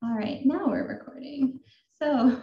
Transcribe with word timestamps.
All 0.00 0.14
right, 0.14 0.46
now 0.46 0.68
we're 0.68 0.86
recording. 0.86 1.58
So 2.00 2.40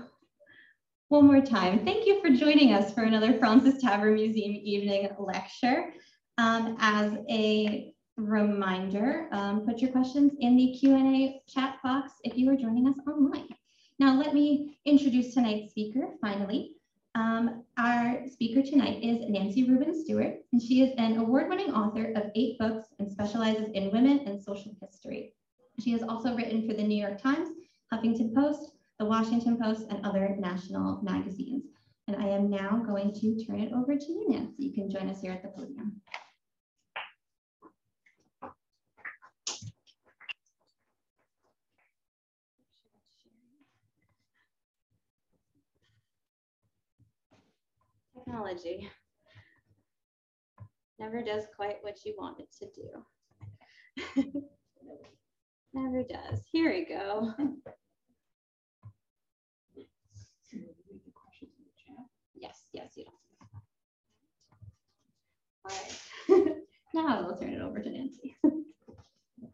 one 1.07 1.25
more 1.25 1.39
time, 1.39 1.85
thank 1.85 2.05
you 2.05 2.19
for 2.19 2.29
joining 2.29 2.73
us 2.73 2.93
for 2.93 3.03
another 3.03 3.39
Fraunces 3.39 3.81
Tavern 3.81 4.15
Museum 4.15 4.51
evening 4.51 5.09
lecture. 5.17 5.93
Um, 6.37 6.75
as 6.81 7.13
a 7.29 7.93
reminder, 8.17 9.29
um, 9.31 9.65
put 9.65 9.79
your 9.79 9.91
questions 9.91 10.33
in 10.41 10.57
the 10.57 10.73
Q&A 10.73 11.41
chat 11.47 11.77
box 11.81 12.11
if 12.25 12.37
you 12.37 12.51
are 12.51 12.57
joining 12.57 12.89
us 12.89 12.97
online. 13.07 13.47
Now 13.99 14.19
let 14.19 14.33
me 14.33 14.77
introduce 14.83 15.33
tonight's 15.33 15.71
speaker, 15.71 16.09
finally. 16.19 16.73
Um, 17.15 17.63
our 17.77 18.27
speaker 18.27 18.61
tonight 18.61 19.01
is 19.01 19.29
Nancy 19.29 19.63
Rubin 19.63 19.97
Stuart, 20.03 20.39
and 20.51 20.61
she 20.61 20.81
is 20.81 20.93
an 20.97 21.15
award-winning 21.15 21.73
author 21.73 22.11
of 22.17 22.31
eight 22.35 22.59
books 22.59 22.89
and 22.99 23.09
specializes 23.09 23.69
in 23.73 23.93
women 23.93 24.19
and 24.25 24.43
social 24.43 24.75
history. 24.81 25.31
She 25.79 25.91
has 25.91 26.03
also 26.03 26.35
written 26.35 26.67
for 26.67 26.73
the 26.73 26.83
New 26.83 27.01
York 27.01 27.21
Times, 27.21 27.49
Huffington 27.93 28.33
Post, 28.33 28.71
the 28.97 29.05
Washington 29.05 29.57
Post, 29.57 29.87
and 29.89 30.05
other 30.05 30.35
national 30.39 31.01
magazines. 31.01 31.65
And 32.07 32.15
I 32.17 32.27
am 32.27 32.49
now 32.49 32.83
going 32.85 33.13
to 33.13 33.45
turn 33.45 33.59
it 33.59 33.73
over 33.73 33.95
to 33.97 34.11
you, 34.11 34.29
Nancy. 34.29 34.63
You 34.63 34.73
can 34.73 34.89
join 34.89 35.09
us 35.09 35.21
here 35.21 35.33
at 35.33 35.41
the 35.41 35.49
podium. 35.49 36.01
Technology 48.15 48.89
never 50.99 51.21
does 51.21 51.43
quite 51.55 51.77
what 51.81 52.05
you 52.05 52.15
want 52.17 52.39
it 52.39 52.47
to 52.59 52.65
do. 54.31 54.41
Never 55.75 56.03
does. 56.03 56.39
Here 56.53 56.71
we 56.71 56.85
go. 56.85 57.33
Yes, 62.33 62.61
yes, 62.71 62.93
you 62.95 63.03
don't. 63.03 63.13
All 65.65 66.37
right. 66.39 66.55
now 66.93 67.07
I 67.07 67.21
will 67.27 67.35
turn 67.35 67.49
it 67.49 67.61
over 67.61 67.81
to 67.81 67.89
Nancy. 67.89 68.37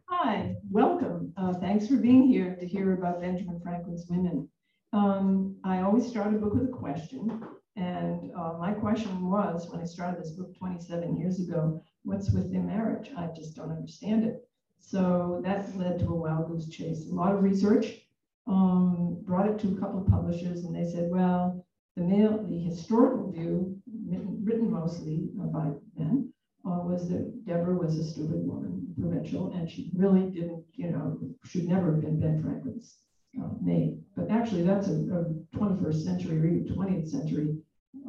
Hi, 0.08 0.54
welcome. 0.70 1.32
Uh, 1.36 1.54
thanks 1.54 1.88
for 1.88 1.96
being 1.96 2.28
here 2.28 2.54
to 2.54 2.66
hear 2.68 2.92
about 2.92 3.20
Benjamin 3.20 3.60
Franklin's 3.60 4.06
women. 4.08 4.48
Um, 4.92 5.56
I 5.64 5.80
always 5.80 6.06
start 6.06 6.32
a 6.32 6.38
book 6.38 6.54
with 6.54 6.68
a 6.68 6.72
question. 6.72 7.42
And 7.74 8.30
uh, 8.38 8.52
my 8.60 8.70
question 8.74 9.28
was, 9.28 9.68
when 9.72 9.80
I 9.80 9.86
started 9.86 10.20
this 10.20 10.32
book 10.32 10.56
27 10.56 11.16
years 11.16 11.40
ago, 11.40 11.82
what's 12.04 12.30
with 12.30 12.52
their 12.52 12.62
marriage? 12.62 13.10
I 13.18 13.26
just 13.34 13.56
don't 13.56 13.72
understand 13.72 14.22
it. 14.22 14.46
So 14.84 15.40
that 15.44 15.74
led 15.78 16.00
to 16.00 16.08
a 16.08 16.14
wild 16.14 16.48
goose 16.48 16.68
chase. 16.68 17.08
A 17.08 17.14
lot 17.14 17.34
of 17.34 17.42
research, 17.42 18.02
um, 18.46 19.16
brought 19.22 19.48
it 19.48 19.58
to 19.60 19.68
a 19.68 19.80
couple 19.80 20.00
of 20.00 20.08
publishers, 20.08 20.64
and 20.64 20.74
they 20.74 20.84
said, 20.84 21.08
well, 21.08 21.64
the 21.96 22.02
male, 22.02 22.44
the 22.46 22.58
historical 22.58 23.30
view, 23.30 23.80
written, 23.86 24.70
mostly 24.70 25.30
by 25.34 25.70
men, 25.96 26.32
uh, 26.66 26.80
was 26.82 27.08
that 27.08 27.44
Deborah 27.46 27.76
was 27.76 27.96
a 27.96 28.04
stupid 28.04 28.44
woman, 28.44 28.92
provincial, 28.98 29.52
and 29.52 29.70
she 29.70 29.90
really 29.94 30.28
didn't, 30.30 30.64
you 30.74 30.90
know, 30.90 31.18
should 31.44 31.68
never 31.68 31.92
have 31.92 32.00
been 32.02 32.20
Ben 32.20 32.42
Franklin's 32.42 32.98
uh, 33.40 33.48
maid. 33.62 34.02
But 34.16 34.30
actually, 34.30 34.62
that's 34.62 34.88
a, 34.88 34.94
a 34.94 35.24
21st 35.56 36.04
century 36.04 36.38
or 36.38 36.46
even 36.46 36.76
20th 36.76 37.08
century 37.08 37.56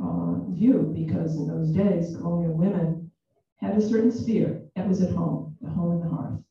uh, 0.02 0.50
view, 0.50 0.92
because 0.94 1.38
in 1.38 1.48
those 1.48 1.70
days, 1.70 2.18
colonial 2.18 2.54
women 2.54 3.12
had 3.58 3.78
a 3.78 3.82
certain 3.82 4.12
sphere. 4.12 4.62
That 4.76 4.88
was 4.88 5.02
at 5.02 5.12
home, 5.12 5.56
the 5.62 5.70
home 5.70 5.92
and 5.92 6.04
the 6.04 6.10
hearth 6.10 6.43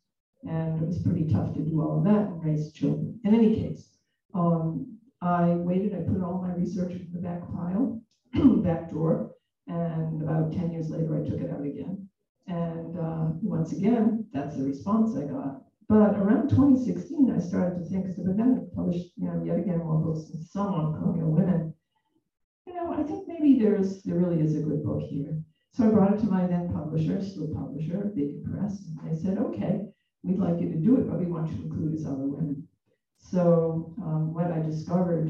and 0.48 0.82
it 0.82 0.86
was 0.86 1.02
pretty 1.02 1.32
tough 1.32 1.54
to 1.54 1.60
do 1.60 1.80
all 1.80 1.98
of 1.98 2.04
that 2.04 2.28
and 2.28 2.44
raise 2.44 2.72
children. 2.72 3.18
In 3.24 3.34
any 3.34 3.54
case, 3.54 3.88
um, 4.34 4.98
I 5.20 5.54
waited, 5.54 5.94
I 5.94 6.00
put 6.00 6.22
all 6.22 6.42
my 6.42 6.54
research 6.54 6.92
in 6.92 7.08
the 7.12 7.20
back 7.20 7.40
pile, 7.52 8.00
back 8.62 8.90
drawer, 8.90 9.30
and 9.68 10.22
about 10.22 10.52
10 10.52 10.72
years 10.72 10.90
later, 10.90 11.16
I 11.16 11.28
took 11.28 11.40
it 11.40 11.50
out 11.50 11.64
again. 11.64 12.08
And 12.48 12.98
uh, 12.98 13.26
once 13.40 13.72
again, 13.72 14.26
that's 14.32 14.56
the 14.56 14.64
response 14.64 15.16
I 15.16 15.24
got. 15.24 15.62
But 15.88 16.16
around 16.16 16.48
2016, 16.48 17.30
I 17.30 17.38
started 17.38 17.78
to 17.78 17.84
think, 17.84 18.06
so 18.16 18.22
then 18.24 18.40
I 18.40 18.74
published, 18.74 19.12
you 19.16 19.26
know, 19.28 19.42
yet 19.44 19.58
again 19.58 19.78
more 19.78 19.98
books 19.98 20.30
and 20.32 20.44
some 20.44 20.74
on 20.74 20.98
colonial 20.98 21.30
women. 21.30 21.74
You 22.66 22.74
know, 22.74 22.92
I 22.92 23.02
think 23.02 23.28
maybe 23.28 23.58
there's 23.58 24.02
there 24.02 24.16
really 24.16 24.40
is 24.40 24.56
a 24.56 24.62
good 24.62 24.84
book 24.84 25.02
here. 25.02 25.42
So 25.72 25.84
I 25.84 25.90
brought 25.90 26.14
it 26.14 26.20
to 26.20 26.26
my 26.26 26.46
then 26.46 26.72
publisher, 26.72 27.22
still 27.22 27.48
publisher, 27.54 28.12
Beacon 28.14 28.44
Press, 28.44 28.84
and 28.86 29.10
they 29.10 29.22
said, 29.22 29.38
okay, 29.38 29.86
we'd 30.22 30.38
like 30.38 30.60
you 30.60 30.68
to 30.68 30.76
do 30.76 30.96
it, 30.96 31.08
but 31.08 31.18
we 31.18 31.26
want 31.26 31.50
you 31.50 31.56
to 31.56 31.62
include 31.64 31.94
as 31.94 32.06
other 32.06 32.26
women. 32.26 32.66
So 33.18 33.94
um, 34.02 34.34
what 34.34 34.52
I 34.52 34.60
discovered 34.60 35.28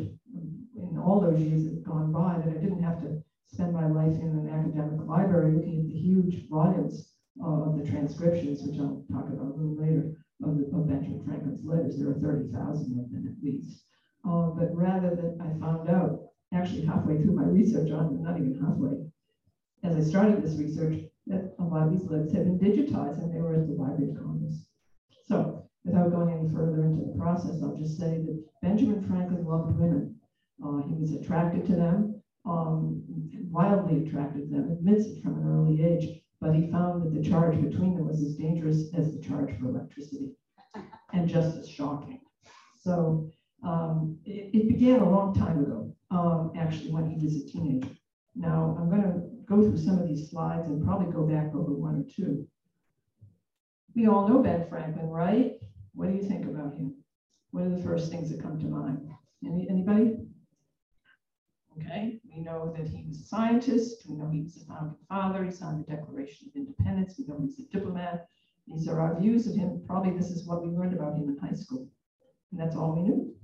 in 0.74 0.98
all 0.98 1.20
those 1.20 1.40
years 1.40 1.64
that 1.64 1.74
have 1.74 1.84
gone 1.84 2.12
by, 2.12 2.38
that 2.38 2.56
I 2.56 2.60
didn't 2.60 2.82
have 2.82 3.00
to 3.02 3.22
spend 3.46 3.72
my 3.72 3.86
life 3.86 4.16
in 4.16 4.32
an 4.32 4.48
academic 4.48 5.06
library 5.06 5.52
looking 5.52 5.80
at 5.80 5.86
the 5.86 5.98
huge 5.98 6.48
volumes 6.48 7.12
of 7.42 7.76
the 7.76 7.88
transcriptions, 7.88 8.62
which 8.62 8.80
I'll 8.80 9.04
talk 9.12 9.28
about 9.28 9.52
a 9.52 9.56
little 9.56 9.76
later, 9.76 10.16
of, 10.42 10.58
the, 10.58 10.64
of 10.76 10.88
Benjamin 10.88 11.24
Franklin's 11.24 11.64
letters. 11.64 11.98
There 11.98 12.10
are 12.10 12.20
30,000 12.20 12.98
of 12.98 13.10
them 13.10 13.28
at 13.28 13.44
least. 13.44 13.84
Uh, 14.24 14.50
but 14.50 14.74
rather 14.74 15.14
that 15.14 15.38
I 15.40 15.58
found 15.58 15.88
out, 15.88 16.20
actually 16.54 16.84
halfway 16.84 17.16
through 17.16 17.34
my 17.34 17.44
research 17.44 17.90
on, 17.90 18.22
not 18.22 18.36
even 18.36 18.60
halfway, 18.60 18.98
as 19.82 19.96
I 19.96 20.08
started 20.08 20.42
this 20.42 20.58
research, 20.58 21.00
that 21.26 21.54
a 21.58 21.64
lot 21.64 21.86
of 21.86 21.92
these 21.92 22.08
letters 22.08 22.32
had 22.32 22.44
been 22.44 22.58
digitized 22.58 23.18
and 23.18 23.34
they 23.34 23.40
were 23.40 23.54
at 23.54 23.66
the 23.66 23.72
Library 23.72 24.10
of 24.10 24.18
Congress. 24.18 24.66
Without 25.84 26.12
going 26.12 26.32
any 26.32 26.48
further 26.48 26.84
into 26.84 27.04
the 27.04 27.18
process, 27.18 27.62
I'll 27.62 27.76
just 27.76 27.98
say 27.98 28.18
that 28.18 28.44
Benjamin 28.62 29.02
Franklin 29.02 29.44
loved 29.44 29.76
women. 29.76 30.16
Uh, 30.64 30.78
he 30.78 30.94
was 30.94 31.12
attracted 31.12 31.66
to 31.66 31.74
them, 31.74 32.22
um, 32.44 33.02
wildly 33.50 34.06
attracted 34.06 34.48
to 34.48 34.54
them, 34.54 34.70
admits 34.70 35.06
it 35.06 35.22
from 35.22 35.36
an 35.38 35.44
early 35.44 35.82
age, 35.82 36.22
but 36.40 36.54
he 36.54 36.70
found 36.70 37.02
that 37.02 37.12
the 37.12 37.28
charge 37.28 37.60
between 37.60 37.96
them 37.96 38.06
was 38.06 38.22
as 38.22 38.36
dangerous 38.36 38.94
as 38.94 39.12
the 39.12 39.20
charge 39.20 39.58
for 39.58 39.66
electricity 39.66 40.36
and 41.12 41.28
just 41.28 41.56
as 41.56 41.68
shocking. 41.68 42.20
So 42.76 43.30
um, 43.62 44.18
it, 44.24 44.50
it, 44.54 44.68
began 44.68 45.00
a 45.00 45.08
long 45.08 45.34
time 45.34 45.58
ago, 45.58 45.94
um, 46.10 46.52
actually, 46.56 46.90
when 46.90 47.08
he 47.08 47.24
was 47.24 47.36
a 47.36 47.46
teenager. 47.46 47.90
Now, 48.34 48.76
I'm 48.78 48.88
going 48.88 49.02
to 49.02 49.22
go 49.46 49.62
through 49.62 49.78
some 49.78 49.98
of 49.98 50.08
these 50.08 50.30
slides 50.30 50.68
and 50.68 50.84
probably 50.84 51.12
go 51.12 51.26
back 51.26 51.54
over 51.54 51.72
one 51.72 51.96
or 51.96 52.04
two. 52.12 52.46
We 53.94 54.06
all 54.06 54.26
know 54.26 54.42
Ben 54.42 54.66
Franklin, 54.68 55.06
right? 55.06 55.52
What 55.94 56.08
do 56.08 56.14
you 56.14 56.22
think 56.22 56.44
about 56.46 56.74
him? 56.76 56.94
What 57.50 57.64
are 57.64 57.70
the 57.70 57.82
first 57.82 58.10
things 58.10 58.30
that 58.30 58.42
come 58.42 58.58
to 58.58 58.66
mind? 58.66 59.08
Any, 59.44 59.66
anybody? 59.68 60.16
Okay, 61.78 62.20
we 62.34 62.42
know 62.42 62.72
that 62.76 62.86
he 62.86 63.04
was 63.06 63.20
a 63.20 63.24
scientist. 63.24 64.04
We 64.08 64.16
know 64.16 64.28
he 64.28 64.42
was 64.42 64.56
a 64.56 64.66
founding 64.66 64.96
father. 65.08 65.44
He 65.44 65.50
signed 65.50 65.84
the 65.84 65.96
Declaration 65.96 66.48
of 66.48 66.56
Independence. 66.56 67.14
We 67.18 67.26
know 67.26 67.38
he 67.38 67.46
was 67.46 67.58
a 67.58 67.76
diplomat. 67.76 68.26
These 68.66 68.88
are 68.88 69.00
our 69.00 69.18
views 69.18 69.46
of 69.46 69.54
him. 69.54 69.82
Probably 69.86 70.16
this 70.16 70.30
is 70.30 70.46
what 70.46 70.62
we 70.62 70.68
learned 70.70 70.94
about 70.94 71.16
him 71.16 71.28
in 71.28 71.38
high 71.38 71.54
school. 71.54 71.88
And 72.50 72.60
that's 72.60 72.76
all 72.76 72.94
we 72.94 73.02
knew. 73.02 73.34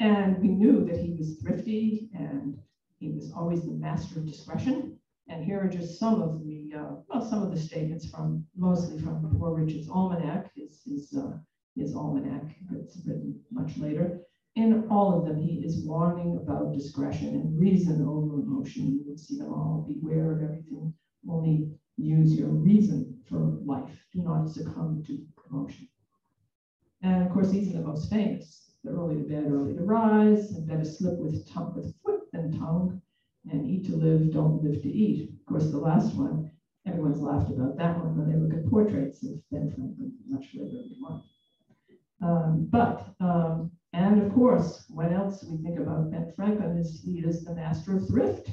And 0.00 0.40
we 0.40 0.48
knew 0.48 0.84
that 0.86 0.96
he 0.96 1.12
was 1.12 1.38
thrifty 1.40 2.08
and 2.14 2.58
he 2.98 3.10
was 3.10 3.32
always 3.32 3.64
the 3.64 3.72
master 3.72 4.18
of 4.18 4.26
discretion. 4.26 4.98
And 5.30 5.44
here 5.44 5.60
are 5.60 5.68
just 5.68 6.00
some 6.00 6.20
of 6.20 6.42
the, 6.44 6.72
uh, 6.76 6.96
well, 7.08 7.24
some 7.24 7.44
of 7.44 7.52
the 7.52 7.60
statements 7.60 8.10
from, 8.10 8.44
mostly 8.56 9.00
from 9.00 9.32
Poor 9.38 9.54
Richard's 9.54 9.88
Almanac, 9.88 10.50
his, 10.56 10.82
his, 10.84 11.16
uh, 11.16 11.38
his 11.76 11.94
almanac 11.94 12.56
that's 12.68 13.00
written 13.06 13.40
much 13.52 13.78
later. 13.78 14.22
In 14.56 14.88
all 14.90 15.16
of 15.16 15.24
them, 15.24 15.40
he 15.40 15.64
is 15.64 15.86
warning 15.86 16.36
about 16.36 16.72
discretion 16.72 17.28
and 17.28 17.60
reason 17.60 18.04
over 18.04 18.40
emotion. 18.40 18.92
You 18.92 19.04
will 19.06 19.16
see 19.16 19.38
them 19.38 19.52
all. 19.52 19.86
Beware 19.88 20.32
of 20.32 20.42
everything. 20.42 20.92
Only 21.28 21.70
use 21.96 22.34
your 22.34 22.48
reason 22.48 23.16
for 23.28 23.38
life. 23.64 24.04
Do 24.12 24.22
not 24.22 24.50
succumb 24.50 25.04
to 25.06 25.24
emotion. 25.48 25.88
And 27.02 27.24
of 27.24 27.32
course, 27.32 27.50
these 27.50 27.68
are 27.70 27.78
the 27.78 27.86
most 27.86 28.10
famous. 28.10 28.72
The 28.82 28.90
early 28.90 29.18
to 29.18 29.22
bed, 29.22 29.46
early 29.48 29.74
to 29.74 29.84
rise, 29.84 30.50
and 30.50 30.66
better 30.66 30.84
slip 30.84 31.18
with 31.18 31.48
tongue 31.48 31.72
with 31.76 31.94
foot 32.02 32.22
than 32.32 32.58
tongue 32.58 33.00
and 33.50 33.66
eat 33.66 33.86
to 33.86 33.96
live, 33.96 34.32
don't 34.32 34.62
live 34.62 34.82
to 34.82 34.88
eat. 34.88 35.30
Of 35.40 35.46
course, 35.46 35.70
the 35.70 35.78
last 35.78 36.14
one, 36.14 36.50
everyone's 36.86 37.20
laughed 37.20 37.50
about 37.50 37.76
that 37.78 37.98
one 37.98 38.16
when 38.16 38.30
they 38.30 38.36
look 38.36 38.52
at 38.52 38.70
portraits 38.70 39.24
of 39.24 39.40
Ben 39.50 39.72
Franklin 39.74 40.12
much 40.28 40.46
later 40.54 40.78
in 40.78 40.96
life. 41.00 41.22
Um, 42.22 42.68
but, 42.70 43.14
um, 43.20 43.70
and 43.92 44.22
of 44.22 44.32
course, 44.34 44.84
what 44.88 45.12
else 45.12 45.44
we 45.44 45.56
think 45.62 45.78
about 45.78 46.10
Ben 46.10 46.32
Franklin 46.36 46.76
is 46.76 47.00
he 47.02 47.20
is 47.20 47.44
the 47.44 47.54
master 47.54 47.96
of 47.96 48.06
thrift. 48.08 48.50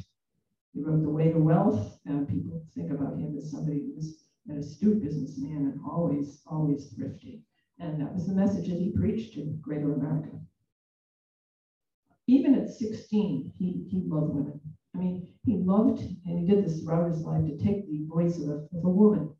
He 0.74 0.82
wrote 0.82 1.02
The 1.02 1.10
Way 1.10 1.32
to 1.32 1.40
Wealth, 1.40 2.00
and 2.06 2.28
people 2.28 2.64
think 2.74 2.92
about 2.92 3.18
him 3.18 3.36
as 3.38 3.52
somebody 3.52 3.82
who 3.82 3.96
was 3.96 4.24
an 4.48 4.58
astute 4.58 5.04
businessman 5.04 5.72
and 5.74 5.82
always, 5.86 6.42
always 6.48 6.88
thrifty. 6.94 7.44
And 7.80 8.02
that 8.02 8.14
was 8.14 8.26
the 8.26 8.34
message 8.34 8.70
that 8.70 8.80
he 8.80 8.92
preached 8.92 9.34
to 9.34 9.58
greater 9.62 9.94
America. 9.94 10.40
Even 12.28 12.56
at 12.56 12.70
16, 12.70 13.54
he, 13.58 13.86
he 13.90 14.02
loved 14.06 14.34
women. 14.34 14.60
I 14.98 15.00
mean, 15.00 15.28
he 15.46 15.58
loved, 15.58 16.02
and 16.26 16.40
he 16.40 16.48
did 16.48 16.66
this 16.66 16.82
throughout 16.82 17.12
his 17.12 17.22
life, 17.22 17.46
to 17.46 17.58
take 17.58 17.88
the 17.88 18.06
voice 18.08 18.40
of 18.40 18.50
a, 18.50 18.54
of 18.74 18.84
a 18.84 18.90
woman 18.90 19.32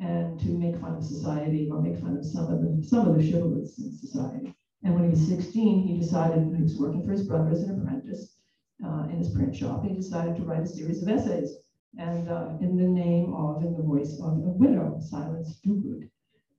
and 0.00 0.40
to 0.40 0.48
make 0.48 0.80
fun 0.80 0.96
of 0.96 1.04
society 1.04 1.68
or 1.70 1.80
make 1.80 2.00
fun 2.00 2.16
of 2.16 2.26
some 2.26 2.52
of 2.52 2.60
the 2.60 2.84
some 2.84 3.06
of 3.06 3.16
the 3.16 3.22
chivalrous 3.22 3.78
in 3.78 3.96
society. 3.96 4.52
And 4.82 4.94
when 4.94 5.04
he 5.04 5.10
was 5.10 5.28
16, 5.28 5.86
he 5.86 5.98
decided 5.98 6.52
he 6.56 6.62
was 6.62 6.78
working 6.78 7.04
for 7.06 7.12
his 7.12 7.28
brother 7.28 7.50
as 7.50 7.62
an 7.62 7.80
apprentice 7.80 8.36
uh, 8.84 9.04
in 9.04 9.18
his 9.18 9.32
print 9.32 9.54
shop. 9.54 9.84
He 9.84 9.94
decided 9.94 10.34
to 10.36 10.42
write 10.42 10.64
a 10.64 10.66
series 10.66 11.02
of 11.02 11.08
essays, 11.08 11.58
and 11.96 12.28
uh, 12.28 12.56
in 12.60 12.76
the 12.76 12.82
name 12.82 13.32
of, 13.34 13.62
in 13.62 13.76
the 13.76 13.84
voice 13.84 14.20
of 14.20 14.32
a 14.32 14.52
widow, 14.58 14.98
Silence 15.00 15.60
Dogood. 15.64 16.10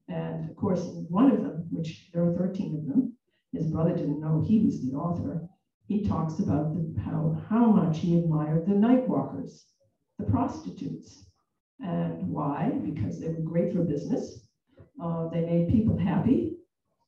And 0.08 0.50
of 0.50 0.56
course, 0.56 0.82
one 1.10 1.30
of 1.30 1.42
them, 1.42 1.68
which 1.72 2.10
there 2.14 2.24
are 2.24 2.38
13 2.38 2.78
of 2.78 2.88
them, 2.88 3.18
his 3.52 3.68
brother 3.68 3.96
didn't 3.96 4.22
know 4.22 4.42
he 4.42 4.64
was 4.64 4.82
the 4.82 4.96
author. 4.96 5.50
He 5.88 6.08
talks 6.08 6.40
about 6.40 6.74
the, 6.74 7.02
how, 7.02 7.42
how 7.50 7.66
much 7.68 8.00
he 8.00 8.18
admired 8.18 8.66
the 8.66 8.74
night 8.74 9.08
walkers, 9.08 9.66
the 10.18 10.26
prostitutes. 10.26 11.26
And 11.80 12.28
why? 12.30 12.72
Because 12.84 13.20
they 13.20 13.28
were 13.28 13.42
great 13.42 13.74
for 13.74 13.84
business. 13.84 14.48
Uh, 15.02 15.28
they 15.30 15.42
made 15.42 15.70
people 15.70 15.98
happy. 15.98 16.58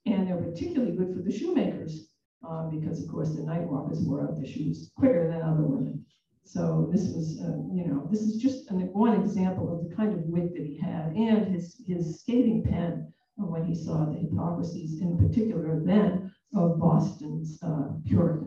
And 0.06 0.28
they're 0.28 0.38
particularly 0.38 0.96
good 0.96 1.14
for 1.14 1.22
the 1.22 1.38
shoemakers 1.38 2.10
uh, 2.48 2.68
because, 2.68 3.04
of 3.04 3.10
course, 3.10 3.36
the 3.36 3.42
night 3.42 3.64
walkers 3.64 4.00
wore 4.02 4.22
out 4.22 4.40
the 4.40 4.48
shoes 4.48 4.92
quicker 4.96 5.28
than 5.30 5.42
other 5.42 5.64
women. 5.64 6.06
So 6.44 6.90
this 6.94 7.10
was, 7.14 7.42
uh, 7.42 7.58
you 7.74 7.86
know, 7.88 8.08
this 8.10 8.22
is 8.22 8.38
just 8.38 8.72
an, 8.72 8.80
one 8.94 9.20
example 9.20 9.74
of 9.74 9.90
the 9.90 9.94
kind 9.96 10.14
of 10.14 10.20
wit 10.22 10.54
that 10.54 10.66
he 10.66 10.78
had 10.78 11.12
and 11.14 11.54
his, 11.54 11.82
his 11.86 12.22
scathing 12.22 12.64
pen 12.64 13.12
when 13.36 13.66
he 13.66 13.76
saw 13.76 14.06
the 14.06 14.18
hypocrisies, 14.18 15.02
in 15.02 15.18
particular 15.18 15.82
then, 15.84 16.34
of 16.56 16.80
Boston's 16.80 17.60
uh, 17.62 17.90
Puritan, 18.06 18.47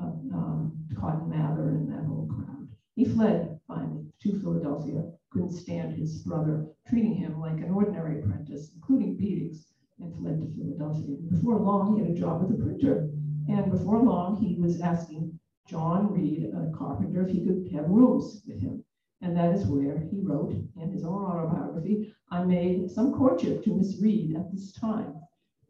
uh, 0.00 0.36
um, 0.36 0.72
Cotton 0.98 1.28
Mather 1.28 1.68
and 1.70 1.90
that 1.92 2.04
whole 2.04 2.26
crowd. 2.26 2.68
He 2.94 3.04
fled 3.04 3.60
finally 3.66 4.04
to 4.22 4.40
Philadelphia, 4.40 5.04
couldn't 5.30 5.52
stand 5.52 5.92
his 5.92 6.22
brother 6.22 6.66
treating 6.88 7.14
him 7.14 7.40
like 7.40 7.58
an 7.58 7.70
ordinary 7.70 8.20
apprentice, 8.20 8.72
including 8.74 9.16
beatings, 9.16 9.66
and 10.00 10.14
fled 10.16 10.40
to 10.40 10.48
Philadelphia. 10.56 11.16
Before 11.30 11.58
long, 11.60 11.94
he 11.94 12.02
had 12.02 12.10
a 12.10 12.18
job 12.18 12.42
with 12.42 12.58
a 12.58 12.62
printer. 12.62 13.10
And 13.48 13.70
before 13.70 14.02
long, 14.02 14.36
he 14.36 14.56
was 14.60 14.80
asking 14.80 15.38
John 15.68 16.12
Read, 16.12 16.52
a 16.54 16.76
carpenter, 16.76 17.22
if 17.22 17.30
he 17.30 17.44
could 17.44 17.70
have 17.72 17.88
rooms 17.88 18.42
with 18.46 18.60
him. 18.60 18.84
And 19.22 19.36
that 19.36 19.54
is 19.54 19.66
where 19.66 19.98
he 20.10 20.20
wrote 20.20 20.52
in 20.52 20.90
his 20.90 21.04
own 21.04 21.24
autobiography, 21.24 22.12
I 22.30 22.42
made 22.44 22.90
some 22.90 23.12
courtship 23.12 23.62
to 23.64 23.76
Miss 23.76 24.00
Read 24.00 24.34
at 24.34 24.50
this 24.50 24.72
time. 24.72 25.14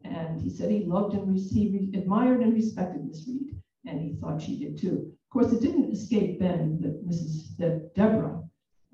And 0.03 0.41
he 0.41 0.49
said 0.49 0.71
he 0.71 0.85
loved 0.85 1.13
and 1.13 1.37
he 1.37 1.91
admired 1.93 2.41
and 2.41 2.53
respected 2.53 3.05
Miss 3.05 3.27
Read, 3.27 3.55
and 3.85 3.99
he 4.01 4.15
thought 4.19 4.41
she 4.41 4.59
did 4.59 4.77
too. 4.77 5.11
Of 5.25 5.29
course, 5.29 5.53
it 5.53 5.61
didn't 5.61 5.91
escape 5.91 6.39
Ben 6.39 6.79
that 6.81 7.07
Mrs. 7.07 7.57
that 7.57 7.93
Deborah, 7.95 8.41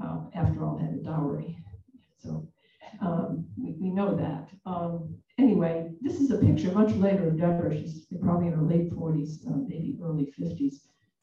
uh, 0.04 0.22
after 0.34 0.64
all, 0.64 0.78
had 0.78 0.94
a 0.94 1.04
dowry. 1.04 1.58
So 2.20 2.48
um, 3.02 3.46
we, 3.58 3.76
we, 3.80 3.90
know 3.90 4.16
that. 4.16 4.50
Um, 4.66 5.16
anyway, 5.38 5.90
this 6.02 6.20
is 6.20 6.32
a 6.32 6.38
picture 6.38 6.72
much 6.72 6.94
later 6.96 7.28
of 7.28 7.40
Deborah. 7.40 7.76
She's 7.76 8.06
probably 8.22 8.48
in 8.48 8.54
her 8.54 8.64
late 8.64 8.92
40s, 8.92 9.48
uh, 9.48 9.58
maybe 9.68 9.98
early 10.04 10.34
50s. 10.40 10.76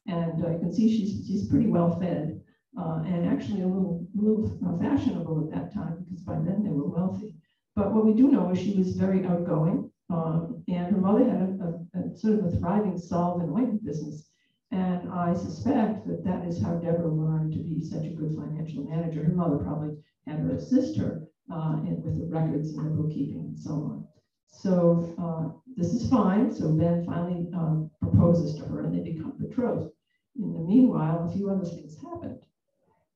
And 0.07 0.45
uh, 0.45 0.51
you 0.51 0.59
can 0.59 0.73
see 0.73 0.95
she's, 0.95 1.25
she's 1.27 1.47
pretty 1.47 1.67
well 1.67 1.99
fed 1.99 2.41
uh, 2.77 3.01
and 3.05 3.27
actually 3.27 3.61
a 3.61 3.67
little, 3.67 4.05
little 4.13 4.59
uh, 4.65 4.77
fashionable 4.77 5.47
at 5.47 5.55
that 5.55 5.73
time 5.73 6.03
because 6.03 6.23
by 6.23 6.35
then 6.35 6.63
they 6.63 6.69
were 6.69 6.87
wealthy. 6.87 7.35
But 7.75 7.93
what 7.93 8.05
we 8.05 8.13
do 8.13 8.29
know 8.29 8.51
is 8.51 8.59
she 8.59 8.77
was 8.77 8.95
very 8.95 9.25
outgoing, 9.25 9.89
um, 10.09 10.63
and 10.67 10.93
her 10.93 11.01
mother 11.01 11.25
had 11.25 11.41
a, 11.41 11.99
a, 11.99 11.99
a, 11.99 12.04
sort 12.17 12.39
of 12.39 12.45
a 12.45 12.57
thriving 12.57 12.97
salve 12.97 13.41
and 13.41 13.51
ointment 13.51 13.85
business. 13.85 14.29
And 14.71 15.11
I 15.11 15.33
suspect 15.33 16.07
that 16.07 16.23
that 16.25 16.45
is 16.45 16.61
how 16.61 16.75
Deborah 16.75 17.11
learned 17.11 17.53
to 17.53 17.59
be 17.59 17.81
such 17.81 18.05
a 18.05 18.09
good 18.09 18.35
financial 18.35 18.83
manager. 18.83 19.23
Her 19.23 19.33
mother 19.33 19.57
probably 19.57 19.97
had 20.27 20.39
her 20.39 20.55
assist 20.55 20.97
her 20.97 21.23
uh, 21.51 21.77
with 22.03 22.19
the 22.19 22.25
records 22.27 22.73
and 22.73 22.85
the 22.87 23.01
bookkeeping 23.01 23.39
and 23.39 23.59
so 23.59 23.71
on. 23.71 24.07
So 24.47 25.13
uh, 25.21 25.59
this 25.75 25.93
is 25.93 26.09
fine. 26.09 26.51
So 26.51 26.71
Ben 26.71 27.05
finally 27.05 27.47
uh, 27.55 27.83
proposes 28.01 28.55
to 28.55 28.65
her 28.65 28.81
and 28.85 28.95
they 28.95 29.11
become 29.11 29.33
betrothed. 29.37 29.91
In 30.37 30.53
the 30.53 30.59
meanwhile, 30.59 31.27
a 31.29 31.33
few 31.33 31.49
other 31.49 31.65
things 31.65 31.97
happened. 32.01 32.39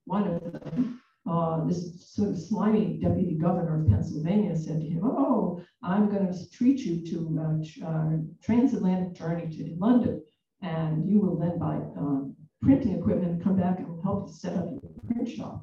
One 0.05 0.27
of 0.27 0.51
them, 0.53 1.01
uh, 1.29 1.65
this 1.65 2.05
sort 2.09 2.29
of 2.29 2.39
slimy 2.39 2.99
deputy 3.01 3.35
governor 3.35 3.81
of 3.81 3.87
Pennsylvania 3.87 4.55
said 4.55 4.81
to 4.81 4.87
him, 4.87 5.01
Oh, 5.03 5.61
I'm 5.81 6.09
going 6.09 6.31
to 6.31 6.49
treat 6.51 6.79
you 6.79 7.05
to 7.05 7.39
a 7.39 7.85
uh, 7.87 8.17
transatlantic 8.43 9.13
journey 9.13 9.47
to 9.57 9.75
London, 9.77 10.21
and 10.61 11.09
you 11.09 11.19
will 11.19 11.37
then 11.37 11.57
buy 11.57 11.75
um, 11.97 12.35
printing 12.61 12.97
equipment 12.97 13.31
and 13.31 13.43
come 13.43 13.55
back 13.55 13.79
and 13.79 14.03
help 14.03 14.29
set 14.29 14.57
up 14.57 14.65
your 14.69 14.91
print 15.07 15.29
shop. 15.29 15.61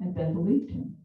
And 0.00 0.14
Ben 0.14 0.34
believed 0.34 0.70
him. 0.70 0.96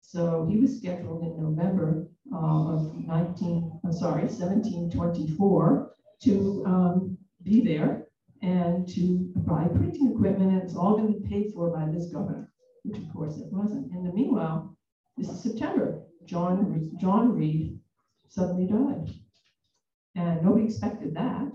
So 0.00 0.44
he 0.50 0.56
was 0.58 0.76
scheduled 0.76 1.22
in 1.22 1.40
November 1.40 2.08
uh, 2.34 2.74
of 2.74 2.96
19, 2.96 3.80
I'm 3.84 3.92
sorry, 3.92 4.24
1724 4.24 5.94
to 6.22 6.64
um, 6.66 7.18
be 7.44 7.60
there 7.60 8.08
and 8.42 8.88
to 8.88 9.32
buy 9.36 9.68
printing 9.68 10.12
equipment, 10.12 10.52
and 10.52 10.62
it's 10.62 10.74
all 10.74 10.96
going 10.96 11.12
to 11.12 11.20
be 11.20 11.28
paid 11.28 11.52
for 11.54 11.70
by 11.70 11.86
this 11.92 12.06
governor, 12.06 12.50
which 12.82 12.98
of 12.98 13.12
course 13.12 13.36
it 13.36 13.52
wasn't. 13.52 13.92
In 13.92 14.02
the 14.02 14.12
meanwhile, 14.12 14.76
this 15.16 15.28
is 15.28 15.42
September. 15.42 16.02
John 16.24 16.90
John 17.00 17.32
Read 17.32 17.79
suddenly 18.30 18.66
died, 18.66 19.12
and 20.14 20.42
nobody 20.42 20.64
expected 20.64 21.14
that. 21.14 21.52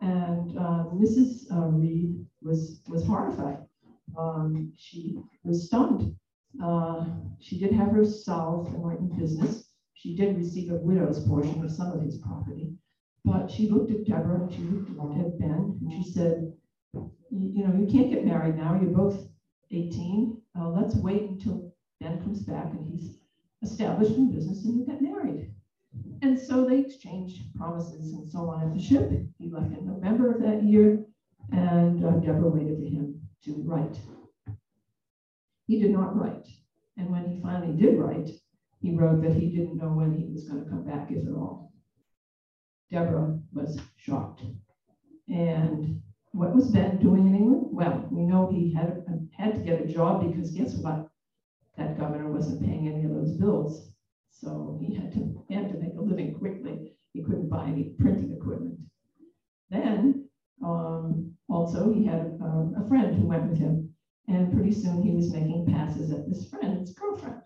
And 0.00 0.56
uh, 0.56 0.84
Mrs. 0.94 1.50
Uh, 1.52 1.68
Read 1.68 2.26
was 2.42 2.82
was 2.88 3.06
horrified. 3.06 3.58
Um, 4.18 4.72
she 4.76 5.18
was 5.44 5.66
stunned. 5.66 6.16
Uh, 6.62 7.04
she 7.40 7.58
did 7.58 7.72
have 7.72 7.92
her 7.92 8.04
went 8.80 9.00
in 9.00 9.16
business. 9.16 9.70
She 9.94 10.16
did 10.16 10.36
receive 10.36 10.70
a 10.70 10.76
widow's 10.76 11.26
portion 11.26 11.62
of 11.62 11.70
some 11.70 11.92
of 11.92 12.02
his 12.02 12.18
property, 12.18 12.74
but 13.24 13.50
she 13.50 13.68
looked 13.68 13.90
at 13.90 14.06
Deborah 14.06 14.48
she 14.50 14.62
looked 14.62 15.18
at 15.18 15.38
Ben 15.38 15.78
and 15.80 15.92
she 15.92 16.10
said, 16.10 16.52
you 17.30 17.66
know, 17.66 17.74
you 17.78 17.86
can't 17.86 18.10
get 18.10 18.24
married 18.24 18.56
now. 18.56 18.80
You're 18.80 18.90
both 18.90 19.28
18. 19.70 20.40
Uh, 20.58 20.68
let's 20.68 20.94
wait 20.94 21.22
until 21.30 21.72
Ben 22.00 22.22
comes 22.22 22.42
back 22.42 22.72
and 22.72 22.88
he's 22.88 23.18
established 23.62 24.16
in 24.16 24.32
business 24.32 24.64
and 24.64 24.78
you 24.78 24.86
get 24.86 25.02
married. 25.02 25.52
And 26.22 26.38
so 26.38 26.64
they 26.64 26.80
exchanged 26.80 27.54
promises 27.54 28.12
and 28.12 28.28
so 28.28 28.50
on 28.50 28.62
at 28.62 28.74
the 28.74 28.80
ship. 28.80 29.10
He 29.38 29.50
left 29.50 29.72
in 29.72 29.86
November 29.86 30.34
of 30.34 30.42
that 30.42 30.62
year, 30.62 31.04
and 31.52 32.04
uh, 32.04 32.10
Deborah 32.12 32.50
waited 32.50 32.78
for 32.78 32.84
him 32.84 33.20
to 33.44 33.54
write. 33.64 33.98
He 35.66 35.80
did 35.80 35.92
not 35.92 36.16
write. 36.16 36.46
And 36.96 37.10
when 37.10 37.30
he 37.30 37.40
finally 37.40 37.76
did 37.76 37.98
write, 37.98 38.30
he 38.80 38.94
wrote 38.94 39.22
that 39.22 39.34
he 39.34 39.50
didn't 39.50 39.76
know 39.76 39.88
when 39.88 40.16
he 40.16 40.26
was 40.26 40.48
going 40.48 40.64
to 40.64 40.70
come 40.70 40.84
back, 40.84 41.10
if 41.10 41.26
at 41.26 41.32
all. 41.32 41.72
Deborah 42.90 43.38
was 43.52 43.78
shocked. 43.96 44.42
And 45.28 46.00
what 46.32 46.54
was 46.54 46.70
Ben 46.70 46.98
doing 46.98 47.26
in 47.26 47.34
England? 47.34 47.66
Well, 47.70 48.08
we 48.10 48.22
know 48.22 48.48
he 48.50 48.72
had, 48.72 49.04
had 49.36 49.54
to 49.54 49.60
get 49.60 49.80
a 49.80 49.86
job 49.86 50.24
because 50.24 50.52
guess 50.52 50.74
what? 50.76 51.08
That 51.76 51.98
governor 51.98 52.30
wasn't 52.30 52.64
paying 52.64 52.88
any 52.88 53.04
of 53.04 53.14
those 53.14 53.36
bills. 53.36 53.92
So 54.30 54.78
he 54.80 54.94
had 54.94 55.12
to, 55.12 55.44
he 55.48 55.54
had 55.54 55.68
to 55.68 55.78
make 55.78 55.94
a 55.96 56.00
living 56.00 56.34
quickly. 56.34 56.96
He 57.12 57.22
couldn't 57.22 57.48
buy 57.48 57.66
any 57.66 57.94
printing 57.98 58.32
equipment. 58.32 58.78
Then, 59.70 60.28
um, 60.62 61.32
also, 61.48 61.92
he 61.92 62.04
had 62.04 62.38
a, 62.40 62.72
a 62.78 62.88
friend 62.88 63.14
who 63.14 63.26
went 63.26 63.48
with 63.48 63.58
him. 63.58 63.90
And 64.28 64.52
pretty 64.52 64.72
soon 64.72 65.02
he 65.02 65.14
was 65.14 65.32
making 65.32 65.66
passes 65.66 66.10
at 66.10 66.28
this 66.28 66.48
friend's 66.48 66.92
girlfriend. 66.92 67.40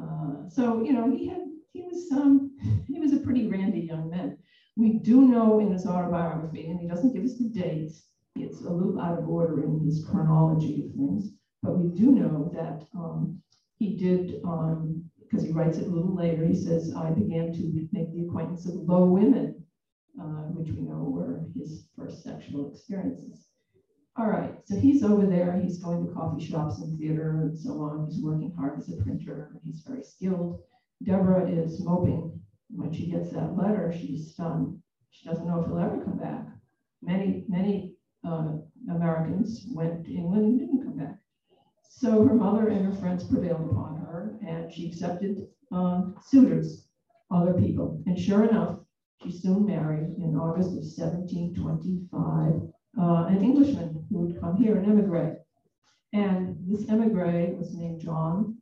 Uh, 0.00 0.48
so, 0.48 0.82
you 0.82 0.92
know, 0.92 1.10
he 1.10 1.26
had, 1.26 1.42
he 1.72 1.82
was, 1.82 2.10
um, 2.12 2.56
he 2.86 2.98
was 2.98 3.12
a 3.12 3.18
pretty 3.18 3.46
randy 3.46 3.80
young 3.80 4.08
man. 4.10 4.36
We 4.76 4.98
do 4.98 5.22
know 5.22 5.58
in 5.60 5.72
his 5.72 5.86
autobiography, 5.86 6.66
and 6.66 6.80
he 6.80 6.86
doesn't 6.86 7.14
give 7.14 7.24
us 7.24 7.38
the 7.38 7.48
dates, 7.48 8.08
it's 8.38 8.60
a 8.60 8.70
little 8.70 9.00
out 9.00 9.18
of 9.18 9.28
order 9.28 9.62
in 9.62 9.80
his 9.84 10.04
chronology 10.04 10.84
of 10.84 10.92
things, 10.94 11.30
but 11.62 11.78
we 11.78 11.88
do 11.88 12.12
know 12.12 12.50
that 12.54 12.84
um, 12.94 13.40
he 13.78 13.96
did, 13.96 14.40
because 15.28 15.44
he 15.44 15.52
writes 15.52 15.78
it 15.78 15.88
a 15.88 15.90
little 15.90 16.14
later, 16.14 16.46
he 16.46 16.54
says, 16.54 16.94
I 16.94 17.10
began 17.10 17.52
to 17.52 17.88
make 17.92 18.12
the 18.12 18.26
acquaintance 18.26 18.66
of 18.66 18.74
low 18.74 19.06
women, 19.06 19.64
uh, 20.20 20.48
which 20.54 20.70
we 20.70 20.82
know 20.82 21.02
were 21.02 21.46
his 21.54 21.88
first 21.96 22.22
sexual 22.22 22.70
experiences. 22.70 23.48
All 24.16 24.28
right, 24.28 24.56
so 24.64 24.76
he's 24.76 25.02
over 25.02 25.26
there, 25.26 25.58
he's 25.58 25.82
going 25.82 26.06
to 26.06 26.12
coffee 26.12 26.42
shops 26.42 26.80
and 26.80 26.98
theater 26.98 27.42
and 27.42 27.58
so 27.58 27.72
on. 27.82 28.06
He's 28.06 28.22
working 28.22 28.52
hard 28.56 28.78
as 28.78 28.88
a 28.88 29.02
printer, 29.02 29.58
he's 29.62 29.82
very 29.86 30.02
skilled. 30.02 30.60
Deborah 31.02 31.48
is 31.48 31.84
moping 31.84 32.40
when 32.70 32.92
she 32.92 33.10
gets 33.10 33.30
that 33.30 33.56
letter, 33.56 33.92
she's 33.92 34.32
stunned. 34.32 34.80
She 35.10 35.28
doesn't 35.28 35.46
know 35.46 35.60
if 35.60 35.66
he'll 35.66 35.78
ever 35.78 36.02
come 36.02 36.18
back. 36.18 36.46
Many, 37.02 37.44
many 37.48 37.96
uh, 38.24 38.56
Americans 38.90 39.66
went 39.74 40.04
to 40.06 40.14
England 40.14 40.46
and 40.46 40.58
didn't 40.58 40.84
come 40.84 40.96
back. 40.96 41.18
So 41.82 42.24
her 42.24 42.34
mother 42.34 42.68
and 42.68 42.84
her 42.86 42.92
friends 42.92 43.24
prevailed 43.24 43.70
upon 43.70 43.95
her, 44.16 44.38
and 44.46 44.72
she 44.72 44.88
accepted 44.88 45.46
uh, 45.72 46.02
suitors, 46.24 46.88
other 47.30 47.54
people. 47.54 48.02
And 48.06 48.18
sure 48.18 48.44
enough, 48.44 48.80
she 49.22 49.30
soon 49.30 49.66
married 49.66 50.16
in 50.18 50.36
August 50.36 50.70
of 50.70 50.84
1725 50.84 52.72
uh, 52.98 53.26
an 53.26 53.42
Englishman 53.42 54.06
who 54.08 54.18
would 54.18 54.40
come 54.40 54.56
here 54.56 54.76
and 54.76 54.86
emigrate. 54.86 55.38
And 56.12 56.56
this 56.66 56.88
emigre 56.88 57.54
was 57.56 57.74
named 57.74 58.00
John, 58.00 58.56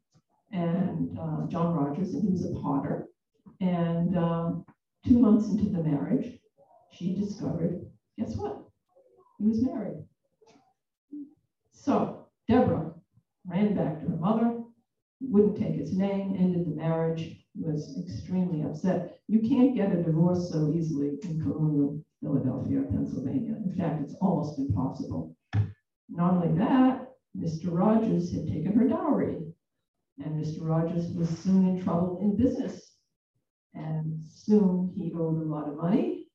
and 0.53 1.17
uh, 1.19 1.47
John 1.49 1.75
Rogers, 1.75 2.15
and 2.15 2.25
he 2.25 2.31
was 2.31 2.45
a 2.45 2.61
potter. 2.61 3.09
And 3.61 4.17
um, 4.17 4.65
two 5.07 5.19
months 5.19 5.49
into 5.49 5.71
the 5.71 5.83
marriage, 5.83 6.39
she 6.93 7.15
discovered, 7.15 7.87
guess 8.19 8.35
what? 8.37 8.59
He 9.39 9.47
was 9.47 9.63
married. 9.63 10.05
So 11.73 12.27
Deborah 12.49 12.93
ran 13.47 13.77
back 13.77 14.01
to 14.01 14.09
her 14.09 14.17
mother, 14.17 14.64
wouldn't 15.31 15.59
take 15.59 15.75
his 15.75 15.97
name, 15.97 16.37
ended 16.39 16.67
the 16.67 16.77
marriage, 16.77 17.45
was 17.55 17.97
extremely 17.99 18.63
upset. 18.63 19.19
You 19.29 19.41
can't 19.41 19.75
get 19.75 19.93
a 19.93 20.03
divorce 20.03 20.51
so 20.51 20.73
easily 20.73 21.19
in 21.23 21.41
colonial 21.41 22.05
Philadelphia, 22.21 22.83
Pennsylvania. 22.91 23.57
In 23.57 23.75
fact, 23.77 24.03
it's 24.03 24.15
almost 24.21 24.59
impossible. 24.59 25.37
Not 26.09 26.35
only 26.35 26.57
that, 26.59 27.09
Mr. 27.37 27.67
Rogers 27.67 28.33
had 28.33 28.47
taken 28.47 28.73
her 28.73 28.87
dowry, 28.87 29.39
and 30.19 30.41
Mr. 30.41 30.61
Rogers 30.63 31.13
was 31.13 31.29
soon 31.29 31.67
in 31.67 31.83
trouble 31.83 32.19
in 32.21 32.37
business. 32.37 32.97
And 33.75 34.21
soon 34.23 34.93
he 34.95 35.13
owed 35.13 35.43
a 35.43 35.51
lot 35.51 35.69
of 35.69 35.77
money. 35.77 36.29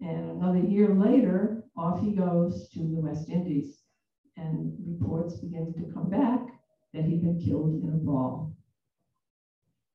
And 0.00 0.30
another 0.30 0.60
year 0.60 0.94
later, 0.94 1.64
off 1.76 2.00
he 2.00 2.14
goes 2.14 2.68
to 2.70 2.78
the 2.80 3.00
West 3.00 3.28
Indies. 3.28 3.82
And 4.36 4.72
reports 4.86 5.38
begin 5.38 5.74
to 5.74 5.92
come 5.92 6.08
back 6.08 6.57
that 6.92 7.04
he'd 7.04 7.22
been 7.22 7.40
killed 7.40 7.82
in 7.82 7.90
a 7.90 7.96
brawl. 7.96 8.54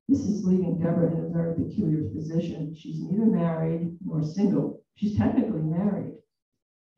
This 0.08 0.26
is 0.26 0.44
leaving 0.44 0.78
Deborah 0.78 1.12
in 1.16 1.24
a 1.24 1.32
very 1.32 1.54
peculiar 1.54 2.08
position. 2.08 2.74
She's 2.74 3.02
neither 3.02 3.26
married 3.26 3.96
nor 4.04 4.22
single. 4.22 4.82
She's 4.96 5.16
technically 5.16 5.62
married, 5.62 6.12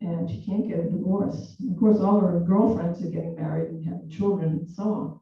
and 0.01 0.29
she 0.29 0.43
can't 0.45 0.67
get 0.67 0.85
a 0.85 0.91
divorce. 0.91 1.57
Of 1.71 1.79
course, 1.79 2.01
all 2.01 2.21
her 2.21 2.45
girlfriends 2.47 3.03
are 3.03 3.11
getting 3.11 3.37
married 3.37 3.71
and 3.71 3.85
having 3.85 4.11
children 4.11 4.51
and 4.51 4.69
so 4.69 4.85
on. 4.91 5.21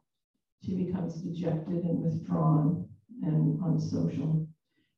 She 0.63 0.75
becomes 0.75 1.21
dejected 1.21 1.85
and 1.85 2.01
withdrawn 2.01 2.89
and 3.23 3.61
unsocial. 3.63 4.49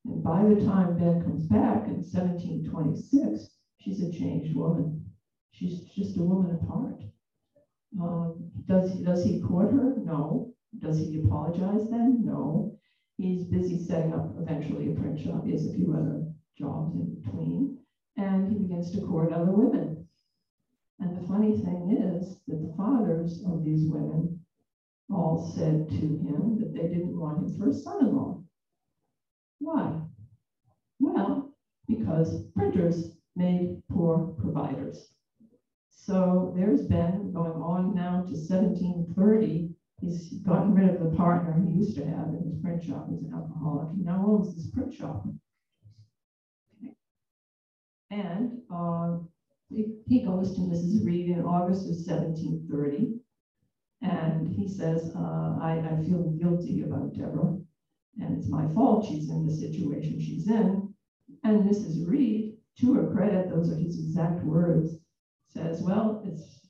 And 0.04 0.22
by 0.22 0.44
the 0.44 0.64
time 0.64 0.96
Ben 0.96 1.20
comes 1.20 1.44
back 1.46 1.88
in 1.88 1.96
1726, 1.96 3.48
she's 3.78 4.00
a 4.00 4.12
changed 4.12 4.54
woman. 4.54 5.04
She's 5.50 5.80
just 5.80 6.16
a 6.18 6.22
woman 6.22 6.52
apart. 6.52 7.02
Um, 8.00 8.50
does, 8.66 8.92
he, 8.92 9.02
does 9.02 9.24
he 9.24 9.40
court 9.40 9.72
her? 9.72 9.96
No. 10.04 10.54
Does 10.78 10.98
he 10.98 11.22
apologize 11.24 11.88
then? 11.90 12.24
No. 12.24 12.78
He's 13.16 13.44
busy 13.44 13.78
setting 13.78 14.12
up 14.12 14.34
eventually 14.38 14.88
a 14.88 14.94
print 14.94 15.18
shop. 15.18 15.44
He 15.44 15.52
has 15.52 15.66
a 15.66 15.72
few 15.72 15.94
other 15.94 16.32
jobs 16.58 16.94
in 16.94 17.14
between. 17.14 17.78
And 18.16 18.48
he 18.48 18.56
begins 18.56 18.90
to 18.92 19.00
court 19.00 19.32
other 19.32 19.52
women. 19.52 20.06
And 21.00 21.16
the 21.16 21.26
funny 21.26 21.52
thing 21.60 21.90
is 21.90 22.38
that 22.48 22.60
the 22.60 22.74
fathers 22.76 23.44
of 23.46 23.64
these 23.64 23.88
women 23.88 24.40
all 25.10 25.38
said 25.38 25.88
to 25.90 26.16
him 26.16 26.58
that 26.58 26.74
they 26.74 26.88
didn't 26.88 27.18
want 27.18 27.38
him 27.38 27.58
for 27.58 27.68
a 27.68 27.72
son 27.72 28.04
in 28.04 28.12
law. 28.12 28.42
Why? 29.60 30.02
Well, 31.00 31.52
because 31.88 32.50
printers 32.54 33.16
made 33.36 33.80
poor 33.90 34.34
providers. 34.38 35.15
So 35.96 36.54
there's 36.56 36.86
Ben 36.86 37.32
going 37.32 37.60
on 37.60 37.94
now 37.94 38.22
to 38.22 38.36
1730 38.36 39.76
He's 40.00 40.34
gotten 40.44 40.74
rid 40.74 40.90
of 40.90 41.00
the 41.00 41.16
partner 41.16 41.54
he 41.58 41.78
used 41.78 41.96
to 41.96 42.04
have 42.04 42.28
in 42.28 42.42
his 42.44 42.60
print 42.60 42.82
shop. 42.82 43.08
He's 43.08 43.22
an 43.22 43.32
alcoholic. 43.32 43.96
He 43.96 44.02
now 44.02 44.24
owns 44.26 44.54
this 44.54 44.70
print 44.70 44.92
shop. 44.92 45.26
And 48.10 48.60
uh, 48.70 49.18
he, 49.70 49.96
he, 50.06 50.20
goes 50.22 50.54
to 50.54 50.60
Mrs. 50.60 51.04
Read 51.04 51.30
in 51.30 51.42
August 51.42 51.82
of 51.82 51.96
1730. 51.96 53.14
And 54.02 54.46
he 54.46 54.68
says, 54.68 55.12
uh, 55.16 55.58
I, 55.60 55.82
I 55.90 56.04
feel 56.04 56.30
guilty 56.38 56.82
about 56.82 57.14
Deborah. 57.14 57.58
And 58.20 58.36
it's 58.36 58.48
my 58.48 58.68
fault 58.74 59.06
she's 59.06 59.30
in 59.30 59.46
the 59.46 59.52
situation 59.52 60.20
she's 60.20 60.48
in. 60.48 60.94
And 61.42 61.68
Mrs. 61.68 62.06
Read, 62.06 62.58
to 62.78 62.92
her 62.92 63.10
credit, 63.12 63.48
those 63.48 63.72
are 63.72 63.76
his 63.76 63.98
exact 63.98 64.44
words, 64.44 64.98
says, 65.56 65.80
Well, 65.80 66.22
it's 66.26 66.68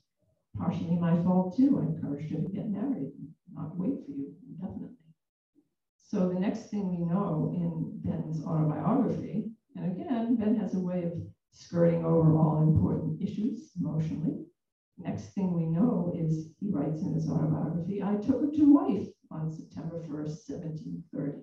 partially 0.57 0.97
my 0.97 1.21
fault 1.25 1.57
too. 1.57 1.79
I 1.81 1.87
encouraged 1.87 2.33
her 2.33 2.39
to 2.39 2.49
get 2.49 2.69
married, 2.69 3.13
not 3.53 3.77
wait 3.77 4.05
for 4.07 4.13
you, 4.13 4.33
definitely. 4.61 4.97
So 5.99 6.29
the 6.29 6.39
next 6.39 6.71
thing 6.71 6.89
we 6.89 7.05
know 7.05 7.53
in 7.55 8.01
Ben's 8.05 8.45
autobiography, 8.47 9.51
and 9.75 9.93
again, 9.93 10.37
Ben 10.37 10.57
has 10.57 10.75
a 10.75 10.81
way 10.81 11.03
of 11.03 11.13
skirting 11.51 12.05
over 12.05 12.39
all 12.39 12.63
important 12.63 13.21
issues 13.21 13.73
emotionally. 13.79 14.45
Next 14.99 15.35
thing 15.35 15.53
we 15.53 15.67
know 15.67 16.13
is 16.17 16.55
he 16.61 16.71
writes 16.71 17.03
in 17.03 17.13
his 17.13 17.29
autobiography, 17.29 18.03
I 18.03 18.15
took 18.17 18.41
her 18.41 18.51
to 18.51 18.73
wife 18.73 19.09
on 19.31 19.53
September 19.53 20.01
1st, 20.01 20.49
1730. 20.49 21.39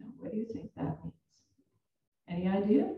Now, 0.00 0.06
what 0.18 0.32
do 0.32 0.38
you 0.38 0.46
think 0.52 0.70
that 0.76 1.02
means? 1.02 1.14
Any 2.28 2.46
idea? 2.46 2.94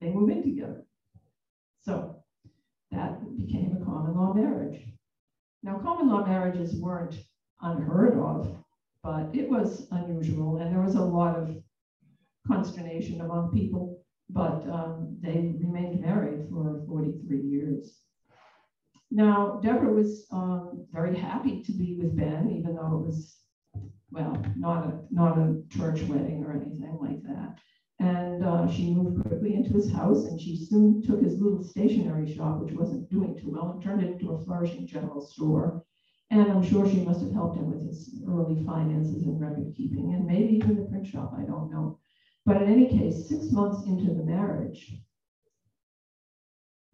They 0.00 0.10
move 0.10 0.30
in 0.30 0.42
together. 0.42 0.84
So 1.80 2.22
that 2.90 3.20
became 3.36 3.76
a 3.80 3.84
common 3.84 4.16
law 4.16 4.34
marriage. 4.34 4.82
Now, 5.62 5.78
common 5.78 6.08
law 6.08 6.24
marriages 6.24 6.80
weren't 6.80 7.18
unheard 7.60 8.18
of, 8.18 8.56
but 9.02 9.34
it 9.34 9.48
was 9.48 9.88
unusual, 9.90 10.58
and 10.58 10.72
there 10.72 10.82
was 10.82 10.94
a 10.94 11.04
lot 11.04 11.36
of 11.36 11.56
consternation 12.46 13.20
among 13.20 13.52
people, 13.52 14.02
but 14.30 14.68
um, 14.68 15.16
they 15.20 15.54
remained 15.58 16.00
married 16.00 16.48
for 16.50 16.82
43 16.86 17.40
years. 17.40 18.00
Now, 19.10 19.60
Deborah 19.62 19.92
was 19.92 20.26
um, 20.32 20.86
very 20.92 21.16
happy 21.16 21.62
to 21.62 21.72
be 21.72 21.96
with 21.98 22.16
Ben, 22.16 22.50
even 22.50 22.74
though 22.74 22.98
it 22.98 23.06
was, 23.06 23.38
well, 24.10 24.44
not 24.56 24.86
a, 24.86 24.98
not 25.10 25.38
a 25.38 25.62
church 25.70 26.02
wedding 26.02 26.44
or 26.44 26.52
anything 26.52 26.98
like 27.00 27.22
that. 27.22 27.58
And 27.98 28.44
uh, 28.44 28.68
she 28.68 28.94
moved 28.94 29.22
quickly 29.26 29.54
into 29.54 29.72
his 29.72 29.90
house 29.90 30.26
and 30.26 30.40
she 30.40 30.56
soon 30.56 31.02
took 31.02 31.22
his 31.22 31.40
little 31.40 31.62
stationery 31.62 32.34
shop, 32.34 32.60
which 32.60 32.74
wasn't 32.74 33.10
doing 33.10 33.38
too 33.38 33.50
well, 33.52 33.70
and 33.70 33.82
turned 33.82 34.02
it 34.02 34.12
into 34.12 34.32
a 34.32 34.44
flourishing 34.44 34.86
general 34.86 35.20
store. 35.20 35.82
And 36.30 36.50
I'm 36.50 36.62
sure 36.62 36.86
she 36.86 37.04
must 37.04 37.22
have 37.22 37.32
helped 37.32 37.56
him 37.56 37.70
with 37.70 37.86
his 37.86 38.22
early 38.26 38.62
finances 38.66 39.22
and 39.22 39.40
record 39.40 39.72
keeping, 39.74 40.12
and 40.12 40.26
maybe 40.26 40.56
even 40.56 40.76
the 40.76 40.82
print 40.82 41.06
shop, 41.06 41.32
I 41.38 41.42
don't 41.42 41.70
know. 41.70 41.98
But 42.44 42.62
in 42.62 42.68
any 42.68 42.88
case, 42.88 43.28
six 43.28 43.52
months 43.52 43.86
into 43.86 44.12
the 44.12 44.24
marriage, 44.24 45.00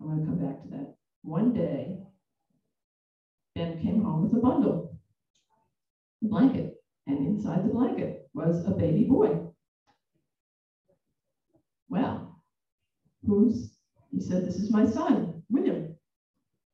I'm 0.00 0.06
going 0.06 0.21
to 0.21 0.26
come 0.26 0.38
back 0.38 0.62
to 0.62 0.68
that. 0.68 0.94
One 1.23 1.52
day, 1.52 1.99
Ben 3.54 3.78
came 3.78 4.02
home 4.02 4.23
with 4.23 4.35
a 4.35 4.40
bundle, 4.40 4.99
a 6.23 6.28
blanket, 6.28 6.75
and 7.06 7.18
inside 7.26 7.64
the 7.64 7.73
blanket 7.73 8.28
was 8.35 8.66
a 8.66 8.71
baby 8.71 9.04
boy. 9.04 9.51
Well, 11.92 12.40
who's, 13.22 13.76
he 14.12 14.18
said, 14.18 14.46
this 14.46 14.56
is 14.56 14.72
my 14.72 14.87
son, 14.87 15.42
William. 15.50 15.94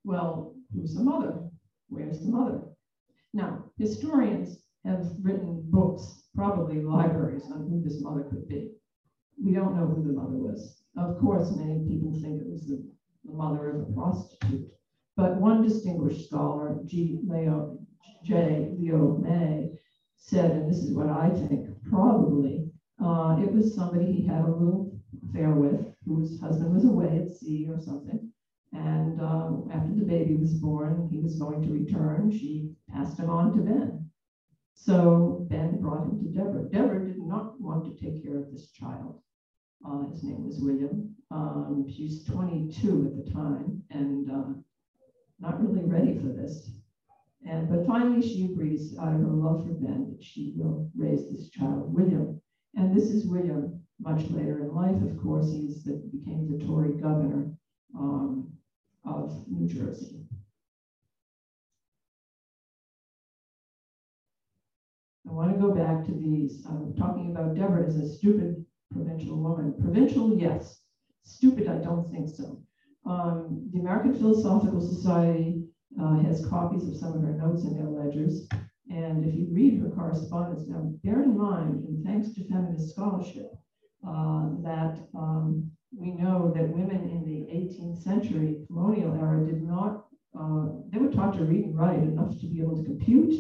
Well, 0.05 0.55
who's 0.73 0.95
the 0.95 1.03
mother? 1.03 1.41
Where's 1.89 2.21
the 2.21 2.31
mother? 2.31 2.61
Now, 3.35 3.65
historians 3.79 4.63
have 4.85 5.09
written 5.21 5.65
books, 5.71 6.29
probably 6.37 6.83
libraries, 6.83 7.51
on 7.51 7.67
who 7.69 7.83
this 7.83 8.01
mother 8.01 8.29
could 8.31 8.47
be. 8.47 8.71
We 9.45 9.51
don't 9.55 9.77
know 9.77 9.89
who 9.89 10.07
the 10.07 10.13
mother 10.13 10.37
was. 10.37 10.85
Of 10.97 11.19
course, 11.19 11.51
many 11.57 11.85
people 11.89 12.13
think 12.13 12.41
it 12.41 12.49
was 12.49 12.69
the, 12.69 12.89
the 13.25 13.33
mother 13.33 13.71
of 13.71 13.89
a 13.89 13.93
prostitute. 13.95 14.69
But 15.17 15.41
one 15.41 15.65
distinguished 15.65 16.29
scholar, 16.29 16.79
G. 16.87 17.19
Leo, 17.27 17.77
J. 18.23 18.73
Leo 18.79 19.19
May, 19.21 19.73
said, 20.17 20.53
and 20.53 20.71
this 20.71 20.85
is 20.85 20.95
what 20.95 21.09
I 21.09 21.31
think, 21.31 21.71
probably 21.91 22.71
uh, 23.01 23.37
it 23.41 23.53
was 23.53 23.75
somebody 23.75 24.11
he 24.11 24.27
had 24.27 24.43
a 24.43 24.51
little 24.51 24.78
affair 25.29 25.51
with, 25.53 25.95
whose 26.07 26.41
husband 26.41 26.75
was 26.75 26.85
away 26.85 27.19
at 27.19 27.31
sea 27.31 27.69
or 27.71 27.81
something. 27.81 28.31
And 28.73 29.21
um, 29.21 29.69
after 29.73 29.95
the 29.95 30.05
baby 30.05 30.37
was 30.37 30.55
born, 30.55 31.09
he 31.11 31.19
was 31.19 31.39
going 31.39 31.63
to 31.63 31.73
return. 31.73 32.31
She 32.31 32.75
passed 32.91 33.19
him 33.19 33.31
on 33.31 33.57
to 33.57 33.63
Ben. 33.63 34.11
So 34.75 35.47
Ben 35.51 35.81
brought 35.81 36.05
him 36.05 36.19
to 36.21 36.29
Deborah. 36.29 36.69
Deborah 36.71 37.07
did 37.07 37.19
not 37.19 37.61
want 37.61 37.85
to 37.85 38.05
take 38.05 38.23
care 38.23 38.39
of 38.39 38.51
this 38.53 38.71
child. 38.71 39.21
Uh, 39.87 40.09
his 40.11 40.23
name 40.23 40.45
was 40.45 40.61
William. 40.61 41.15
Um, 41.31 41.87
she's 41.89 42.25
22 42.25 43.07
at 43.07 43.25
the 43.25 43.33
time 43.33 43.83
and 43.91 44.31
uh, 44.31 44.53
not 45.41 45.63
really 45.63 45.85
ready 45.85 46.19
for 46.19 46.29
this. 46.29 46.71
And 47.47 47.69
but 47.69 47.87
finally, 47.87 48.21
she 48.21 48.47
agrees 48.47 48.99
out 48.99 49.15
of 49.15 49.21
her 49.21 49.29
love 49.29 49.65
for 49.65 49.73
Ben 49.73 50.11
that 50.11 50.23
she 50.23 50.55
will 50.57 50.91
raise 50.97 51.31
this 51.31 51.49
child, 51.51 51.93
William. 51.95 52.41
And 52.75 52.97
this 52.97 53.11
is 53.11 53.27
William 53.27 53.78
much 54.01 54.31
later 54.31 54.61
in 54.61 54.75
life, 54.75 55.01
of 55.03 55.21
course, 55.21 55.53
he's 55.53 55.83
the, 55.83 56.03
became 56.13 56.49
the 56.51 56.65
Tory 56.65 56.93
governor 57.01 57.53
um, 57.99 58.53
of 59.05 59.45
New 59.49 59.67
Jersey. 59.67 60.25
I 65.27 65.31
want 65.33 65.53
to 65.53 65.59
go 65.59 65.75
back 65.75 66.05
to 66.07 66.13
these. 66.13 66.65
I'm 66.67 66.95
talking 66.95 67.31
about 67.31 67.55
Deborah 67.55 67.87
as 67.87 67.97
a 67.97 68.09
stupid 68.09 68.65
provincial 68.91 69.43
woman. 69.43 69.75
Provincial, 69.81 70.39
yes. 70.39 70.81
Stupid, 71.25 71.69
I 71.69 71.79
don't 71.79 72.11
think 72.11 72.29
so. 72.29 72.63
Um, 73.05 73.69
the 73.73 73.81
American 73.81 74.15
Philosophical 74.15 74.81
Society 74.81 75.65
uh, 76.01 76.17
has 76.21 76.47
copies 76.47 76.89
of 76.89 76.97
some 76.97 77.15
of 77.15 77.23
her 77.23 77.33
notes 77.33 77.65
in 77.65 77.75
their 77.75 77.91
ledgers. 77.91 78.49
And 78.91 79.25
if 79.25 79.35
you 79.35 79.49
read 79.53 79.81
her 79.81 79.91
correspondence, 79.91 80.67
now 80.69 80.93
bear 81.05 81.23
in 81.23 81.37
mind, 81.37 81.85
and 81.85 82.03
thanks 82.05 82.33
to 82.33 82.49
feminist 82.49 82.95
scholarship 82.95 83.58
uh, 84.07 84.51
that 84.63 85.09
um, 85.15 85.71
we 85.97 86.13
know 86.13 86.53
that 86.55 86.73
women 86.73 87.09
in 87.09 87.25
the 87.25 87.47
18th 87.53 88.03
century 88.03 88.65
colonial 88.67 89.15
era 89.15 89.45
did 89.45 89.65
not, 89.65 90.07
uh, 90.39 90.67
they 90.91 90.99
were 90.99 91.13
taught 91.13 91.39
to 91.39 91.45
read 91.45 91.65
and 91.65 91.77
write 91.77 92.03
enough 92.03 92.39
to 92.41 92.47
be 92.47 92.61
able 92.61 92.77
to 92.77 92.85
compute, 92.85 93.35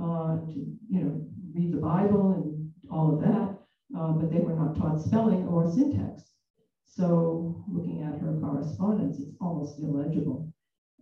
uh, 0.00 0.36
to, 0.46 0.76
you 0.88 1.00
know, 1.00 1.26
read 1.54 1.72
the 1.72 1.78
Bible 1.78 2.30
and 2.32 2.70
all 2.90 3.14
of 3.14 3.20
that, 3.20 3.60
uh, 3.96 4.12
but 4.12 4.30
they 4.30 4.40
were 4.40 4.54
not 4.54 4.76
taught 4.76 5.00
spelling 5.00 5.46
or 5.46 5.66
syntax. 5.66 6.34
So 6.84 7.64
looking 7.68 8.02
at 8.02 8.20
her 8.20 8.38
correspondence, 8.40 9.18
it's 9.18 9.36
almost 9.40 9.78
illegible. 9.80 10.52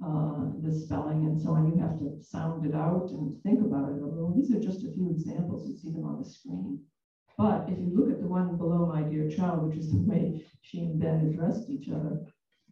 Uh, 0.05 0.51
the 0.63 0.73
spelling 0.73 1.25
and 1.25 1.41
so 1.41 1.53
on, 1.55 1.67
you 1.67 1.77
have 1.79 1.99
to 1.99 2.13
sound 2.21 2.67
it 2.67 2.75
out 2.75 3.11
and 3.13 3.35
think 3.43 3.61
about 3.61 3.89
it 3.89 4.03
a 4.03 4.07
little. 4.07 4.33
These 4.35 4.51
are 4.53 4.61
just 4.61 4.85
a 4.85 4.93
few 4.93 5.09
examples. 5.11 5.67
You 5.67 5.73
see 5.73 5.91
them 5.91 6.05
on 6.05 6.19
the 6.19 6.25
screen. 6.25 6.79
But 7.39 7.69
if 7.69 7.79
you 7.79 7.93
look 7.95 8.11
at 8.11 8.21
the 8.21 8.27
one 8.27 8.57
below 8.57 8.87
my 8.87 9.03
dear 9.03 9.29
child, 9.29 9.69
which 9.69 9.79
is 9.79 9.91
the 9.91 9.99
way 9.99 10.47
she 10.63 10.81
and 10.81 10.99
Ben 10.99 11.27
addressed 11.27 11.69
each 11.69 11.91
other, 11.91 12.27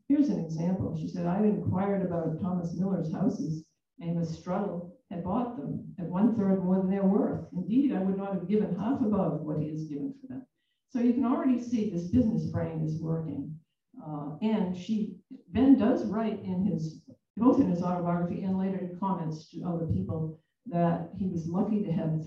here's 0.08 0.30
an 0.30 0.42
example. 0.42 0.96
She 0.98 1.08
said, 1.08 1.26
I 1.26 1.38
inquired 1.40 2.06
about 2.06 2.40
Thomas 2.40 2.74
Miller's 2.74 3.12
houses. 3.12 3.64
Amos 4.00 4.38
Strettell 4.38 4.92
had 5.10 5.22
bought 5.22 5.56
them 5.56 5.94
at 5.98 6.08
one 6.08 6.34
third 6.34 6.64
more 6.64 6.76
than 6.76 6.90
their 6.90 7.04
worth. 7.04 7.46
Indeed, 7.52 7.92
I 7.92 8.00
would 8.00 8.16
not 8.16 8.32
have 8.32 8.48
given 8.48 8.74
half 8.74 9.00
above 9.02 9.42
what 9.42 9.58
he 9.58 9.68
has 9.68 9.84
given 9.84 10.14
for 10.20 10.26
them. 10.28 10.46
So 10.88 11.00
you 11.00 11.12
can 11.12 11.24
already 11.24 11.60
see 11.60 11.90
this 11.90 12.08
business 12.08 12.46
brain 12.46 12.80
is 12.80 13.00
working. 13.00 13.54
Uh, 14.02 14.36
and 14.42 14.76
she, 14.76 15.16
Ben 15.48 15.76
does 15.76 16.06
write 16.06 16.42
in 16.42 16.64
his, 16.64 17.02
both 17.36 17.60
in 17.60 17.68
his 17.68 17.82
autobiography 17.82 18.42
and 18.42 18.58
later 18.58 18.78
in 18.78 18.98
comments 18.98 19.48
to 19.50 19.62
other 19.62 19.86
people, 19.86 20.38
that 20.66 21.10
he 21.18 21.26
was 21.26 21.46
lucky 21.46 21.82
to 21.82 21.92
have 21.92 22.22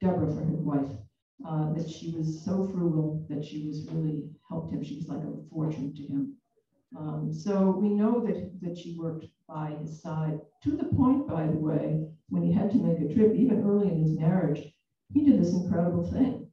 Deborah 0.00 0.32
for 0.32 0.42
his 0.42 0.60
wife, 0.60 0.90
uh, 1.44 1.72
that 1.72 1.88
she 1.88 2.14
was 2.16 2.42
so 2.42 2.66
frugal 2.66 3.26
that 3.28 3.44
she 3.44 3.66
was 3.66 3.88
really 3.92 4.28
helped 4.48 4.72
him. 4.72 4.82
She 4.82 4.96
was 4.96 5.08
like 5.08 5.24
a 5.24 5.36
fortune 5.50 5.94
to 5.94 6.02
him. 6.02 6.34
Um, 6.96 7.32
so 7.32 7.70
we 7.70 7.90
know 7.90 8.20
that, 8.26 8.60
that 8.62 8.76
she 8.76 8.98
worked 8.98 9.26
by 9.46 9.76
his 9.80 10.00
side 10.02 10.40
to 10.62 10.76
the 10.76 10.84
point, 10.84 11.26
by 11.28 11.46
the 11.46 11.58
way, 11.58 12.08
when 12.28 12.42
he 12.42 12.52
had 12.52 12.70
to 12.72 12.78
make 12.78 13.00
a 13.00 13.12
trip, 13.12 13.34
even 13.34 13.62
early 13.62 13.88
in 13.88 13.98
his 13.98 14.18
marriage, 14.18 14.74
he 15.12 15.22
did 15.24 15.38
this 15.38 15.54
incredible 15.54 16.02
thing. 16.02 16.46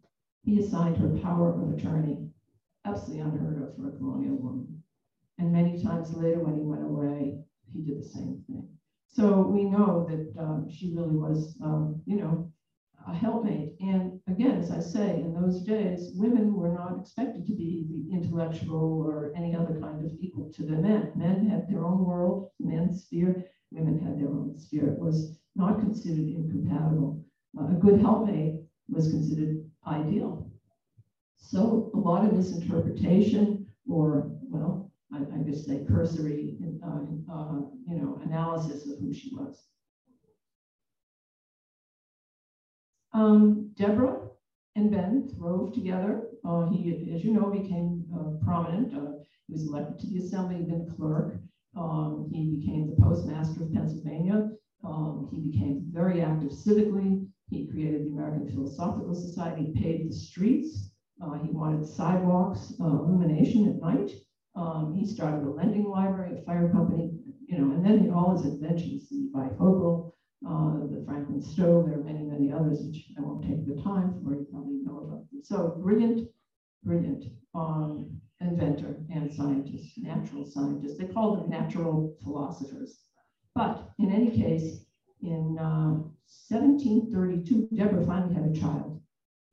He 0.44 0.60
assigned 0.60 0.98
her 0.98 1.18
power 1.20 1.60
of 1.60 1.72
attorney, 1.72 2.30
absolutely 2.86 3.24
unheard 3.24 3.62
of 3.62 3.76
for 3.76 3.88
a 3.88 3.98
colonial 3.98 4.36
woman. 4.36 4.82
And 5.38 5.52
many 5.52 5.82
times 5.82 6.14
later, 6.14 6.40
when 6.40 6.56
he 6.56 6.64
went 6.64 6.84
away, 6.84 7.40
he 7.74 7.82
did 7.82 8.00
the 8.00 8.04
same 8.04 8.42
thing. 8.48 8.68
So 9.08 9.42
we 9.42 9.64
know 9.64 10.06
that 10.08 10.42
um, 10.42 10.70
she 10.70 10.94
really 10.94 11.16
was, 11.16 11.58
um, 11.62 12.02
you 12.06 12.18
know, 12.18 12.52
a 13.08 13.14
helpmate. 13.14 13.74
And 13.80 14.20
again, 14.28 14.58
as 14.58 14.72
I 14.72 14.80
say, 14.80 15.22
in 15.22 15.34
those 15.34 15.62
days, 15.62 16.12
women 16.16 16.54
were 16.54 16.74
not 16.74 17.00
expected 17.00 17.46
to 17.48 17.54
be 17.54 17.86
the 17.90 18.16
intellectual 18.16 19.04
or 19.06 19.32
any 19.36 19.56
other 19.56 19.80
kind 19.80 20.04
of 20.04 20.12
equal 20.20 20.52
to 20.54 20.64
the 20.64 20.78
men. 20.78 21.12
Men 21.16 21.48
had 21.48 21.70
their 21.70 21.86
own 21.86 22.04
world, 22.04 22.50
men's 22.60 23.06
sphere, 23.06 23.46
women 23.72 24.00
had 24.00 24.20
their 24.20 24.30
own 24.30 24.58
sphere. 24.58 24.90
It 24.90 25.00
was 25.00 25.38
not 25.56 25.80
considered 25.80 26.28
incompatible. 26.28 27.24
Uh, 27.60 27.68
a 27.68 27.80
good 27.80 28.00
helpmate 28.02 28.56
was 28.90 29.10
considered 29.10 29.64
ideal. 29.88 30.52
So 31.38 31.92
a 31.94 31.98
lot 31.98 32.26
of 32.26 32.34
misinterpretation 32.34 33.68
or, 33.88 34.32
well, 34.42 34.92
I, 35.14 35.18
I 35.18 35.38
guess 35.44 35.66
say 35.66 35.86
cursory, 35.88 36.58
uh, 36.84 37.32
uh, 37.32 37.60
you 37.88 37.98
know, 38.02 38.20
analysis 38.24 38.90
of 38.90 39.00
who 39.00 39.14
she 39.14 39.34
was. 39.36 39.64
Um, 43.16 43.72
Deborah 43.76 44.28
and 44.76 44.92
Ben 44.92 45.30
throve 45.38 45.74
together. 45.74 46.24
Uh, 46.44 46.70
he, 46.70 47.14
as 47.16 47.24
you 47.24 47.32
know, 47.32 47.50
became 47.50 48.04
uh, 48.14 48.44
prominent. 48.44 48.94
Uh, 48.94 49.14
he 49.48 49.54
was 49.54 49.68
elected 49.68 50.00
to 50.00 50.08
the 50.08 50.18
assembly, 50.18 50.66
then 50.68 50.94
clerk. 50.98 51.38
Um, 51.78 52.30
he 52.30 52.58
became 52.58 52.90
the 52.90 53.02
postmaster 53.02 53.64
of 53.64 53.72
Pennsylvania. 53.72 54.50
Um, 54.84 55.30
he 55.32 55.40
became 55.50 55.86
very 55.94 56.22
active 56.22 56.52
civically. 56.52 57.26
He 57.50 57.68
created 57.68 58.06
the 58.06 58.12
American 58.12 58.50
Philosophical 58.50 59.16
Society, 59.16 59.72
paved 59.74 60.10
the 60.10 60.14
streets. 60.14 60.92
Uh, 61.22 61.36
he 61.36 61.52
wanted 61.52 61.88
sidewalks, 61.88 62.74
uh, 62.82 62.86
illumination 62.86 63.70
at 63.70 63.80
night. 63.80 64.12
Um, 64.58 64.94
he 64.94 65.06
started 65.06 65.48
a 65.48 65.50
lending 65.52 65.86
library, 65.86 66.40
a 66.40 66.44
fire 66.44 66.70
company, 66.70 67.14
you 67.48 67.60
know, 67.60 67.74
and 67.76 67.86
then 67.86 68.12
all 68.12 68.36
his 68.36 68.46
inventions, 68.46 69.08
the 69.08 69.32
bifocal, 69.34 70.15
uh, 70.48 70.74
the 70.92 71.04
Franklin 71.06 71.42
stove, 71.42 71.88
there 71.88 72.00
are 72.00 72.04
many, 72.04 72.24
many 72.24 72.52
others, 72.52 72.82
which 72.86 73.12
I 73.18 73.22
won't 73.22 73.44
take 73.44 73.66
the 73.66 73.82
time 73.82 74.22
for, 74.24 74.34
you 74.36 74.46
probably 74.52 74.82
know 74.84 75.00
about 75.00 75.32
them. 75.32 75.42
So 75.44 75.78
brilliant, 75.82 76.30
brilliant 76.84 77.26
um, 77.54 78.20
inventor 78.42 78.98
and 79.10 79.32
scientist, 79.34 79.98
natural 79.98 80.46
scientist. 80.46 81.00
They 81.00 81.08
called 81.08 81.40
them 81.40 81.50
natural 81.50 82.16
philosophers. 82.24 83.00
But 83.56 83.92
in 84.00 84.12
any 84.12 84.32
case, 84.32 84.86
in 85.22 85.58
uh, 85.58 86.04
1732, 86.50 87.70
Deborah 87.76 88.06
finally 88.06 88.34
had 88.34 88.46
a 88.46 88.60
child. 88.60 89.02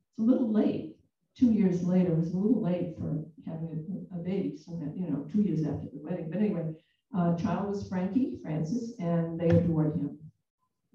It's 0.09 0.19
a 0.19 0.23
little 0.23 0.51
late. 0.51 0.97
Two 1.35 1.51
years 1.51 1.83
later, 1.83 2.11
it 2.11 2.19
was 2.19 2.33
a 2.33 2.37
little 2.37 2.61
late 2.61 2.95
for 2.97 3.25
having 3.45 4.07
a, 4.11 4.15
a 4.15 4.19
baby, 4.19 4.57
so 4.57 4.73
that, 4.73 4.95
you 4.95 5.09
know, 5.09 5.25
two 5.31 5.41
years 5.41 5.65
after 5.65 5.87
the 5.87 6.01
wedding. 6.03 6.29
But 6.29 6.39
anyway, 6.39 6.75
uh, 7.15 7.35
child 7.37 7.69
was 7.69 7.87
Frankie 7.87 8.39
Francis, 8.43 8.93
and 8.99 9.39
they 9.39 9.49
adored 9.49 9.95
him. 9.95 10.19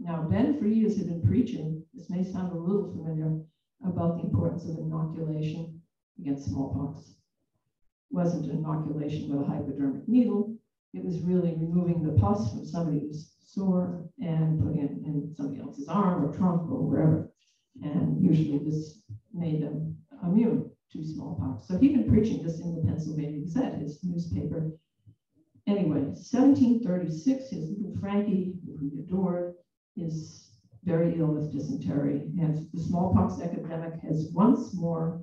Now, 0.00 0.22
Ben 0.22 0.58
for 0.58 0.66
years 0.66 0.96
had 0.96 1.08
been 1.08 1.22
preaching, 1.22 1.84
this 1.92 2.08
may 2.08 2.22
sound 2.22 2.52
a 2.52 2.58
little 2.58 2.92
familiar, 2.92 3.40
about 3.84 4.16
the 4.16 4.24
importance 4.24 4.64
of 4.64 4.78
inoculation 4.78 5.80
against 6.18 6.46
smallpox. 6.46 7.10
It 8.10 8.14
wasn't 8.14 8.50
inoculation 8.50 9.28
with 9.28 9.46
a 9.46 9.50
hypodermic 9.50 10.08
needle. 10.08 10.56
It 10.94 11.04
was 11.04 11.22
really 11.22 11.52
removing 11.52 12.02
the 12.02 12.20
pus 12.20 12.50
from 12.50 12.64
somebody 12.64 13.00
who's 13.00 13.34
sore 13.40 14.08
and 14.20 14.60
putting 14.60 14.80
it 14.80 14.90
in 14.90 15.32
somebody 15.36 15.60
else's 15.60 15.88
arm 15.88 16.24
or 16.24 16.36
trunk 16.36 16.70
or 16.70 16.86
wherever. 16.86 17.30
And 17.82 18.22
usually 18.24 18.58
this 18.58 19.02
made 19.32 19.62
them 19.62 19.96
immune 20.22 20.70
to 20.92 21.04
smallpox. 21.04 21.66
So 21.66 21.76
he'd 21.76 21.94
been 21.94 22.08
preaching 22.08 22.42
this 22.42 22.60
in 22.60 22.74
the 22.74 22.86
Pennsylvania 22.86 23.40
Gazette, 23.40 23.80
his 23.80 24.02
newspaper. 24.02 24.72
Anyway, 25.66 26.00
1736, 26.00 27.50
his 27.50 27.70
little 27.70 27.96
Frankie, 28.00 28.54
who 28.64 28.78
he 28.78 29.00
adored, 29.00 29.54
is 29.96 30.50
very 30.84 31.18
ill 31.18 31.26
with 31.26 31.52
dysentery. 31.52 32.30
And 32.38 32.68
the 32.72 32.80
smallpox 32.80 33.40
epidemic 33.40 34.00
has 34.00 34.30
once 34.32 34.74
more 34.74 35.22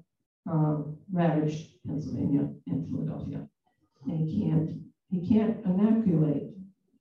um, 0.50 0.98
ravaged 1.12 1.72
Pennsylvania 1.86 2.50
and 2.68 2.88
Philadelphia. 2.90 3.48
And 4.06 4.20
he 4.20 4.42
can't, 4.42 4.72
he 5.10 5.28
can't 5.28 5.66
inoculate 5.66 6.52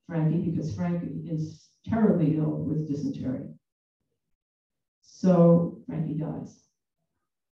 Frankie 0.07 0.49
because 0.49 0.75
Frankie 0.75 1.27
is 1.29 1.69
terribly 1.87 2.37
ill 2.37 2.63
with 2.63 2.87
dysentery. 2.87 3.45
So 5.01 5.81
Frankie 5.87 6.15
dies. 6.15 6.63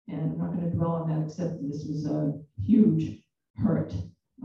And 0.08 0.22
I'm 0.22 0.38
not 0.38 0.54
going 0.56 0.70
to 0.70 0.76
dwell 0.76 0.92
on 0.92 1.10
that 1.10 1.26
except 1.26 1.62
that 1.62 1.68
this 1.68 1.86
was 1.86 2.06
a 2.06 2.34
huge 2.62 3.20
hurt 3.58 3.94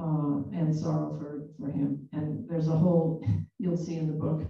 uh, 0.00 0.42
and 0.52 0.74
sorrow 0.74 1.16
for, 1.18 1.48
for 1.58 1.70
him. 1.70 2.08
And 2.12 2.48
there's 2.48 2.68
a 2.68 2.76
whole, 2.76 3.24
you'll 3.58 3.76
see 3.76 3.96
in 3.96 4.06
the 4.06 4.12
book, 4.12 4.42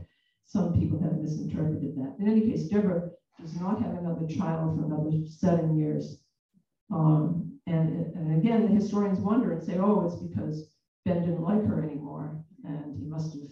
some 0.47 0.73
people 0.79 1.01
have 1.01 1.17
misinterpreted 1.19 1.97
that. 1.97 2.17
In 2.19 2.29
any 2.29 2.43
case, 2.43 2.69
Deborah 2.69 3.11
does 3.41 3.59
not 3.61 3.81
have 3.81 3.95
another 3.95 4.27
child 4.27 4.77
for 4.77 4.85
another 4.85 5.11
seven 5.27 5.77
years. 5.79 6.21
Um, 6.91 7.59
and, 7.67 8.15
and 8.15 8.39
again, 8.39 8.63
the 8.63 8.75
historians 8.75 9.19
wonder 9.19 9.53
and 9.53 9.63
say, 9.63 9.79
oh, 9.79 10.07
it's 10.07 10.23
because 10.23 10.69
Ben 11.05 11.21
didn't 11.21 11.43
like 11.43 11.65
her 11.65 11.83
anymore 11.83 12.43
and 12.65 12.97
he 12.99 13.07
must 13.07 13.33
have 13.33 13.49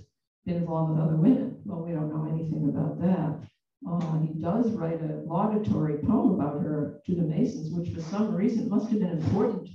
been 0.46 0.56
involved 0.56 0.92
with 0.92 1.00
other 1.00 1.16
women. 1.16 1.60
Well, 1.64 1.84
we 1.84 1.92
don't 1.92 2.10
know 2.10 2.28
anything 2.30 2.68
about 2.68 3.00
that. 3.00 3.40
Uh, 3.88 4.18
he 4.20 4.40
does 4.40 4.70
write 4.72 5.00
a 5.00 5.22
laudatory 5.24 5.98
poem 5.98 6.34
about 6.34 6.60
her 6.60 7.00
to 7.06 7.14
the 7.14 7.22
Masons, 7.22 7.72
which 7.72 7.94
for 7.94 8.00
some 8.00 8.34
reason 8.34 8.68
must 8.68 8.90
have 8.90 9.00
been 9.00 9.10
important. 9.10 9.68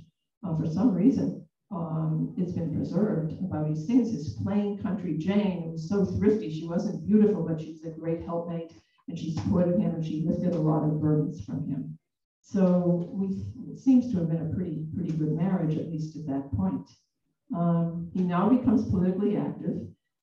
Uh, 0.44 0.56
for 0.56 0.66
some 0.66 0.94
reason, 0.94 1.35
it's 2.36 2.52
been 2.52 2.74
preserved 2.74 3.32
about 3.40 3.68
he 3.68 3.74
things 3.74 4.10
his 4.10 4.38
plain 4.42 4.78
country 4.82 5.16
Jane, 5.18 5.62
who 5.62 5.70
was 5.70 5.88
so 5.88 6.04
thrifty. 6.04 6.50
She 6.50 6.66
wasn't 6.66 7.06
beautiful, 7.06 7.42
but 7.42 7.60
she 7.60 7.72
was 7.72 7.84
a 7.84 7.98
great 7.98 8.22
helpmate, 8.22 8.72
and 9.08 9.18
she 9.18 9.34
supported 9.34 9.78
him, 9.78 9.94
and 9.94 10.04
she 10.04 10.24
lifted 10.26 10.54
a 10.54 10.58
lot 10.58 10.84
of 10.84 11.00
burdens 11.00 11.44
from 11.44 11.68
him. 11.68 11.98
So 12.40 13.10
we, 13.12 13.44
it 13.72 13.78
seems 13.78 14.12
to 14.12 14.18
have 14.18 14.28
been 14.28 14.50
a 14.50 14.54
pretty, 14.54 14.86
pretty 14.94 15.12
good 15.12 15.32
marriage, 15.32 15.76
at 15.76 15.90
least 15.90 16.16
at 16.16 16.26
that 16.26 16.50
point. 16.52 16.88
Um, 17.54 18.10
he 18.12 18.22
now 18.22 18.48
becomes 18.48 18.88
politically 18.90 19.36
active. 19.36 19.82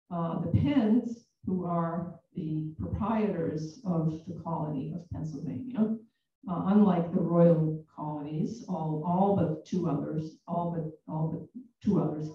Uh, 0.10 0.40
the 0.40 0.60
Penns, 0.60 1.26
who 1.46 1.66
are 1.66 2.20
the 2.36 2.74
proprietors 2.80 3.82
of 3.86 4.22
the 4.28 4.40
colony 4.44 4.94
of 4.96 5.10
Pennsylvania, 5.12 5.98
uh, 6.50 6.64
unlike 6.68 7.14
the 7.14 7.22
royal 7.22 7.86
colonies, 7.96 8.66
all, 8.68 9.04
all 9.06 9.36
but 9.36 9.66
two 9.66 9.90
others, 9.90 10.38
all 10.48 10.72
but 10.72 11.14
all 11.14 11.28
but 11.28 11.63
two 11.84 12.00
others, 12.00 12.30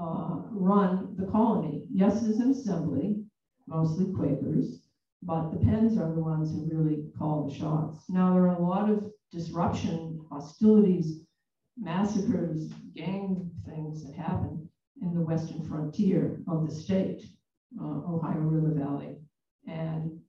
uh, 0.00 0.40
run 0.50 1.14
the 1.16 1.26
colony. 1.26 1.86
Yes, 1.90 2.22
there's 2.22 2.38
an 2.38 2.50
assembly, 2.50 3.24
mostly 3.66 4.12
Quakers, 4.12 4.82
but 5.22 5.50
the 5.50 5.58
Penns 5.58 5.98
are 5.98 6.12
the 6.12 6.20
ones 6.20 6.52
who 6.52 6.66
really 6.66 7.04
call 7.16 7.46
the 7.46 7.54
shots. 7.54 8.08
Now 8.08 8.32
there 8.32 8.48
are 8.48 8.56
a 8.56 8.62
lot 8.62 8.90
of 8.90 9.10
disruption 9.30 10.20
hostilities, 10.30 11.20
massacres, 11.78 12.72
gang 12.94 13.50
things 13.66 14.04
that 14.04 14.14
happen 14.14 14.68
in 15.00 15.14
the 15.14 15.20
western 15.20 15.62
frontier 15.62 16.42
of 16.48 16.66
the 16.66 16.74
state, 16.74 17.26
uh, 17.80 17.84
Ohio 17.84 18.38
River 18.38 18.74
Valley. 18.74 19.16
And 19.66 20.20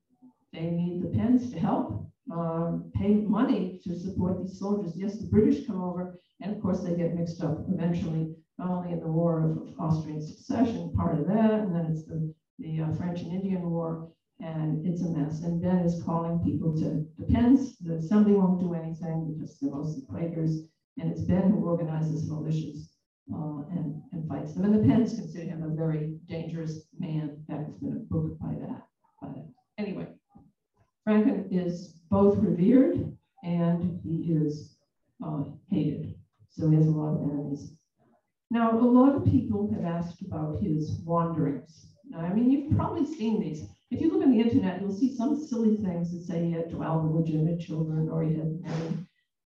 they 0.53 0.69
need 0.69 1.01
the 1.01 1.09
Penns 1.09 1.51
to 1.51 1.59
help 1.59 2.04
um, 2.31 2.91
pay 2.95 3.13
money 3.13 3.79
to 3.83 3.97
support 3.97 4.39
these 4.39 4.59
soldiers. 4.59 4.93
Yes, 4.95 5.19
the 5.19 5.27
British 5.27 5.65
come 5.67 5.81
over, 5.81 6.19
and 6.41 6.55
of 6.55 6.61
course 6.61 6.81
they 6.81 6.95
get 6.95 7.15
mixed 7.15 7.43
up 7.43 7.65
eventually, 7.69 8.35
not 8.57 8.71
only 8.71 8.93
in 8.93 8.99
the 8.99 9.07
War 9.07 9.43
of 9.43 9.73
Austrian 9.79 10.21
Succession, 10.21 10.91
part 10.95 11.19
of 11.19 11.27
that, 11.27 11.53
and 11.61 11.75
then 11.75 11.85
it's 11.91 12.05
the, 12.05 12.33
the 12.59 12.81
uh, 12.81 12.93
French 12.95 13.21
and 13.21 13.31
Indian 13.31 13.69
War, 13.69 14.11
and 14.39 14.85
it's 14.85 15.01
a 15.01 15.09
mess. 15.09 15.41
And 15.43 15.61
Ben 15.61 15.77
is 15.77 16.03
calling 16.03 16.39
people 16.39 16.75
to 16.77 17.05
the 17.17 17.31
Penns. 17.31 17.77
The 17.77 17.95
assembly 17.95 18.33
won't 18.33 18.59
do 18.59 18.73
anything 18.73 19.33
because 19.33 19.59
they're 19.59 19.71
mostly 19.71 20.03
Quakers, 20.09 20.67
and 20.97 21.11
it's 21.11 21.21
Ben 21.21 21.51
who 21.51 21.65
organizes 21.65 22.29
militias 22.29 22.89
uh, 23.33 23.61
and, 23.71 24.01
and 24.13 24.27
fights 24.27 24.53
them. 24.53 24.65
And 24.65 24.75
the 24.75 24.87
Penns 24.87 25.15
consider 25.15 25.45
him 25.45 25.63
a 25.63 25.75
very 25.75 26.17
dangerous 26.27 26.87
man. 26.97 27.43
It's 27.49 27.79
been 27.79 27.93
a 27.93 28.13
book 28.13 28.37
by 28.39 28.53
that. 28.61 28.87
But 29.21 29.45
anyway, 29.77 30.07
Franklin 31.03 31.47
is 31.51 32.01
both 32.15 32.37
revered 32.37 33.13
and 33.43 33.99
he 34.01 34.31
is 34.31 34.77
uh, 35.21 35.43
hated. 35.69 36.15
So 36.49 36.69
he 36.69 36.77
has 36.77 36.87
a 36.87 36.91
lot 36.91 37.15
of 37.15 37.29
enemies. 37.29 37.73
Now, 38.49 38.71
a 38.71 38.87
lot 38.99 39.15
of 39.15 39.25
people 39.25 39.69
have 39.73 39.83
asked 39.83 40.21
about 40.21 40.61
his 40.61 41.01
wanderings. 41.03 41.91
Now, 42.05 42.19
I 42.19 42.33
mean, 42.33 42.49
you've 42.49 42.77
probably 42.77 43.05
seen 43.05 43.41
these. 43.41 43.67
If 43.91 43.99
you 43.99 44.09
look 44.09 44.23
on 44.23 44.31
the 44.31 44.39
internet, 44.39 44.79
you'll 44.79 44.95
see 44.95 45.13
some 45.13 45.35
silly 45.35 45.75
things 45.75 46.13
that 46.13 46.23
say 46.23 46.45
he 46.45 46.53
had 46.53 46.71
12 46.71 47.05
illegitimate 47.11 47.59
children 47.59 48.07
or 48.09 48.23
he 48.23 48.35
had. 48.35 48.61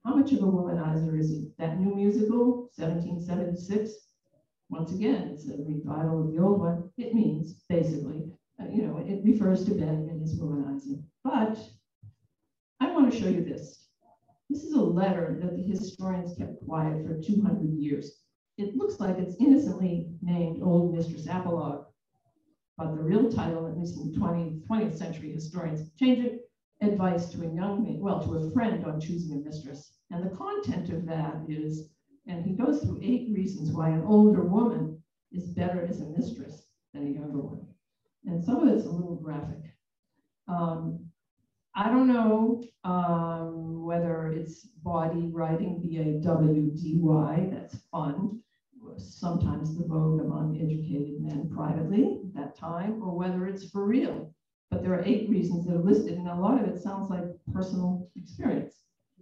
How 0.05 0.14
much 0.14 0.31
of 0.31 0.38
a 0.38 0.46
womanizer 0.46 1.18
is 1.18 1.31
he? 1.31 1.51
That 1.59 1.81
new 1.81 1.96
musical, 1.96 2.70
1776, 2.77 3.92
once 4.68 4.92
again, 4.92 5.31
it's 5.33 5.48
a 5.48 5.57
revival 5.66 6.27
of 6.27 6.33
the 6.33 6.40
old 6.40 6.61
one. 6.61 6.90
It 6.96 7.12
means 7.12 7.64
basically, 7.68 8.31
uh, 8.61 8.68
you 8.72 8.83
know, 8.87 8.98
it 8.98 9.20
refers 9.25 9.64
to 9.64 9.75
Ben 9.75 10.09
and 10.09 10.20
his 10.20 10.40
womanizing. 10.40 11.03
But 11.25 11.59
I 12.83 12.90
want 12.90 13.12
to 13.12 13.16
show 13.16 13.29
you 13.29 13.45
this. 13.45 13.87
This 14.51 14.64
is 14.64 14.73
a 14.73 14.83
letter 14.83 15.38
that 15.40 15.55
the 15.55 15.62
historians 15.62 16.35
kept 16.37 16.66
quiet 16.66 17.07
for 17.07 17.23
200 17.23 17.79
years. 17.79 18.23
It 18.59 18.75
looks 18.75 18.99
like 18.99 19.18
it's 19.18 19.37
innocently 19.38 20.09
named 20.21 20.61
Old 20.61 20.92
Mistress 20.92 21.29
Apologue, 21.29 21.85
but 22.77 22.97
the 22.97 23.03
real 23.05 23.31
title, 23.31 23.68
at 23.68 23.79
least 23.79 24.01
in 24.01 24.12
20th, 24.12 24.66
20th 24.66 24.99
century 24.99 25.33
historians, 25.33 25.92
change 25.92 26.25
it 26.25 26.40
advice 26.81 27.29
to 27.29 27.42
a 27.42 27.55
young 27.55 27.85
man, 27.85 28.01
well, 28.01 28.21
to 28.21 28.35
a 28.35 28.51
friend 28.51 28.85
on 28.85 29.01
choosing 29.01 29.38
a 29.38 29.49
mistress. 29.49 29.99
And 30.11 30.25
the 30.25 30.37
content 30.37 30.90
of 30.90 31.07
that 31.07 31.37
is, 31.49 31.90
and 32.27 32.45
he 32.45 32.55
goes 32.55 32.83
through 32.83 32.99
eight 33.01 33.31
reasons 33.33 33.71
why 33.71 33.90
an 33.90 34.03
older 34.03 34.42
woman 34.42 35.01
is 35.31 35.55
better 35.55 35.87
as 35.88 36.01
a 36.01 36.09
mistress 36.18 36.66
than 36.92 37.07
a 37.07 37.11
younger 37.11 37.38
one. 37.38 37.64
And 38.27 38.42
some 38.42 38.66
of 38.66 38.77
it's 38.77 38.87
a 38.87 38.90
little 38.90 39.21
graphic. 39.23 39.73
Um, 40.49 41.02
I 41.75 41.89
don't 41.89 42.09
know 42.09 42.63
um, 42.85 43.83
whether 43.85 44.29
it's 44.29 44.67
bawdy 44.83 45.31
writing, 45.33 45.81
B-A-W-D-Y, 45.81 47.49
that's 47.51 47.77
fun, 47.91 48.43
sometimes 48.99 49.79
the 49.79 49.87
vogue 49.87 50.21
among 50.21 50.61
educated 50.61 51.21
men 51.21 51.49
privately 51.55 52.21
at 52.25 52.35
that 52.35 52.59
time, 52.59 53.03
or 53.03 53.17
whether 53.17 53.47
it's 53.47 53.71
for 53.71 53.87
real. 53.87 54.35
But 54.71 54.83
there 54.83 54.93
are 54.93 55.05
eight 55.05 55.29
reasons 55.31 55.67
that 55.67 55.75
are 55.75 55.83
listed, 55.83 56.19
and 56.19 56.29
a 56.29 56.35
lot 56.35 56.61
of 56.61 56.69
it 56.69 56.83
sounds 56.83 57.11
like 57.11 57.25
personal 57.53 58.09
experience. 58.17 58.75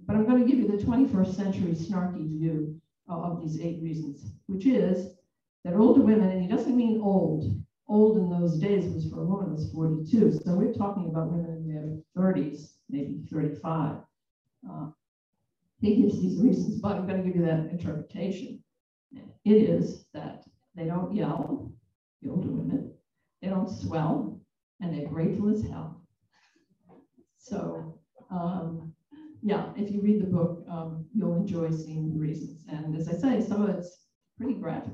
But 0.07 0.17
I'm 0.17 0.27
going 0.27 0.41
to 0.41 0.49
give 0.49 0.59
you 0.59 0.67
the 0.67 0.85
21st 0.85 1.35
century 1.35 1.73
snarky 1.73 2.29
view 2.29 2.81
of 3.09 3.41
these 3.41 3.61
eight 3.61 3.81
reasons, 3.83 4.25
which 4.47 4.67
is 4.67 5.15
that 5.65 5.75
older 5.75 6.03
women, 6.03 6.31
and 6.31 6.43
he 6.43 6.49
doesn't 6.49 6.77
mean 6.77 7.01
old, 7.01 7.63
old 7.89 8.19
in 8.19 8.31
those 8.31 8.59
days 8.59 8.93
was 8.93 9.11
for 9.11 9.21
a 9.21 9.25
woman 9.25 9.53
was 9.53 9.71
42. 9.73 10.33
So 10.45 10.55
we're 10.55 10.73
talking 10.73 11.07
about 11.07 11.33
women 11.33 11.60
their 11.73 12.23
30s, 12.23 12.73
maybe 12.89 13.21
35. 13.31 13.97
Uh, 14.69 14.91
he 15.81 15.97
gives 15.97 16.21
these 16.21 16.41
reasons, 16.41 16.81
but 16.81 16.97
I'm 16.97 17.07
going 17.07 17.23
to 17.23 17.27
give 17.27 17.37
you 17.37 17.47
that 17.47 17.71
interpretation. 17.71 18.63
It 19.45 19.53
is 19.53 20.05
that 20.13 20.45
they 20.75 20.85
don't 20.85 21.15
yell, 21.15 21.73
the 22.23 22.31
older 22.31 22.49
women, 22.49 22.93
they 23.41 23.49
don't 23.49 23.71
swell, 23.71 24.41
and 24.81 24.95
they're 24.95 25.09
grateful 25.09 25.51
as 25.51 25.63
hell. 25.63 26.03
So, 27.39 27.99
um, 28.31 28.93
yeah, 29.43 29.73
if 29.77 29.91
you 29.91 30.03
read 30.03 30.21
the 30.21 30.27
book, 30.27 30.65
um, 30.69 31.07
you'll 31.15 31.37
enjoy 31.37 31.71
seeing 31.71 32.13
the 32.13 32.19
reasons. 32.19 32.65
And 32.69 32.95
as 32.95 33.09
I 33.09 33.13
say, 33.13 33.41
some 33.41 33.63
of 33.63 33.71
it's 33.71 34.05
pretty 34.37 34.55
graphic. 34.55 34.93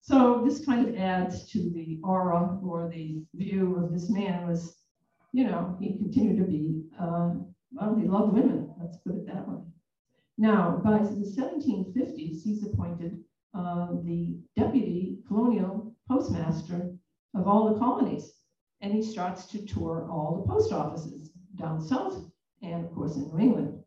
So 0.00 0.42
this 0.44 0.64
kind 0.64 0.88
of 0.88 0.96
adds 0.96 1.48
to 1.52 1.70
the 1.70 2.00
aura 2.02 2.58
or 2.64 2.88
the 2.88 3.22
view 3.34 3.76
of 3.76 3.92
this 3.92 4.10
man 4.10 4.48
was, 4.48 4.79
you 5.32 5.44
know, 5.44 5.76
he 5.80 5.98
continued 5.98 6.38
to 6.38 6.44
be, 6.44 6.82
uh, 7.00 7.30
well, 7.72 7.94
he 7.94 8.06
loved 8.06 8.34
women, 8.34 8.72
let's 8.80 8.98
put 8.98 9.14
it 9.14 9.26
that 9.26 9.48
way. 9.48 9.58
Now, 10.38 10.80
by 10.82 10.98
the 10.98 11.34
1750s, 11.38 12.42
he's 12.42 12.64
appointed 12.64 13.18
uh, 13.54 13.88
the 14.04 14.38
deputy 14.56 15.18
colonial 15.28 15.94
postmaster 16.08 16.92
of 17.34 17.46
all 17.46 17.72
the 17.72 17.78
colonies. 17.78 18.32
And 18.80 18.92
he 18.92 19.02
starts 19.02 19.46
to 19.46 19.64
tour 19.66 20.08
all 20.10 20.40
the 20.40 20.52
post 20.52 20.72
offices 20.72 21.32
down 21.56 21.82
south 21.82 22.30
and, 22.62 22.84
of 22.84 22.94
course, 22.94 23.16
in 23.16 23.28
New 23.28 23.38
England. 23.38 23.82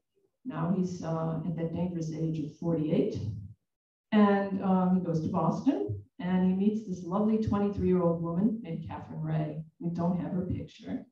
Now 0.45 0.73
he's 0.77 1.03
uh, 1.03 1.39
at 1.45 1.55
that 1.55 1.73
dangerous 1.73 2.11
age 2.13 2.39
of 2.39 2.55
48. 2.57 3.17
And 4.11 4.63
um, 4.63 4.95
he 4.95 5.05
goes 5.05 5.21
to 5.21 5.29
Boston 5.29 6.03
and 6.19 6.47
he 6.47 6.55
meets 6.55 6.87
this 6.87 7.03
lovely 7.03 7.37
23 7.37 7.87
year 7.87 8.01
old 8.01 8.21
woman 8.21 8.59
named 8.61 8.87
Catherine 8.87 9.21
Ray. 9.21 9.63
We 9.79 9.89
don't 9.89 10.19
have 10.19 10.31
her 10.33 10.45
picture, 10.45 11.05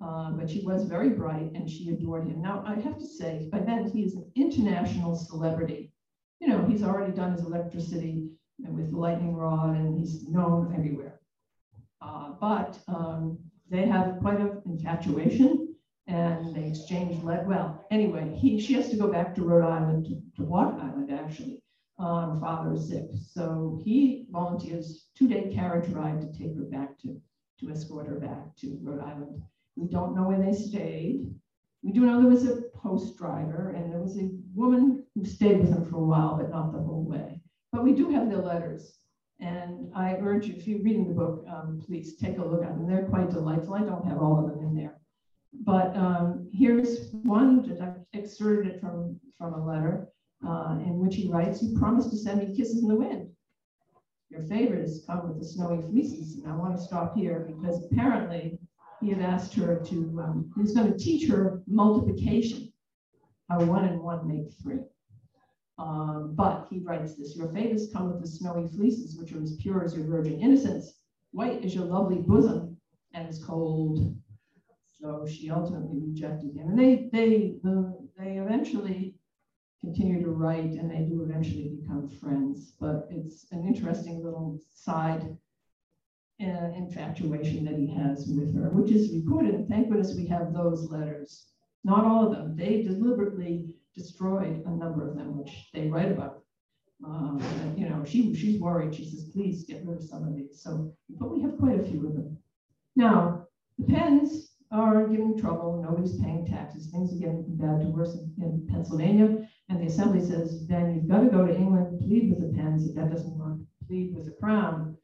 uh, 0.00 0.30
but 0.32 0.48
she 0.48 0.64
was 0.64 0.84
very 0.84 1.10
bright 1.10 1.52
and 1.54 1.68
she 1.68 1.90
adored 1.90 2.26
him. 2.26 2.40
Now, 2.40 2.64
I 2.66 2.74
have 2.80 2.98
to 2.98 3.06
say, 3.06 3.48
by 3.52 3.60
then 3.60 3.90
he 3.90 4.02
is 4.02 4.14
an 4.14 4.30
international 4.34 5.14
celebrity. 5.14 5.92
You 6.40 6.48
know, 6.48 6.64
he's 6.64 6.82
already 6.82 7.12
done 7.12 7.32
his 7.32 7.44
electricity 7.44 8.30
with 8.58 8.90
the 8.90 8.96
lightning 8.96 9.34
rod 9.34 9.76
and 9.76 9.98
he's 9.98 10.26
known 10.28 10.74
everywhere. 10.76 11.20
Uh, 12.00 12.32
but 12.40 12.78
um, 12.88 13.38
they 13.68 13.86
have 13.86 14.18
quite 14.20 14.40
an 14.40 14.62
infatuation 14.64 15.74
and 16.06 16.54
they 16.54 16.64
exchange 16.64 17.22
lead. 17.22 17.46
Well, 17.46 17.86
anyway, 17.90 18.34
he, 18.36 18.58
she 18.58 18.72
has 18.74 18.88
to 18.90 18.96
go 18.96 19.08
back 19.08 19.34
to 19.34 19.42
Rhode 19.42 19.68
Island, 19.68 20.06
to, 20.06 20.14
to 20.36 20.48
Block 20.48 20.74
Island 20.80 21.12
actually, 21.12 21.62
uh, 21.98 22.30
her 22.30 22.40
father 22.40 22.72
is 22.72 22.88
sick. 22.88 23.06
So 23.32 23.78
he 23.84 24.26
volunteers 24.30 25.08
two-day 25.14 25.52
carriage 25.54 25.90
ride 25.90 26.20
to 26.22 26.38
take 26.38 26.56
her 26.56 26.64
back 26.64 26.98
to, 27.00 27.20
to 27.60 27.70
escort 27.70 28.08
her 28.08 28.18
back 28.18 28.56
to 28.60 28.78
Rhode 28.82 29.02
Island. 29.02 29.42
We 29.80 29.88
don't 29.88 30.14
know 30.14 30.24
where 30.24 30.38
they 30.38 30.52
stayed. 30.52 31.34
We 31.82 31.92
do 31.92 32.02
know 32.02 32.20
there 32.20 32.30
was 32.30 32.46
a 32.46 32.60
post 32.74 33.16
driver 33.16 33.70
and 33.70 33.90
there 33.90 34.00
was 34.00 34.18
a 34.18 34.28
woman 34.54 35.04
who 35.14 35.24
stayed 35.24 35.58
with 35.58 35.70
them 35.70 35.86
for 35.86 35.96
a 35.96 36.04
while, 36.04 36.36
but 36.36 36.50
not 36.50 36.72
the 36.72 36.78
whole 36.78 37.04
way. 37.04 37.40
But 37.72 37.84
we 37.84 37.94
do 37.94 38.10
have 38.10 38.28
their 38.28 38.42
letters. 38.42 38.98
And 39.38 39.90
I 39.96 40.16
urge 40.16 40.46
you, 40.48 40.54
if 40.54 40.68
you're 40.68 40.82
reading 40.82 41.08
the 41.08 41.14
book, 41.14 41.46
um, 41.48 41.80
please 41.82 42.16
take 42.16 42.36
a 42.36 42.44
look 42.44 42.62
at 42.62 42.76
them. 42.76 42.86
They're 42.86 43.08
quite 43.08 43.30
delightful. 43.30 43.72
I 43.72 43.80
don't 43.80 44.04
have 44.04 44.20
all 44.20 44.38
of 44.38 44.50
them 44.50 44.66
in 44.66 44.76
there. 44.76 44.96
But 45.64 45.96
um, 45.96 46.50
here's 46.52 47.10
one 47.22 47.66
that 47.68 47.80
I 47.80 48.16
excerpted 48.16 48.74
it 48.74 48.80
from, 48.82 49.18
from 49.38 49.54
a 49.54 49.64
letter 49.64 50.08
uh, 50.46 50.76
in 50.84 50.98
which 50.98 51.16
he 51.16 51.30
writes, 51.30 51.62
You 51.62 51.78
promised 51.78 52.10
to 52.10 52.18
send 52.18 52.40
me 52.40 52.54
kisses 52.54 52.82
in 52.82 52.88
the 52.88 52.94
wind. 52.94 53.30
Your 54.28 54.42
favorite 54.42 54.82
has 54.82 55.04
come 55.06 55.26
with 55.26 55.38
the 55.38 55.44
snowy 55.44 55.80
fleeces. 55.80 56.36
And 56.36 56.52
I 56.52 56.54
want 56.54 56.76
to 56.76 56.82
stop 56.82 57.16
here 57.16 57.48
because 57.48 57.82
apparently 57.84 58.59
he 59.00 59.10
had 59.10 59.20
asked 59.20 59.54
her 59.54 59.80
to, 59.86 60.20
um, 60.22 60.52
he 60.54 60.62
was 60.62 60.72
going 60.72 60.92
to 60.92 60.98
teach 60.98 61.28
her 61.28 61.62
multiplication, 61.66 62.72
how 63.48 63.64
one 63.64 63.84
and 63.84 64.00
one 64.00 64.26
make 64.28 64.52
three. 64.62 64.80
Um, 65.78 66.34
but 66.34 66.66
he 66.70 66.80
writes 66.80 67.14
this 67.14 67.36
Your 67.36 67.52
favors 67.52 67.90
come 67.92 68.12
with 68.12 68.20
the 68.20 68.28
snowy 68.28 68.68
fleeces, 68.68 69.18
which 69.18 69.32
are 69.32 69.42
as 69.42 69.56
pure 69.56 69.82
as 69.82 69.94
your 69.94 70.06
virgin 70.06 70.40
innocence, 70.40 70.98
white 71.32 71.64
as 71.64 71.74
your 71.74 71.86
lovely 71.86 72.18
bosom, 72.18 72.76
and 73.14 73.26
as 73.26 73.42
cold. 73.42 74.14
So 75.00 75.26
she 75.26 75.50
ultimately 75.50 75.98
rejected 75.98 76.54
him. 76.54 76.68
And 76.68 76.78
they, 76.78 77.08
they, 77.10 77.54
the, 77.62 77.96
they 78.18 78.32
eventually 78.32 79.14
continue 79.80 80.22
to 80.22 80.30
write 80.30 80.72
and 80.72 80.90
they 80.90 81.08
do 81.08 81.22
eventually 81.22 81.72
become 81.80 82.06
friends. 82.06 82.74
But 82.78 83.08
it's 83.10 83.46
an 83.50 83.66
interesting 83.66 84.22
little 84.22 84.60
side 84.74 85.36
uh, 86.42 86.72
infatuation 86.76 87.64
that 87.64 87.76
he 87.76 87.86
has 87.86 88.26
with 88.28 88.54
her, 88.56 88.70
which 88.70 88.90
is 88.90 89.12
recorded. 89.12 89.68
Thank 89.68 89.88
goodness 89.88 90.14
we 90.16 90.26
have 90.26 90.52
those 90.52 90.90
letters. 90.90 91.46
Not 91.84 92.04
all 92.04 92.26
of 92.26 92.32
them. 92.32 92.56
They 92.56 92.82
deliberately 92.82 93.76
destroyed 93.94 94.62
a 94.66 94.70
number 94.70 95.08
of 95.08 95.16
them, 95.16 95.36
which 95.36 95.68
they 95.72 95.88
write 95.88 96.12
about. 96.12 96.42
Um, 97.04 97.40
and, 97.62 97.78
you 97.78 97.88
know, 97.88 98.04
she 98.04 98.34
she's 98.34 98.60
worried. 98.60 98.94
She 98.94 99.08
says, 99.08 99.30
"Please 99.32 99.64
get 99.64 99.86
rid 99.86 99.96
of 99.98 100.04
some 100.04 100.28
of 100.28 100.34
these." 100.34 100.60
So, 100.62 100.94
but 101.18 101.30
we 101.30 101.40
have 101.42 101.56
quite 101.58 101.80
a 101.80 101.82
few 101.82 102.06
of 102.06 102.14
them. 102.14 102.36
Now, 102.94 103.46
the 103.78 103.86
Penns 103.86 104.50
are 104.70 105.08
giving 105.08 105.38
trouble. 105.38 105.82
Nobody's 105.82 106.20
paying 106.20 106.46
taxes. 106.46 106.90
Things 106.90 107.14
are 107.14 107.18
getting 107.18 107.44
from 107.44 107.56
bad 107.56 107.80
to 107.80 107.88
worse 107.88 108.14
in, 108.14 108.34
in 108.42 108.66
Pennsylvania. 108.68 109.48
And 109.68 109.80
the 109.80 109.86
assembly 109.86 110.20
says, 110.20 110.64
Ben, 110.64 110.94
you've 110.94 111.08
got 111.08 111.20
to 111.20 111.28
go 111.28 111.46
to 111.46 111.54
England, 111.54 112.00
plead 112.00 112.30
with 112.30 112.40
the 112.40 112.56
Penns. 112.56 112.88
If 112.88 112.94
that 112.96 113.10
doesn't 113.10 113.38
work, 113.38 113.58
plead 113.86 114.14
with 114.14 114.26
the 114.26 114.32
crown. 114.32 114.96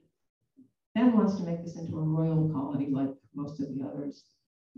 Ben 0.96 1.12
wants 1.12 1.34
to 1.34 1.42
make 1.42 1.62
this 1.62 1.76
into 1.76 1.98
a 1.98 2.02
royal 2.02 2.50
colony 2.50 2.88
like 2.90 3.10
most 3.34 3.60
of 3.60 3.68
the 3.74 3.84
others. 3.84 4.24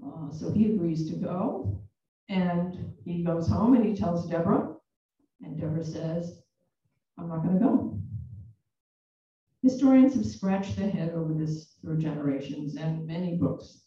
Uh, 0.05 0.33
so 0.33 0.51
he 0.51 0.67
agrees 0.67 1.09
to 1.09 1.15
go. 1.15 1.81
And 2.29 2.93
he 3.05 3.23
goes 3.23 3.47
home 3.47 3.75
and 3.75 3.85
he 3.85 3.95
tells 3.95 4.29
Deborah. 4.29 4.75
And 5.43 5.57
Deborah 5.57 5.85
says, 5.85 6.43
I'm 7.17 7.29
not 7.29 7.45
going 7.45 7.55
to 7.55 7.65
go. 7.65 8.01
Historians 9.63 10.15
have 10.15 10.27
scratched 10.27 10.75
their 10.75 10.91
head 10.91 11.11
over 11.11 11.33
this 11.33 11.77
for 11.81 11.95
generations 11.95 12.75
and 12.75 13.07
many 13.07 13.37
books. 13.37 13.85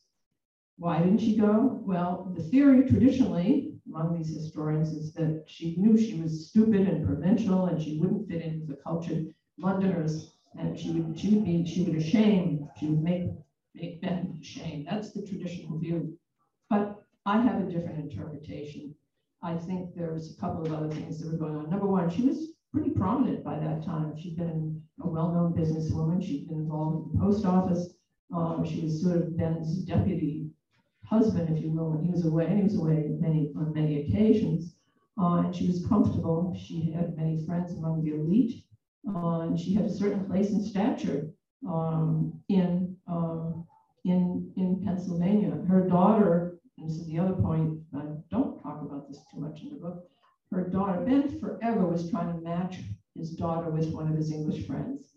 Why 0.77 0.99
didn't 0.99 1.19
she 1.19 1.35
go? 1.35 1.81
Well, 1.85 2.31
the 2.33 2.43
theory 2.43 2.87
traditionally 2.87 3.77
among 3.85 4.13
these 4.17 4.33
historians 4.33 4.93
is 4.93 5.11
that 5.15 5.43
she 5.47 5.75
knew 5.75 5.97
she 5.97 6.21
was 6.21 6.47
stupid 6.47 6.87
and 6.87 7.05
provincial 7.05 7.65
and 7.65 7.81
she 7.81 7.99
wouldn't 7.99 8.29
fit 8.29 8.41
into 8.41 8.65
the 8.65 8.77
cultured 8.81 9.35
Londoners 9.57 10.37
and 10.57 10.77
she 10.77 10.91
would 10.91 11.17
she 11.17 11.35
would 11.35 11.45
be 11.45 11.65
she 11.65 11.83
would 11.83 12.01
shame 12.03 12.67
she 12.77 12.87
would 12.87 13.03
make 13.03 13.29
make 13.75 14.01
Ben 14.01 14.37
ashamed. 14.41 14.87
That's 14.89 15.11
the 15.11 15.25
traditional 15.25 15.79
view. 15.79 16.17
But 16.69 17.03
I 17.25 17.41
have 17.41 17.61
a 17.61 17.71
different 17.71 18.11
interpretation. 18.11 18.95
I 19.43 19.55
think 19.55 19.95
there's 19.95 20.35
a 20.35 20.39
couple 20.39 20.65
of 20.65 20.73
other 20.73 20.91
things 20.91 21.19
that 21.19 21.31
were 21.31 21.37
going 21.37 21.55
on. 21.55 21.69
Number 21.69 21.87
one, 21.87 22.09
she 22.09 22.23
was 22.23 22.53
pretty 22.71 22.91
prominent 22.91 23.43
by 23.43 23.59
that 23.59 23.83
time. 23.83 24.15
She'd 24.17 24.37
been 24.37 24.81
a 25.01 25.07
well-known 25.07 25.53
businesswoman. 25.53 26.23
She'd 26.23 26.47
been 26.47 26.59
involved 26.59 27.07
in 27.07 27.13
the 27.13 27.25
post 27.25 27.45
office. 27.45 27.95
Um, 28.33 28.63
she 28.65 28.81
was 28.81 29.01
sort 29.01 29.17
of 29.17 29.37
Ben's 29.37 29.83
deputy 29.83 30.49
husband, 31.03 31.55
if 31.55 31.63
you 31.63 31.71
will, 31.71 31.91
when 31.91 32.03
he 32.03 32.11
was 32.11 32.25
away. 32.25 32.45
And 32.45 32.57
he 32.57 32.63
was 32.63 32.77
away 32.77 33.17
many 33.19 33.51
on 33.57 33.73
many 33.73 34.01
occasions. 34.01 34.75
Uh, 35.19 35.37
and 35.37 35.55
she 35.55 35.67
was 35.67 35.85
comfortable. 35.85 36.55
She 36.57 36.91
had 36.91 37.17
many 37.17 37.45
friends 37.45 37.73
among 37.73 38.03
the 38.03 38.15
elite. 38.15 38.63
Uh, 39.07 39.41
and 39.41 39.59
she 39.59 39.73
had 39.73 39.85
a 39.85 39.93
certain 39.93 40.25
place 40.25 40.51
and 40.51 40.63
stature 40.63 41.29
um, 41.67 42.39
in, 42.49 42.95
um, 43.07 43.65
in, 44.05 44.51
in 44.57 44.81
Pennsylvania. 44.83 45.51
Her 45.67 45.87
daughter, 45.87 46.59
and 46.77 46.89
this 46.89 46.97
is 46.97 47.07
the 47.07 47.19
other 47.19 47.33
point, 47.33 47.79
I 47.95 48.03
don't 48.29 48.61
talk 48.61 48.81
about 48.81 49.07
this 49.07 49.19
too 49.31 49.39
much 49.39 49.61
in 49.61 49.69
the 49.69 49.75
book, 49.75 50.07
her 50.51 50.69
daughter, 50.69 51.03
Ben 51.05 51.39
forever 51.39 51.85
was 51.85 52.09
trying 52.09 52.33
to 52.33 52.41
match 52.41 52.79
his 53.15 53.31
daughter 53.35 53.69
with 53.69 53.93
one 53.93 54.07
of 54.07 54.15
his 54.15 54.31
English 54.31 54.67
friends. 54.67 55.15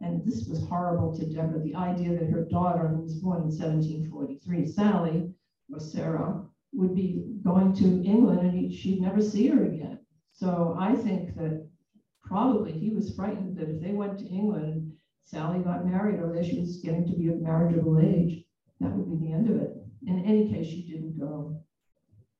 And 0.00 0.24
this 0.24 0.46
was 0.48 0.64
horrible 0.64 1.14
to 1.16 1.28
Deborah, 1.28 1.60
the 1.60 1.74
idea 1.74 2.18
that 2.18 2.30
her 2.30 2.44
daughter, 2.44 2.88
who 2.88 3.02
was 3.02 3.16
born 3.16 3.42
in 3.42 3.48
1743, 3.48 4.66
Sally, 4.66 5.34
or 5.70 5.78
Sarah, 5.78 6.46
would 6.72 6.94
be 6.94 7.22
going 7.42 7.74
to 7.74 8.02
England 8.04 8.40
and 8.40 8.72
she'd 8.72 9.00
never 9.00 9.20
see 9.20 9.48
her 9.48 9.64
again. 9.64 9.98
So 10.32 10.74
I 10.78 10.94
think 10.94 11.34
that 11.34 11.68
probably 12.30 12.70
he 12.70 12.90
was 12.90 13.14
frightened 13.16 13.56
that 13.56 13.68
if 13.68 13.82
they 13.82 13.92
went 13.92 14.16
to 14.16 14.28
England, 14.28 14.92
Sally 15.24 15.58
got 15.58 15.84
married 15.84 16.20
or 16.20 16.32
that 16.32 16.46
she 16.46 16.60
was 16.60 16.76
getting 16.76 17.04
to 17.06 17.16
be 17.18 17.28
of 17.28 17.40
marriageable 17.40 17.98
age, 17.98 18.44
that 18.78 18.92
would 18.92 19.10
be 19.10 19.26
the 19.26 19.32
end 19.32 19.50
of 19.50 19.56
it. 19.56 19.76
In 20.06 20.24
any 20.24 20.48
case, 20.48 20.68
she 20.68 20.86
didn't 20.88 21.18
go. 21.18 21.60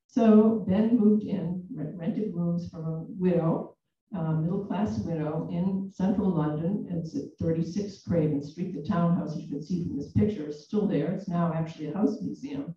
So 0.06 0.64
Ben 0.68 0.96
moved 0.96 1.24
in, 1.24 1.66
rented 1.74 2.32
rooms 2.32 2.70
from 2.70 2.84
a 2.84 3.04
widow, 3.08 3.76
middle 4.12 4.64
class 4.64 4.98
widow 5.00 5.48
in 5.50 5.90
central 5.92 6.30
London. 6.30 6.86
It's 6.90 7.16
at 7.16 7.36
36 7.40 8.02
Craven 8.06 8.42
Street. 8.42 8.74
The 8.74 8.88
townhouse, 8.88 9.36
you 9.36 9.48
can 9.48 9.62
see 9.62 9.84
from 9.84 9.96
this 9.96 10.12
picture, 10.12 10.48
is 10.48 10.64
still 10.64 10.86
there. 10.86 11.12
It's 11.12 11.28
now 11.28 11.52
actually 11.52 11.88
a 11.88 11.94
house 11.94 12.22
museum. 12.22 12.74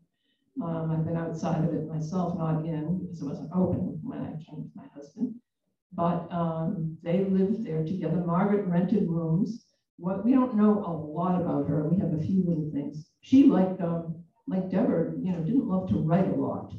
Um, 0.63 0.91
I've 0.91 1.06
been 1.06 1.17
outside 1.17 1.63
of 1.63 1.73
it 1.73 1.88
myself, 1.88 2.38
not 2.38 2.65
in, 2.65 2.99
because 2.99 3.21
it 3.21 3.26
wasn't 3.26 3.52
open 3.56 3.99
when 4.04 4.19
I 4.19 4.32
came 4.43 4.63
with 4.63 4.76
my 4.76 4.86
husband. 4.95 5.36
But 5.96 6.32
um, 6.32 6.98
they 7.04 7.26
lived 7.26 7.64
there 7.64 7.86
together. 7.86 8.24
Margaret 8.26 8.68
rented 8.68 9.08
rooms. 9.08 9.66
What 9.98 10.26
we 10.26 10.32
don't 10.32 10.56
know 10.56 10.84
a 10.86 10.92
lot 10.92 11.40
about 11.40 11.68
her. 11.68 11.88
We 11.88 12.00
have 12.00 12.14
a 12.14 12.22
few 12.22 12.44
little 12.44 12.70
things. 12.74 13.12
She, 13.22 13.48
like 13.48 13.80
um, 13.80 14.24
like 14.48 14.70
Deborah, 14.70 15.14
you 15.22 15.32
know, 15.32 15.42
didn't 15.42 15.68
love 15.68 15.90
to 15.90 15.98
write 15.98 16.28
a 16.28 16.34
lot. 16.34 16.74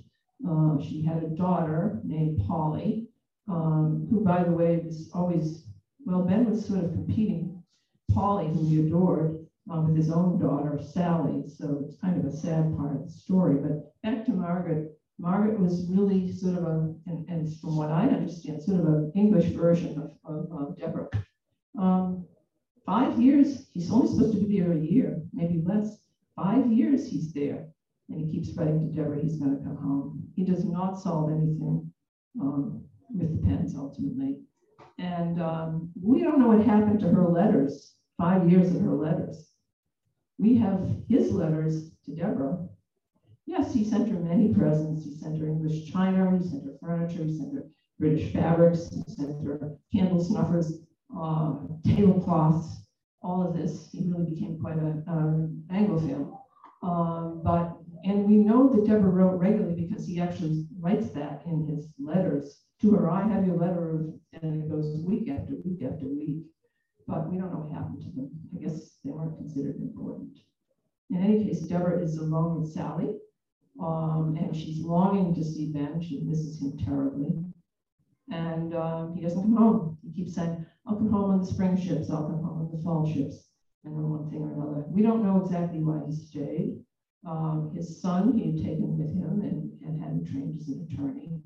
Uh, 0.46 0.78
she 0.78 1.02
had 1.02 1.22
a 1.22 1.28
daughter 1.28 2.00
named 2.04 2.38
Polly, 2.46 3.08
um, 3.48 4.06
who, 4.10 4.20
by 4.20 4.42
the 4.42 4.52
way, 4.52 4.82
was 4.84 5.10
always, 5.14 5.66
well, 6.04 6.26
Ben 6.26 6.44
was 6.44 6.64
sort 6.64 6.84
of 6.84 6.92
competing 6.92 7.62
Polly, 8.10 8.48
who 8.48 8.66
he 8.66 8.78
adored, 8.80 9.46
um, 9.70 9.84
with 9.86 9.96
his 9.96 10.10
own 10.10 10.38
daughter, 10.38 10.78
Sally. 10.78 11.48
So 11.48 11.80
it's 11.84 11.96
kind 11.96 12.18
of 12.18 12.24
a 12.24 12.30
sad 12.30 12.76
part 12.76 12.94
of 12.94 13.02
the 13.04 13.08
story. 13.08 13.56
But 13.56 13.94
back 14.02 14.24
to 14.26 14.34
Margaret. 14.34 14.98
Margaret 15.18 15.60
was 15.60 15.86
really 15.88 16.32
sort 16.32 16.58
of 16.58 16.64
a, 16.64 16.94
and, 17.06 17.28
and 17.28 17.60
from 17.60 17.76
what 17.76 17.90
I 17.90 18.06
understand, 18.08 18.62
sort 18.62 18.80
of 18.80 18.86
an 18.86 19.12
English 19.14 19.52
version 19.52 19.98
of, 19.98 20.10
of, 20.24 20.50
of 20.52 20.78
Deborah. 20.78 21.08
Um, 21.78 22.26
five 22.84 23.20
years, 23.20 23.68
he's 23.72 23.90
only 23.92 24.08
supposed 24.08 24.34
to 24.34 24.44
be 24.44 24.60
there 24.60 24.72
a 24.72 24.78
year, 24.78 25.22
maybe 25.32 25.62
less. 25.64 25.98
Five 26.36 26.70
years 26.70 27.06
he's 27.06 27.32
there. 27.32 27.68
And 28.08 28.20
he 28.20 28.30
keeps 28.30 28.56
writing 28.56 28.80
to 28.80 28.94
Deborah, 28.94 29.22
he's 29.22 29.38
going 29.38 29.56
to 29.56 29.62
come 29.62 29.76
home. 29.76 30.28
He 30.34 30.44
does 30.44 30.64
not 30.64 31.00
solve 31.00 31.30
anything 31.30 31.90
um, 32.40 32.84
with 33.08 33.40
the 33.40 33.46
Penns 33.46 33.74
ultimately. 33.76 34.40
And 34.98 35.40
um, 35.40 35.90
we 36.00 36.22
don't 36.22 36.38
know 36.38 36.48
what 36.48 36.66
happened 36.66 37.00
to 37.00 37.08
her 37.08 37.28
letters, 37.28 37.94
five 38.18 38.50
years 38.50 38.74
of 38.74 38.82
her 38.82 38.94
letters. 38.94 39.48
We 40.38 40.56
have 40.58 40.84
his 41.08 41.30
letters 41.32 41.90
to 42.04 42.14
Deborah. 42.14 42.68
Yes, 43.46 43.74
he 43.74 43.84
sent 43.84 44.08
her 44.08 44.18
many 44.18 44.54
presents. 44.54 45.04
He 45.04 45.14
sent 45.14 45.38
her 45.38 45.46
English 45.46 45.92
china, 45.92 46.36
he 46.38 46.48
sent 46.48 46.64
her 46.64 46.76
furniture, 46.80 47.24
he 47.24 47.36
sent 47.36 47.54
her 47.54 47.66
British 47.98 48.32
fabrics, 48.32 48.88
he 48.90 49.02
sent 49.14 49.44
her 49.44 49.76
candle 49.92 50.22
snuffers, 50.22 50.80
uh, 51.16 51.54
tablecloths, 51.84 52.86
all 53.22 53.46
of 53.46 53.56
this. 53.56 53.90
He 53.92 54.10
really 54.10 54.30
became 54.30 54.58
quite 54.58 54.76
an 54.76 55.04
Anglophile. 55.70 56.38
Um, 56.82 57.42
but 57.44 57.76
and 58.04 58.26
we 58.28 58.36
know 58.36 58.68
that 58.68 58.86
Deborah 58.86 59.10
wrote 59.10 59.40
regularly 59.40 59.86
because 59.88 60.06
he 60.06 60.20
actually 60.20 60.66
writes 60.78 61.10
that 61.10 61.42
in 61.46 61.66
his 61.66 61.88
letters 61.98 62.64
to 62.82 62.90
her. 62.90 63.10
I 63.10 63.26
have 63.26 63.46
your 63.46 63.56
letter, 63.56 64.12
and 64.42 64.62
it 64.62 64.70
goes 64.70 65.02
week 65.06 65.30
after 65.30 65.54
week 65.64 65.82
after 65.82 66.06
week. 66.06 66.44
But 67.06 67.30
we 67.30 67.38
don't 67.38 67.52
know 67.52 67.60
what 67.60 67.72
happened 67.72 68.02
to 68.02 68.10
them. 68.10 68.30
I 68.54 68.62
guess 68.62 68.98
they 69.04 69.10
weren't 69.10 69.36
considered 69.36 69.76
important. 69.76 70.38
In 71.10 71.22
any 71.22 71.44
case, 71.44 71.60
Deborah 71.60 72.02
is 72.02 72.18
alone 72.18 72.60
with 72.60 72.72
Sally, 72.72 73.14
um, 73.80 74.36
and 74.38 74.54
she's 74.54 74.84
longing 74.84 75.34
to 75.34 75.44
see 75.44 75.72
Ben. 75.72 76.00
She 76.00 76.20
misses 76.20 76.62
him 76.62 76.78
terribly. 76.78 77.32
And 78.30 78.74
um, 78.74 79.14
he 79.14 79.22
doesn't 79.22 79.42
come 79.42 79.56
home. 79.56 79.98
He 80.02 80.12
keeps 80.12 80.34
saying, 80.34 80.64
I'll 80.86 80.96
come 80.96 81.10
home 81.10 81.30
on 81.30 81.40
the 81.40 81.46
spring 81.46 81.76
ships, 81.76 82.10
I'll 82.10 82.28
come 82.28 82.42
home 82.42 82.60
on 82.60 82.70
the 82.70 82.82
fall 82.82 83.10
ships, 83.10 83.48
and 83.84 83.94
then 83.94 84.08
one 84.08 84.30
thing 84.30 84.42
or 84.42 84.52
another. 84.52 84.84
We 84.88 85.02
don't 85.02 85.24
know 85.24 85.42
exactly 85.42 85.82
why 85.82 86.00
he 86.06 86.14
stayed. 86.14 86.84
Um, 87.26 87.72
his 87.74 88.02
son 88.02 88.36
he 88.36 88.52
had 88.52 88.56
taken 88.58 88.98
with 88.98 89.08
him 89.08 89.40
and, 89.40 89.70
and 89.82 89.98
had 90.00 90.12
him 90.12 90.24
trained 90.26 90.58
as 90.58 90.68
an 90.68 90.86
attorney. 90.90 91.40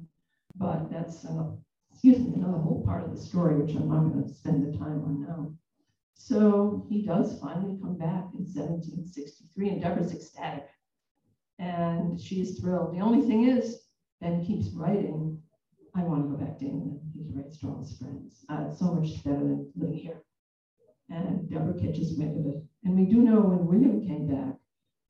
But 0.56 0.90
that's 0.90 1.22
another, 1.24 1.56
excuse 1.92 2.18
me, 2.18 2.34
another 2.34 2.58
whole 2.58 2.84
part 2.84 3.04
of 3.04 3.14
the 3.14 3.22
story, 3.22 3.60
which 3.60 3.76
I'm 3.76 3.88
not 3.88 4.12
going 4.12 4.26
to 4.26 4.34
spend 4.34 4.66
the 4.66 4.76
time 4.76 5.04
on 5.04 5.24
now. 5.26 5.54
So 6.14 6.84
he 6.90 7.06
does 7.06 7.38
finally 7.38 7.78
come 7.80 7.96
back 7.96 8.26
in 8.34 8.42
1763, 8.42 9.68
and 9.68 9.82
Deborah's 9.82 10.12
ecstatic. 10.12 10.68
And 11.58 12.20
she's 12.20 12.58
thrilled. 12.58 12.94
The 12.94 13.00
only 13.00 13.26
thing 13.26 13.48
is, 13.48 13.82
Ben 14.20 14.44
keeps 14.44 14.70
writing, 14.74 15.40
I 15.94 16.02
want 16.02 16.22
to 16.22 16.28
go 16.28 16.36
back 16.36 16.58
to 16.58 16.64
England. 16.64 17.00
He 17.14 17.26
writes 17.34 17.58
to 17.58 17.68
all 17.68 17.78
his 17.80 17.98
friends. 17.98 18.44
Uh, 18.48 18.70
so 18.70 18.94
much 18.94 19.24
better 19.24 19.38
than 19.38 19.72
living 19.74 19.98
here. 19.98 20.22
And 21.10 21.48
Deborah 21.50 21.78
catches 21.80 22.18
wind 22.18 22.38
of 22.38 22.54
it. 22.54 22.62
And 22.84 22.96
we 22.96 23.06
do 23.06 23.22
know 23.22 23.40
when 23.40 23.66
William 23.66 24.06
came 24.06 24.28
back, 24.28 24.54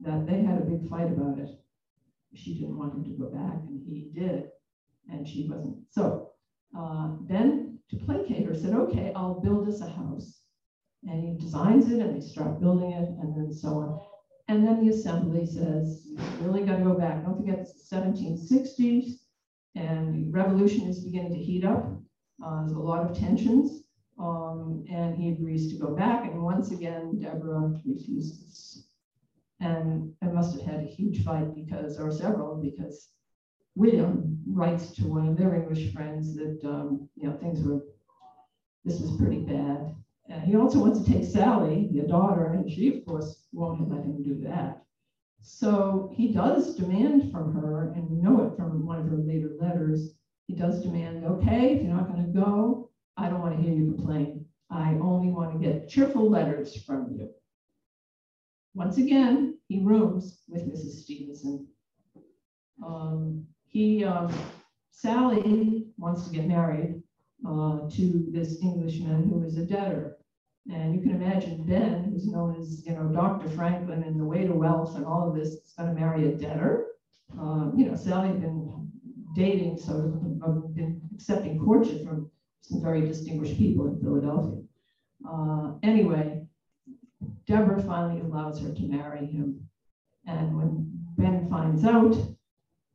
that 0.00 0.26
they 0.26 0.42
had 0.42 0.58
a 0.58 0.64
big 0.64 0.88
fight 0.88 1.10
about 1.10 1.38
it. 1.38 1.50
She 2.34 2.58
didn't 2.58 2.76
want 2.76 2.94
him 2.94 3.04
to 3.04 3.10
go 3.10 3.30
back, 3.30 3.56
and 3.66 3.82
he 3.84 4.10
did, 4.14 4.48
and 5.08 5.26
she 5.26 5.48
wasn't. 5.48 5.78
So 5.90 6.30
uh, 6.76 7.08
Ben, 7.22 7.78
to 7.90 7.96
placate 7.96 8.46
her, 8.46 8.54
said, 8.54 8.74
"Okay, 8.74 9.12
I'll 9.16 9.40
build 9.40 9.68
us 9.68 9.80
a 9.80 9.88
house." 9.88 10.42
And 11.04 11.24
he 11.24 11.38
designs 11.38 11.90
it, 11.90 12.00
and 12.00 12.14
they 12.14 12.24
start 12.24 12.60
building 12.60 12.92
it, 12.92 13.08
and 13.20 13.36
then 13.36 13.52
so 13.52 13.68
on. 13.78 14.00
And 14.48 14.66
then 14.66 14.84
the 14.84 14.92
assembly 14.92 15.46
says, 15.46 16.06
"You 16.06 16.18
really 16.40 16.64
got 16.64 16.78
to 16.78 16.84
go 16.84 16.94
back. 16.94 17.24
Don't 17.24 17.36
forget 17.36 17.58
the 17.58 17.96
1760s, 17.96 19.20
and 19.74 20.14
the 20.14 20.30
revolution 20.30 20.88
is 20.88 21.04
beginning 21.04 21.34
to 21.34 21.38
heat 21.38 21.64
up. 21.64 21.84
Uh, 22.42 22.60
there's 22.60 22.72
a 22.72 22.78
lot 22.78 23.08
of 23.08 23.16
tensions." 23.16 23.84
Um, 24.18 24.84
and 24.90 25.14
he 25.16 25.28
agrees 25.28 25.72
to 25.72 25.78
go 25.78 25.94
back. 25.94 26.24
And 26.24 26.42
once 26.42 26.72
again, 26.72 27.20
Deborah 27.20 27.72
refuses. 27.84 28.88
And 29.60 30.12
I 30.22 30.26
must 30.26 30.58
have 30.58 30.66
had 30.66 30.80
a 30.80 30.86
huge 30.86 31.24
fight 31.24 31.54
because, 31.54 32.00
or 32.00 32.10
several, 32.10 32.56
because 32.56 33.10
William 33.76 34.38
writes 34.46 34.90
to 34.96 35.06
one 35.06 35.28
of 35.28 35.36
their 35.36 35.54
English 35.54 35.92
friends 35.92 36.34
that, 36.36 36.60
um, 36.64 37.08
you 37.14 37.28
know, 37.28 37.36
things 37.36 37.62
were, 37.62 37.82
this 38.84 39.00
was 39.00 39.16
pretty 39.16 39.40
bad. 39.40 39.94
And 40.28 40.42
he 40.42 40.56
also 40.56 40.80
wants 40.80 41.00
to 41.00 41.12
take 41.12 41.24
Sally, 41.24 41.88
the 41.92 42.02
daughter, 42.02 42.46
and 42.46 42.70
she, 42.70 42.98
of 42.98 43.06
course, 43.06 43.37
won't 43.52 43.90
let 43.90 44.04
him 44.04 44.22
do 44.22 44.40
that. 44.42 44.84
So 45.40 46.10
he 46.14 46.32
does 46.32 46.74
demand 46.74 47.30
from 47.32 47.54
her, 47.54 47.92
and 47.94 48.10
we 48.10 48.16
know 48.16 48.42
it 48.42 48.56
from 48.56 48.84
one 48.84 48.98
of 48.98 49.06
her 49.06 49.16
later 49.16 49.52
letters, 49.60 50.14
he 50.46 50.54
does 50.54 50.82
demand, 50.82 51.24
okay, 51.24 51.74
if 51.74 51.82
you're 51.82 51.94
not 51.94 52.08
going 52.08 52.24
to 52.24 52.32
go, 52.32 52.90
I 53.16 53.28
don't 53.28 53.40
want 53.40 53.56
to 53.56 53.62
hear 53.62 53.74
you 53.74 53.92
complain. 53.92 54.46
I 54.70 54.92
only 54.94 55.28
want 55.28 55.52
to 55.52 55.58
get 55.58 55.88
cheerful 55.88 56.28
letters 56.28 56.82
from 56.84 57.14
you. 57.16 57.30
Once 58.74 58.98
again, 58.98 59.58
he 59.68 59.80
rooms 59.80 60.40
with 60.48 60.62
Mrs. 60.62 61.02
Stevenson. 61.02 61.66
Um, 62.84 63.46
he, 63.66 64.04
um, 64.04 64.32
Sally 64.90 65.86
wants 65.96 66.26
to 66.26 66.34
get 66.34 66.48
married 66.48 67.02
uh, 67.46 67.88
to 67.88 68.26
this 68.30 68.60
Englishman 68.62 69.28
who 69.28 69.44
is 69.44 69.56
a 69.56 69.64
debtor. 69.64 70.17
And 70.70 70.94
you 70.94 71.00
can 71.00 71.20
imagine 71.20 71.64
Ben, 71.64 72.04
who's 72.04 72.26
known 72.26 72.56
as, 72.60 72.84
you 72.86 72.92
know, 72.92 73.04
Dr. 73.08 73.48
Franklin 73.50 74.02
and 74.02 74.20
the 74.20 74.24
way 74.24 74.46
to 74.46 74.52
wealth 74.52 74.96
and 74.96 75.06
all 75.06 75.28
of 75.28 75.34
this, 75.34 75.48
is 75.48 75.74
going 75.78 75.88
to 75.88 75.98
marry 75.98 76.28
a 76.28 76.32
debtor. 76.32 76.88
Uh, 77.38 77.70
you 77.74 77.86
know, 77.86 77.94
Sally 77.94 78.28
had 78.28 78.40
been 78.40 78.90
dating, 79.34 79.78
so 79.78 79.94
been 80.74 81.00
accepting 81.14 81.58
courtship 81.58 82.04
from 82.04 82.30
some 82.60 82.82
very 82.82 83.00
distinguished 83.00 83.56
people 83.56 83.86
in 83.86 84.00
Philadelphia. 84.00 84.62
Uh, 85.28 85.72
anyway, 85.82 86.46
Deborah 87.46 87.82
finally 87.82 88.20
allows 88.20 88.60
her 88.60 88.72
to 88.72 88.82
marry 88.82 89.26
him. 89.26 89.68
And 90.26 90.56
when 90.56 90.90
Ben 91.16 91.48
finds 91.48 91.84
out, 91.84 92.14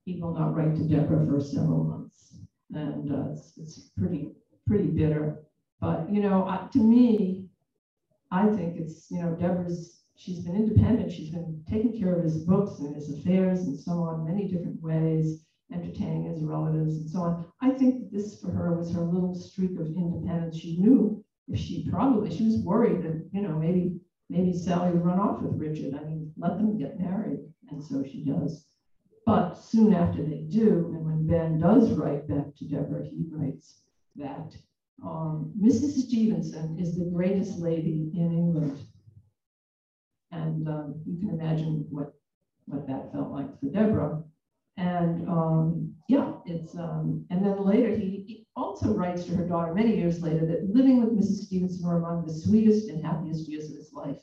he 0.05 0.19
will 0.21 0.33
not 0.33 0.55
write 0.55 0.75
to 0.75 0.83
Deborah 0.83 1.25
for 1.25 1.41
several 1.41 1.83
months. 1.83 2.37
And 2.73 3.11
uh, 3.11 3.31
it's, 3.31 3.53
it's 3.57 3.79
pretty, 3.97 4.31
pretty 4.67 4.87
bitter. 4.87 5.43
But, 5.81 6.09
you 6.09 6.21
know, 6.21 6.43
uh, 6.43 6.67
to 6.69 6.79
me, 6.79 7.42
I 8.33 8.51
think 8.51 8.77
it's, 8.77 9.11
you 9.11 9.19
know, 9.19 9.35
Deborah's, 9.35 10.05
she's 10.15 10.43
been 10.43 10.55
independent. 10.55 11.11
She's 11.11 11.29
been 11.29 11.61
taking 11.69 11.99
care 11.99 12.17
of 12.17 12.23
his 12.23 12.43
books 12.45 12.79
and 12.79 12.95
his 12.95 13.15
affairs 13.15 13.59
and 13.67 13.79
so 13.79 13.91
on, 13.91 14.25
many 14.25 14.47
different 14.47 14.81
ways, 14.81 15.45
entertaining 15.71 16.23
his 16.23 16.41
relatives 16.41 16.97
and 16.97 17.07
so 17.07 17.19
on. 17.21 17.45
I 17.61 17.69
think 17.69 18.09
this 18.09 18.41
for 18.41 18.49
her 18.49 18.75
was 18.75 18.91
her 18.91 19.03
little 19.03 19.35
streak 19.35 19.77
of 19.77 19.85
independence. 19.95 20.57
She 20.57 20.79
knew 20.79 21.21
if 21.47 21.59
she 21.59 21.87
probably, 21.87 22.31
she 22.31 22.43
was 22.43 22.57
worried 22.57 23.03
that, 23.03 23.23
you 23.31 23.41
know, 23.41 23.55
maybe, 23.55 23.99
maybe 24.31 24.51
Sally 24.51 24.89
would 24.89 25.03
run 25.03 25.19
off 25.19 25.39
with 25.39 25.59
Richard. 25.59 25.93
I 25.93 26.01
mean, 26.01 26.31
let 26.35 26.57
them 26.57 26.75
get 26.75 26.99
married. 26.99 27.37
And 27.69 27.83
so 27.83 28.01
she 28.01 28.23
does. 28.23 28.65
But 29.27 29.53
soon 29.59 29.93
after 29.93 30.23
they 30.23 30.39
do, 30.49 30.89
and 30.91 31.05
when 31.05 31.27
Ben 31.27 31.59
does 31.59 31.91
write 31.91 32.27
back 32.27 32.45
to 32.57 32.65
Deborah, 32.65 33.03
he 33.03 33.27
writes 33.29 33.83
that 34.15 34.57
um, 35.01 35.51
Mrs. 35.59 36.05
Stevenson 36.05 36.77
is 36.79 36.97
the 36.97 37.05
greatest 37.05 37.59
lady 37.59 38.11
in 38.13 38.31
England. 38.31 38.79
And 40.31 40.67
um, 40.67 41.01
you 41.05 41.19
can 41.19 41.39
imagine 41.39 41.85
what, 41.89 42.13
what 42.65 42.87
that 42.87 43.11
felt 43.11 43.31
like 43.31 43.59
for 43.59 43.67
Deborah. 43.67 44.23
And 44.77 45.29
um, 45.29 45.93
yeah, 46.09 46.33
it's, 46.45 46.75
um, 46.75 47.25
and 47.29 47.45
then 47.45 47.63
later 47.63 47.95
he, 47.95 48.23
he, 48.27 48.47
also 48.55 48.93
writes 48.93 49.25
to 49.25 49.35
her 49.35 49.47
daughter 49.47 49.73
many 49.73 49.97
years 49.97 50.21
later 50.21 50.45
that 50.45 50.69
living 50.71 51.03
with 51.03 51.17
Mrs. 51.17 51.45
Stevenson 51.45 51.87
were 51.87 51.97
among 51.97 52.23
the 52.23 52.31
sweetest 52.31 52.87
and 52.87 53.03
happiest 53.03 53.49
years 53.49 53.71
of 53.71 53.75
his 53.75 53.91
life. 53.93 54.19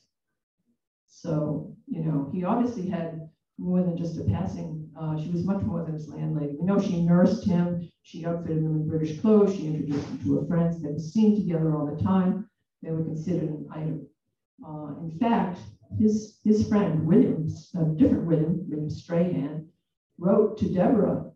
So, 1.08 1.76
you 1.88 2.04
know, 2.04 2.30
he 2.32 2.44
obviously 2.44 2.88
had 2.88 3.28
more 3.58 3.82
than 3.82 3.96
just 3.96 4.20
a 4.20 4.24
passing, 4.24 4.88
uh, 4.98 5.20
she 5.20 5.30
was 5.30 5.44
much 5.44 5.62
more 5.62 5.84
than 5.84 5.94
his 5.94 6.08
landlady. 6.08 6.56
We 6.58 6.64
know 6.64 6.78
she 6.78 7.02
nursed 7.02 7.44
him, 7.44 7.89
she 8.02 8.24
outfitted 8.26 8.64
them 8.64 8.76
in 8.76 8.88
British 8.88 9.20
clothes, 9.20 9.54
she 9.54 9.66
introduced 9.66 10.06
them 10.06 10.18
to 10.22 10.36
her 10.36 10.46
friends, 10.46 10.80
they 10.80 10.90
were 10.90 10.98
seen 10.98 11.36
together 11.36 11.74
all 11.76 11.86
the 11.86 12.02
time, 12.02 12.48
they 12.82 12.90
were 12.90 13.04
considered 13.04 13.50
an 13.50 13.68
item. 13.70 14.06
Uh, 14.66 14.98
in 15.00 15.18
fact, 15.18 15.60
his, 15.98 16.38
his 16.44 16.68
friend 16.68 17.06
Williams, 17.06 17.70
a 17.74 17.84
different 17.84 18.24
William, 18.24 18.64
William 18.68 18.90
Strahan, 18.90 19.68
wrote 20.18 20.58
to 20.58 20.72
Deborah, 20.72 21.30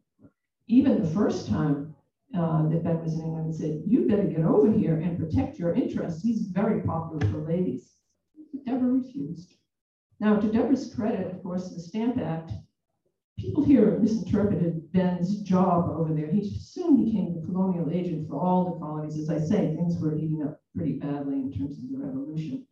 even 0.67 1.03
the 1.03 1.09
first 1.11 1.49
time 1.49 1.95
uh, 2.37 2.69
that 2.69 2.85
Ben 2.85 3.03
was 3.03 3.15
in 3.15 3.21
England, 3.21 3.47
and 3.47 3.55
said, 3.55 3.83
You 3.87 4.07
better 4.07 4.25
get 4.25 4.45
over 4.45 4.71
here 4.71 4.97
and 4.97 5.19
protect 5.19 5.59
your 5.59 5.75
interests. 5.75 6.23
He's 6.23 6.49
very 6.49 6.81
popular 6.83 7.21
for 7.31 7.47
ladies. 7.47 7.95
But 8.53 8.65
Deborah 8.65 8.93
refused. 8.93 9.55
Now, 10.21 10.41
to 10.41 10.51
Deborah's 10.51 10.95
credit, 10.95 11.31
of 11.31 11.43
course, 11.43 11.71
the 11.71 11.81
Stamp 11.81 12.19
Act, 12.19 12.53
people 13.45 13.65
here 13.65 13.99
misinterpreted 13.99 14.91
Ben's 14.93 15.43
job 15.43 15.91
over 15.91 16.15
there. 16.15 16.29
He 16.29 16.49
soon 16.49 17.05
became 17.05 17.35
the 17.35 17.47
colonial 17.47 17.91
agent 17.93 18.27
for 18.27 18.41
all 18.41 18.65
the 18.65 18.81
colonies. 18.81 19.19
As 19.19 19.29
I 19.29 19.39
say, 19.39 19.75
things 19.77 19.99
were 20.01 20.15
heating 20.15 20.43
up 20.43 20.59
pretty 20.75 20.95
badly 20.95 21.35
in 21.35 21.53
terms 21.53 21.79
of 21.79 21.91
the 21.91 21.99
revolution. 21.99 22.67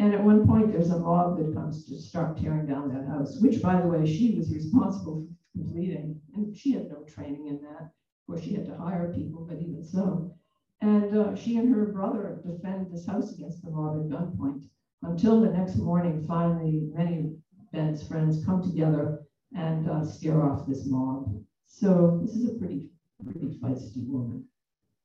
And 0.00 0.12
at 0.12 0.24
one 0.24 0.48
point, 0.48 0.72
there's 0.72 0.90
a 0.90 0.98
mob 0.98 1.38
that 1.38 1.54
comes 1.54 1.84
to 1.86 1.96
start 1.96 2.38
tearing 2.38 2.66
down 2.66 2.88
that 2.88 3.06
house, 3.06 3.38
which, 3.40 3.62
by 3.62 3.80
the 3.80 3.86
way, 3.86 4.04
she 4.04 4.34
was 4.34 4.52
responsible 4.52 5.28
for 5.28 5.62
completing. 5.62 6.20
And 6.34 6.56
she 6.56 6.72
had 6.72 6.88
no 6.88 7.04
training 7.04 7.46
in 7.46 7.60
that. 7.62 7.82
Of 7.82 8.26
course, 8.26 8.42
she 8.42 8.54
had 8.54 8.66
to 8.66 8.76
hire 8.76 9.12
people, 9.14 9.46
but 9.48 9.60
even 9.60 9.84
so. 9.84 10.34
And 10.80 11.16
uh, 11.16 11.36
she 11.36 11.58
and 11.58 11.72
her 11.72 11.86
brother 11.86 12.40
defend 12.44 12.90
this 12.90 13.06
house 13.06 13.32
against 13.32 13.62
the 13.62 13.70
mob 13.70 14.00
at 14.00 14.18
gunpoint 14.18 14.62
until 15.02 15.40
the 15.40 15.50
next 15.50 15.76
morning, 15.76 16.24
finally, 16.26 16.88
many 16.94 17.20
of 17.20 17.26
Ben's 17.72 18.02
friends 18.02 18.44
come 18.44 18.62
together 18.62 19.20
and 19.54 19.88
uh, 19.88 20.04
scare 20.04 20.42
off 20.42 20.66
this 20.66 20.86
mob. 20.86 21.42
So 21.66 22.20
this 22.22 22.36
is 22.36 22.48
a 22.48 22.58
pretty, 22.58 22.90
pretty 23.24 23.58
feisty 23.62 24.06
woman. 24.06 24.44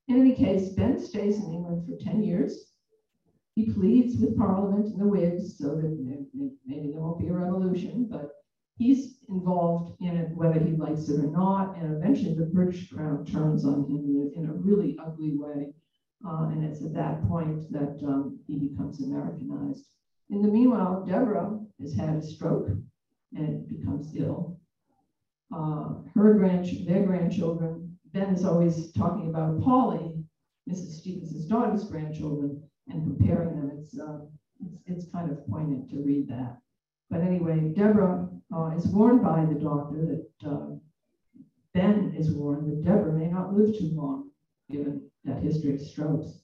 In 0.08 0.20
any 0.20 0.36
case, 0.36 0.74
Ben 0.74 1.00
stays 1.00 1.38
in 1.38 1.54
England 1.54 1.88
for 1.88 2.04
10 2.04 2.24
years. 2.24 2.72
He 3.56 3.72
pleads 3.72 4.18
with 4.18 4.38
Parliament 4.38 4.88
and 4.88 5.00
the 5.00 5.08
Whigs 5.08 5.58
so 5.58 5.76
that 5.76 6.28
maybe 6.66 6.92
there 6.92 7.02
won't 7.02 7.20
be 7.20 7.28
a 7.28 7.34
revolution, 7.34 8.08
but 8.10 8.32
he's 8.78 9.20
involved 9.30 9.96
in 10.02 10.18
it 10.18 10.36
whether 10.36 10.60
he 10.60 10.74
likes 10.74 11.08
it 11.10 11.24
or 11.24 11.32
not. 11.32 11.78
And 11.78 11.96
eventually 11.96 12.36
the 12.36 12.46
British 12.46 12.90
crown 12.90 13.26
turns 13.26 13.66
on 13.66 13.86
him 13.86 14.32
in 14.36 14.50
a 14.50 14.54
really 14.54 14.98
ugly 15.02 15.38
way. 15.38 15.74
Uh, 16.28 16.50
and 16.52 16.64
it's 16.64 16.84
at 16.84 16.94
that 16.94 17.28
point 17.28 17.72
that 17.72 18.00
um, 18.06 18.40
he 18.48 18.58
becomes 18.58 19.02
Americanized. 19.02 19.86
In 20.30 20.42
the 20.42 20.48
meanwhile, 20.48 21.06
Deborah 21.06 21.60
has 21.80 21.94
had 21.94 22.16
a 22.16 22.22
stroke 22.22 22.70
and 23.36 23.68
becomes 23.68 24.16
ill. 24.16 24.58
Uh, 25.54 25.96
her 26.16 26.34
grand, 26.34 26.66
their 26.88 27.06
grandchildren, 27.06 27.98
Ben 28.14 28.34
is 28.34 28.46
always 28.46 28.92
talking 28.94 29.30
about 29.30 29.62
Polly, 29.62 30.14
Mrs. 30.70 31.00
Stevenson's 31.00 31.46
daughter's 31.46 31.84
grandchildren, 31.84 32.64
and 32.88 33.04
comparing 33.04 33.60
them. 33.60 33.72
It's, 33.78 34.00
uh, 34.00 34.22
it's, 34.64 34.78
it's 34.86 35.12
kind 35.12 35.30
of 35.32 35.46
poignant 35.48 35.90
to 35.92 36.02
read 36.02 36.30
that. 36.30 36.58
But 37.10 37.22
anyway, 37.22 37.74
Deborah 37.76 38.30
uh, 38.54 38.72
is 38.76 38.88
warned 38.88 39.22
by 39.22 39.46
the 39.46 39.60
doctor 39.60 40.06
that 40.06 40.50
uh, 40.50 40.76
Ben 41.74 42.14
is 42.18 42.32
warned 42.32 42.70
that 42.70 42.84
Deborah 42.84 43.14
may 43.14 43.28
not 43.28 43.54
live 43.54 43.78
too 43.78 43.92
long, 43.94 44.32
given 44.72 45.10
that 45.26 45.44
history 45.44 45.74
of 45.74 45.82
strokes. 45.82 46.40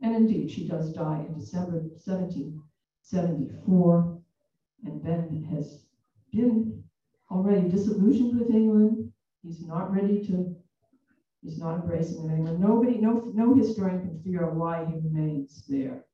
And 0.00 0.14
indeed, 0.14 0.50
she 0.50 0.68
does 0.68 0.92
die 0.92 1.24
in 1.26 1.34
December 1.34 1.80
1774. 2.04 4.18
And 4.84 5.02
Ben 5.02 5.44
has 5.50 5.85
already 7.30 7.68
disillusioned 7.68 8.38
with 8.38 8.50
England. 8.50 9.12
He's 9.42 9.66
not 9.66 9.94
ready 9.94 10.26
to, 10.26 10.56
he's 11.42 11.58
not 11.58 11.76
embracing 11.76 12.30
England. 12.30 12.60
Nobody, 12.60 12.98
no, 12.98 13.30
no 13.34 13.54
historian 13.54 14.00
can 14.00 14.20
figure 14.22 14.44
out 14.44 14.54
why 14.54 14.84
he 14.84 14.94
remains 14.94 15.64
there 15.68 16.04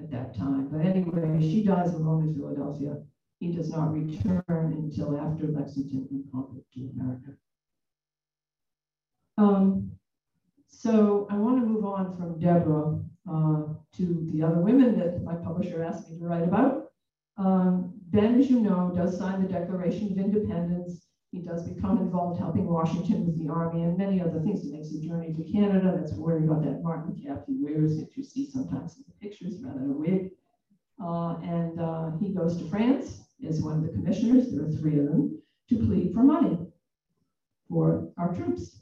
at 0.00 0.10
that 0.10 0.36
time. 0.36 0.68
But 0.68 0.86
anyway, 0.86 1.40
she 1.40 1.64
dies 1.64 1.94
alone 1.94 2.28
in 2.28 2.34
Philadelphia. 2.34 2.96
He 3.38 3.52
does 3.52 3.70
not 3.70 3.92
return 3.92 4.44
until 4.48 5.18
after 5.18 5.46
Lexington 5.46 6.06
and 6.10 6.24
Concord 6.30 6.64
to 6.74 6.90
America. 6.94 7.30
Um, 9.38 9.92
so 10.68 11.26
I 11.30 11.36
want 11.36 11.60
to 11.60 11.66
move 11.66 11.84
on 11.84 12.16
from 12.16 12.38
Deborah 12.38 12.98
uh, 13.30 13.62
to 13.96 14.28
the 14.32 14.42
other 14.42 14.60
women 14.60 14.98
that 14.98 15.22
my 15.22 15.34
publisher 15.34 15.82
asked 15.82 16.10
me 16.10 16.18
to 16.18 16.24
write 16.26 16.42
about. 16.42 16.90
Um, 17.38 17.99
ben, 18.10 18.38
as 18.38 18.50
you 18.50 18.60
know, 18.60 18.92
does 18.94 19.18
sign 19.18 19.42
the 19.42 19.48
Declaration 19.48 20.12
of 20.12 20.18
Independence. 20.18 21.06
He 21.30 21.40
does 21.40 21.68
become 21.68 21.98
involved 21.98 22.40
helping 22.40 22.66
Washington 22.66 23.24
with 23.24 23.38
the 23.38 23.48
army 23.48 23.84
and 23.84 23.96
many 23.96 24.20
other 24.20 24.40
things. 24.40 24.62
He 24.62 24.72
makes 24.72 24.92
a 24.92 25.00
journey 25.00 25.32
to 25.32 25.52
Canada. 25.52 25.96
That's 25.96 26.14
where 26.14 26.40
he 26.40 26.46
got 26.46 26.62
that 26.64 26.82
marten 26.82 27.14
cap 27.24 27.44
he 27.46 27.56
wears, 27.60 27.98
that 27.98 28.16
you 28.16 28.24
see 28.24 28.50
sometimes 28.50 28.96
in 28.96 29.04
the 29.06 29.14
pictures, 29.20 29.62
rather 29.62 29.78
than 29.78 29.90
a 29.90 29.96
wig. 29.96 30.30
Uh, 31.02 31.38
and 31.38 31.80
uh, 31.80 32.10
he 32.20 32.34
goes 32.34 32.56
to 32.58 32.68
France 32.68 33.22
as 33.48 33.62
one 33.62 33.76
of 33.76 33.82
the 33.82 33.92
commissioners, 33.92 34.52
there 34.52 34.66
are 34.66 34.70
three 34.70 34.98
of 34.98 35.06
them, 35.06 35.40
to 35.68 35.76
plead 35.76 36.12
for 36.12 36.22
money 36.22 36.58
for 37.68 38.12
our 38.18 38.34
troops. 38.34 38.80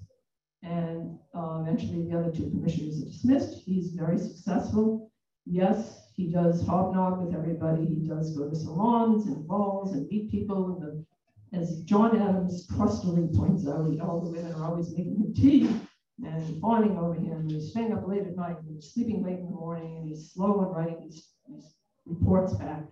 And 0.62 1.18
uh, 1.34 1.60
eventually 1.62 2.08
the 2.08 2.18
other 2.18 2.32
two 2.32 2.50
commissioners 2.50 3.00
are 3.02 3.06
dismissed. 3.06 3.62
He's 3.64 3.92
very 3.92 4.18
successful. 4.18 5.12
Yes, 5.46 6.07
he 6.18 6.26
does 6.26 6.66
hobnob 6.66 7.24
with 7.24 7.32
everybody. 7.32 7.86
He 7.86 8.04
does 8.04 8.36
go 8.36 8.50
to 8.50 8.56
salons 8.56 9.28
and 9.28 9.46
balls 9.46 9.92
and 9.92 10.08
meet 10.08 10.32
people. 10.32 10.66
And 10.66 10.82
the, 10.82 11.56
as 11.56 11.82
John 11.84 12.20
Adams 12.20 12.66
crustily 12.66 13.32
points 13.36 13.68
out, 13.68 14.00
all 14.00 14.20
the 14.20 14.32
women 14.32 14.52
are 14.54 14.64
always 14.64 14.90
making 14.90 15.14
him 15.14 15.32
tea 15.32 15.70
and 16.26 16.60
fawning 16.60 16.98
over 16.98 17.14
him. 17.14 17.48
He's 17.48 17.70
staying 17.70 17.92
up 17.92 18.08
late 18.08 18.26
at 18.26 18.34
night 18.34 18.56
he's 18.68 18.92
sleeping 18.92 19.22
late 19.22 19.38
in 19.38 19.44
the 19.44 19.52
morning 19.52 19.98
and 19.98 20.08
he's 20.08 20.32
slow 20.32 20.60
in 20.64 20.70
writing 20.70 20.98
these, 21.04 21.28
these 21.48 21.76
reports 22.04 22.52
back. 22.54 22.82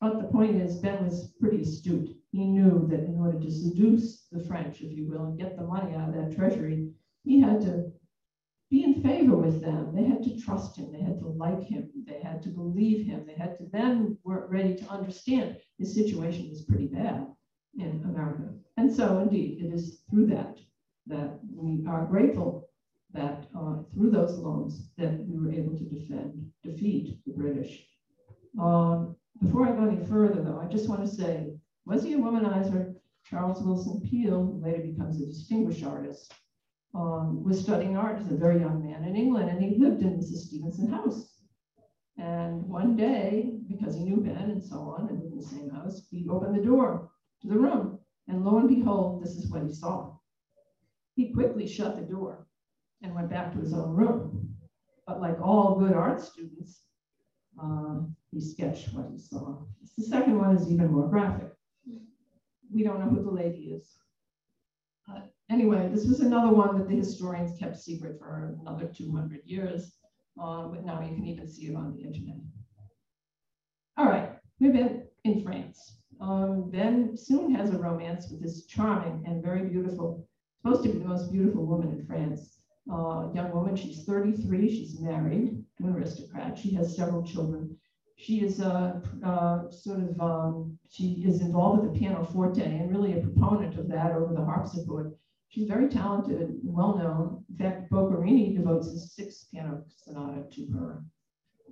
But 0.00 0.22
the 0.22 0.28
point 0.28 0.56
is, 0.56 0.78
Ben 0.78 1.04
was 1.04 1.34
pretty 1.38 1.60
astute. 1.60 2.16
He 2.32 2.46
knew 2.46 2.88
that 2.88 3.00
in 3.00 3.18
order 3.18 3.38
to 3.38 3.50
seduce 3.50 4.26
the 4.32 4.42
French, 4.42 4.80
if 4.80 4.96
you 4.96 5.06
will, 5.06 5.26
and 5.26 5.38
get 5.38 5.58
the 5.58 5.66
money 5.66 5.94
out 5.94 6.08
of 6.08 6.14
that 6.14 6.34
treasury, 6.34 6.88
he 7.24 7.42
had 7.42 7.60
to 7.60 7.92
favor 9.04 9.36
with 9.36 9.60
them. 9.60 9.94
They 9.94 10.04
had 10.04 10.22
to 10.24 10.40
trust 10.40 10.76
him. 10.76 10.90
They 10.90 11.02
had 11.02 11.18
to 11.18 11.28
like 11.28 11.62
him. 11.62 11.90
They 12.06 12.20
had 12.20 12.42
to 12.44 12.48
believe 12.48 13.06
him. 13.06 13.24
They 13.26 13.34
had 13.34 13.56
to 13.58 13.64
then 13.70 14.16
were 14.24 14.48
ready 14.50 14.74
to 14.76 14.88
understand 14.88 15.58
his 15.78 15.94
situation 15.94 16.48
was 16.48 16.62
pretty 16.62 16.86
bad 16.86 17.26
in 17.78 18.02
America. 18.04 18.48
And 18.78 18.90
so, 18.92 19.18
indeed, 19.18 19.62
it 19.62 19.72
is 19.72 20.00
through 20.10 20.26
that 20.28 20.58
that 21.06 21.38
we 21.52 21.84
are 21.86 22.06
grateful 22.06 22.70
that 23.12 23.46
uh, 23.56 23.82
through 23.92 24.10
those 24.10 24.38
loans 24.38 24.88
that 24.96 25.12
we 25.26 25.38
were 25.38 25.52
able 25.52 25.76
to 25.76 25.84
defend, 25.84 26.50
defeat 26.62 27.20
the 27.26 27.32
British. 27.32 27.86
Um, 28.58 29.16
before 29.42 29.68
I 29.68 29.72
go 29.72 29.86
any 29.86 30.04
further, 30.06 30.42
though, 30.42 30.58
I 30.58 30.66
just 30.66 30.88
want 30.88 31.02
to 31.02 31.14
say, 31.14 31.52
was 31.84 32.02
he 32.02 32.14
a 32.14 32.18
womanizer? 32.18 32.94
Charles 33.24 33.62
Willson 33.62 34.00
Peale, 34.08 34.60
later 34.60 34.82
becomes 34.82 35.20
a 35.20 35.26
distinguished 35.26 35.84
artist, 35.84 36.32
um, 36.94 37.42
was 37.42 37.60
studying 37.60 37.96
art 37.96 38.20
as 38.20 38.30
a 38.30 38.36
very 38.36 38.60
young 38.60 38.84
man 38.84 39.04
in 39.04 39.16
England, 39.16 39.50
and 39.50 39.60
he 39.60 39.78
lived 39.78 40.02
in 40.02 40.16
Mrs. 40.16 40.46
Stevenson 40.46 40.88
house. 40.88 41.34
And 42.16 42.66
one 42.68 42.94
day, 42.96 43.58
because 43.68 43.96
he 43.96 44.04
knew 44.04 44.18
Ben 44.18 44.50
and 44.50 44.62
so 44.62 44.94
on, 44.96 45.08
and 45.08 45.18
lived 45.18 45.32
in 45.32 45.38
the 45.38 45.44
same 45.44 45.70
house, 45.70 46.06
he 46.10 46.28
opened 46.28 46.54
the 46.54 46.62
door 46.62 47.10
to 47.42 47.48
the 47.48 47.58
room, 47.58 47.98
and 48.28 48.44
lo 48.44 48.58
and 48.58 48.68
behold, 48.68 49.22
this 49.22 49.36
is 49.36 49.50
what 49.50 49.64
he 49.64 49.72
saw. 49.72 50.16
He 51.16 51.32
quickly 51.32 51.66
shut 51.66 51.96
the 51.96 52.02
door 52.02 52.46
and 53.02 53.14
went 53.14 53.30
back 53.30 53.52
to 53.52 53.58
his 53.58 53.74
own 53.74 53.90
room. 53.90 54.56
But 55.06 55.20
like 55.20 55.40
all 55.40 55.78
good 55.78 55.92
art 55.92 56.20
students, 56.20 56.82
uh, 57.62 58.00
he 58.30 58.40
sketched 58.40 58.94
what 58.94 59.10
he 59.12 59.18
saw. 59.18 59.58
The 59.96 60.04
second 60.04 60.38
one 60.38 60.56
is 60.56 60.72
even 60.72 60.92
more 60.92 61.08
graphic. 61.08 61.52
We 62.72 62.82
don't 62.82 62.98
know 62.98 63.10
who 63.10 63.22
the 63.22 63.30
lady 63.30 63.74
is. 63.74 63.96
Anyway, 65.50 65.88
this 65.92 66.06
was 66.06 66.20
another 66.20 66.54
one 66.54 66.78
that 66.78 66.88
the 66.88 66.96
historians 66.96 67.58
kept 67.58 67.78
secret 67.78 68.18
for 68.18 68.56
another 68.62 68.86
200 68.86 69.40
years, 69.44 69.96
uh, 70.42 70.68
but 70.68 70.84
now 70.84 71.00
you 71.00 71.14
can 71.14 71.26
even 71.26 71.48
see 71.48 71.66
it 71.66 71.76
on 71.76 71.94
the 71.94 72.02
internet. 72.02 72.36
All 73.96 74.06
right, 74.06 74.30
we've 74.60 74.72
been 74.72 75.04
in 75.24 75.42
France. 75.42 75.98
Um, 76.20 76.70
ben 76.70 77.16
soon 77.16 77.54
has 77.54 77.70
a 77.70 77.78
romance 77.78 78.30
with 78.30 78.42
this 78.42 78.66
charming 78.66 79.24
and 79.26 79.42
very 79.42 79.68
beautiful, 79.68 80.26
supposed 80.62 80.82
to 80.84 80.88
be 80.90 80.98
the 80.98 81.04
most 81.04 81.32
beautiful 81.32 81.66
woman 81.66 81.92
in 81.92 82.06
France. 82.06 82.58
Uh, 82.90 83.28
young 83.34 83.50
woman, 83.52 83.76
she's 83.76 84.04
33, 84.04 84.68
she's 84.68 85.00
married 85.00 85.64
to 85.78 85.84
an 85.84 85.94
aristocrat. 85.94 86.58
She 86.58 86.74
has 86.74 86.96
several 86.96 87.22
children. 87.22 87.76
She 88.16 88.44
is 88.44 88.60
a 88.60 89.02
uh, 89.24 89.70
sort 89.70 90.00
of, 90.00 90.20
um, 90.20 90.78
she 90.88 91.24
is 91.26 91.40
involved 91.40 91.82
with 91.82 91.92
the 91.92 91.98
pianoforte 91.98 92.62
and 92.62 92.90
really 92.90 93.18
a 93.18 93.22
proponent 93.22 93.78
of 93.78 93.88
that 93.88 94.12
over 94.12 94.34
the 94.34 94.44
harpsichord. 94.44 95.14
She's 95.48 95.68
very 95.68 95.88
talented 95.88 96.40
and 96.40 96.58
well 96.62 96.96
known. 96.96 97.44
In 97.48 97.56
fact, 97.56 97.90
Boccherini 97.90 98.56
devotes 98.56 98.90
his 98.90 99.12
sixth 99.12 99.50
piano 99.50 99.84
sonata 99.96 100.44
to 100.50 100.66
her. 100.72 101.04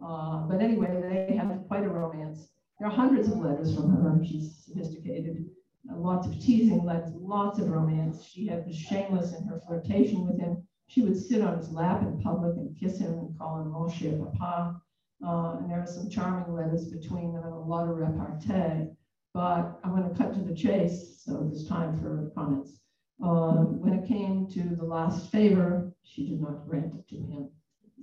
Uh, 0.04 0.46
but 0.48 0.60
anyway, 0.60 1.26
they 1.28 1.36
have 1.36 1.66
quite 1.68 1.84
a 1.84 1.88
romance. 1.88 2.48
There 2.78 2.88
are 2.88 2.94
hundreds 2.94 3.28
of 3.28 3.38
letters 3.38 3.74
from 3.74 3.90
her. 3.90 4.24
She's 4.24 4.56
sophisticated. 4.64 5.46
Uh, 5.90 5.96
lots 5.96 6.26
of 6.26 6.38
teasing 6.40 6.84
letters, 6.84 7.12
lots 7.14 7.58
of 7.58 7.68
romance. 7.68 8.24
She 8.24 8.46
had 8.46 8.66
was 8.66 8.76
shameless 8.76 9.34
in 9.34 9.44
her 9.46 9.60
flirtation 9.66 10.26
with 10.26 10.38
him. 10.38 10.62
She 10.86 11.02
would 11.02 11.16
sit 11.16 11.42
on 11.42 11.56
his 11.56 11.70
lap 11.70 12.02
in 12.02 12.20
public 12.20 12.56
and 12.56 12.76
kiss 12.78 12.98
him 12.98 13.12
and 13.12 13.38
call 13.38 13.60
him 13.60 13.70
Mon 13.72 13.90
cher 13.90 14.12
papa. 14.12 14.80
Uh, 15.24 15.56
and 15.58 15.70
there 15.70 15.80
are 15.80 15.86
some 15.86 16.10
charming 16.10 16.52
letters 16.54 16.88
between 16.88 17.32
them 17.32 17.44
and 17.44 17.52
a 17.52 17.56
lot 17.56 17.88
of 17.88 17.96
repartee. 17.96 18.90
But 19.34 19.80
I'm 19.82 19.96
going 19.96 20.08
to 20.08 20.14
cut 20.16 20.34
to 20.34 20.40
the 20.40 20.54
chase, 20.54 21.22
so 21.24 21.38
there's 21.44 21.66
time 21.66 21.96
for 21.98 22.30
comments. 22.34 22.81
Uh, 23.22 23.64
when 23.78 23.94
it 23.94 24.08
came 24.08 24.48
to 24.48 24.74
the 24.74 24.84
last 24.84 25.30
favor, 25.30 25.94
she 26.02 26.28
did 26.28 26.40
not 26.40 26.68
grant 26.68 26.94
it 26.94 27.08
to 27.08 27.16
him, 27.16 27.48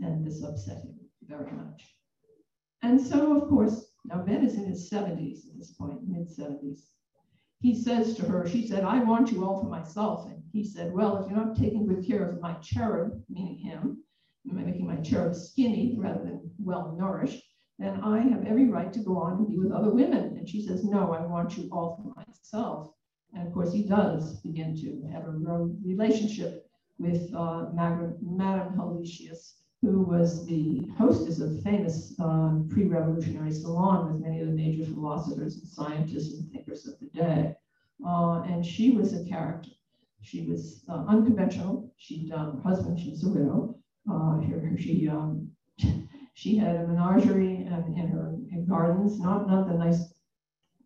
and 0.01 0.25
this 0.25 0.43
upset 0.43 0.77
him 0.77 0.95
very 1.27 1.51
much. 1.51 1.95
And 2.83 2.99
so, 2.99 3.35
of 3.35 3.49
course, 3.49 3.91
now 4.05 4.19
Ben 4.19 4.45
is 4.45 4.55
in 4.55 4.65
his 4.65 4.89
70s 4.89 5.49
at 5.49 5.57
this 5.57 5.73
point, 5.73 6.07
mid 6.07 6.29
70s. 6.29 6.83
He 7.59 7.75
says 7.75 8.15
to 8.15 8.25
her, 8.27 8.47
she 8.47 8.65
said, 8.65 8.85
I 8.85 9.03
want 9.03 9.33
you 9.33 9.43
all 9.43 9.61
for 9.61 9.67
myself. 9.67 10.27
And 10.27 10.41
he 10.53 10.63
said, 10.63 10.93
Well, 10.93 11.17
if 11.17 11.29
you're 11.29 11.45
not 11.45 11.57
taking 11.57 11.85
good 11.85 12.07
care 12.07 12.29
of 12.29 12.39
my 12.39 12.53
cherub, 12.53 13.21
meaning 13.27 13.57
him, 13.57 14.01
making 14.45 14.87
my 14.87 14.95
cherub 14.97 15.35
skinny 15.35 15.95
rather 15.97 16.23
than 16.23 16.49
well 16.57 16.95
nourished, 16.97 17.43
then 17.77 17.99
I 18.01 18.19
have 18.19 18.45
every 18.45 18.69
right 18.69 18.91
to 18.93 18.99
go 18.99 19.17
on 19.17 19.39
and 19.39 19.47
be 19.49 19.57
with 19.57 19.73
other 19.73 19.91
women. 19.91 20.37
And 20.37 20.47
she 20.47 20.65
says, 20.65 20.85
No, 20.85 21.11
I 21.11 21.25
want 21.25 21.57
you 21.57 21.67
all 21.73 21.97
for 21.97 22.13
myself. 22.15 22.93
And 23.33 23.47
of 23.47 23.53
course, 23.53 23.71
he 23.73 23.83
does 23.83 24.39
begin 24.41 24.75
to 24.77 25.07
have 25.11 25.25
a 25.25 25.31
relationship 25.83 26.69
with 26.97 27.33
uh, 27.33 27.69
Madame 27.73 28.73
Helvetius, 28.75 29.55
who 29.81 30.01
was 30.01 30.45
the 30.45 30.87
hostess 30.97 31.39
of 31.39 31.53
the 31.53 31.61
famous 31.61 32.13
uh, 32.19 32.59
pre-revolutionary 32.69 33.51
salon 33.51 34.11
with 34.11 34.21
many 34.21 34.41
of 34.41 34.47
the 34.47 34.53
major 34.53 34.83
philosophers 34.83 35.57
and 35.57 35.67
scientists 35.67 36.37
and 36.37 36.51
thinkers 36.51 36.87
of 36.87 36.99
the 36.99 37.07
day. 37.07 37.55
Uh, 38.05 38.41
and 38.43 38.65
she 38.65 38.91
was 38.91 39.13
a 39.13 39.23
character. 39.27 39.69
She 40.21 40.45
was 40.45 40.83
uh, 40.89 41.05
unconventional. 41.07 41.93
She'd 41.97 42.31
um, 42.33 42.61
her 42.61 42.69
husband, 42.69 42.99
she 42.99 43.11
was 43.11 43.23
a 43.23 43.29
widow. 43.29 43.75
Uh, 44.09 44.39
here, 44.39 44.75
she 44.77 45.07
um, 45.07 45.49
she 46.33 46.57
had 46.57 46.75
a 46.75 46.87
menagerie 46.87 47.67
in, 47.67 47.95
in 47.97 48.07
her 48.07 48.35
gardens, 48.67 49.19
not 49.19 49.47
not 49.47 49.67
the 49.67 49.75
nice 49.75 50.13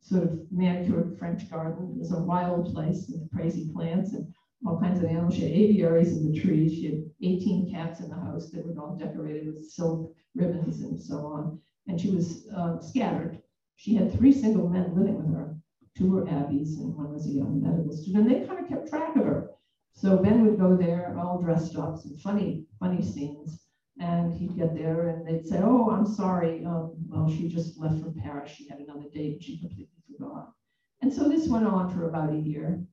sort 0.03 0.23
of 0.23 0.39
manicured 0.51 1.17
French 1.17 1.49
garden. 1.49 1.93
It 1.95 1.99
was 1.99 2.11
a 2.11 2.19
wild 2.19 2.73
place 2.73 3.09
with 3.09 3.31
crazy 3.31 3.69
plants 3.73 4.13
and 4.13 4.33
all 4.65 4.79
kinds 4.79 4.99
of 4.99 5.05
animals. 5.05 5.35
She 5.35 5.41
had 5.41 5.51
aviaries 5.51 6.17
in 6.17 6.31
the 6.31 6.39
trees. 6.39 6.73
She 6.73 6.85
had 6.85 7.03
18 7.21 7.71
cats 7.71 8.01
in 8.01 8.09
the 8.09 8.15
house 8.15 8.49
that 8.51 8.65
were 8.65 8.79
all 8.81 8.95
decorated 8.95 9.53
with 9.53 9.69
silk 9.69 10.13
ribbons 10.35 10.81
and 10.81 10.99
so 10.99 11.25
on. 11.25 11.59
And 11.87 11.99
she 11.99 12.11
was 12.11 12.47
uh, 12.55 12.79
scattered. 12.79 13.41
She 13.75 13.95
had 13.95 14.13
three 14.13 14.31
single 14.31 14.69
men 14.69 14.95
living 14.95 15.17
with 15.17 15.33
her. 15.35 15.55
Two 15.97 16.11
were 16.11 16.23
abbés 16.23 16.79
and 16.79 16.95
one 16.95 17.13
was 17.13 17.27
a 17.27 17.31
young 17.31 17.61
medical 17.61 17.93
student. 17.93 18.27
And 18.27 18.43
they 18.43 18.47
kind 18.47 18.59
of 18.59 18.69
kept 18.69 18.89
track 18.89 19.15
of 19.15 19.25
her. 19.25 19.51
So 19.93 20.17
Ben 20.17 20.45
would 20.45 20.59
go 20.59 20.75
there 20.75 21.15
all 21.19 21.41
dressed 21.41 21.77
up, 21.77 21.97
some 21.97 22.17
funny, 22.17 22.65
funny 22.79 23.01
scenes. 23.01 23.61
And 23.99 24.33
he'd 24.33 24.57
get 24.57 24.73
there 24.73 25.09
and 25.09 25.25
they'd 25.25 25.45
say, 25.45 25.59
Oh, 25.61 25.91
I'm 25.91 26.05
sorry. 26.05 26.65
Um, 26.65 26.93
well, 27.07 27.29
she 27.29 27.47
just 27.47 27.79
left 27.79 28.01
from 28.01 28.15
Paris. 28.19 28.51
She 28.51 28.67
had 28.67 28.79
another 28.79 29.07
date. 29.13 29.43
She 29.43 29.59
completely 29.59 29.92
forgot. 30.11 30.53
And 31.01 31.11
so 31.11 31.27
this 31.27 31.47
went 31.47 31.67
on 31.67 31.93
for 31.93 32.07
about 32.07 32.33
a 32.33 32.37
year. 32.37 32.83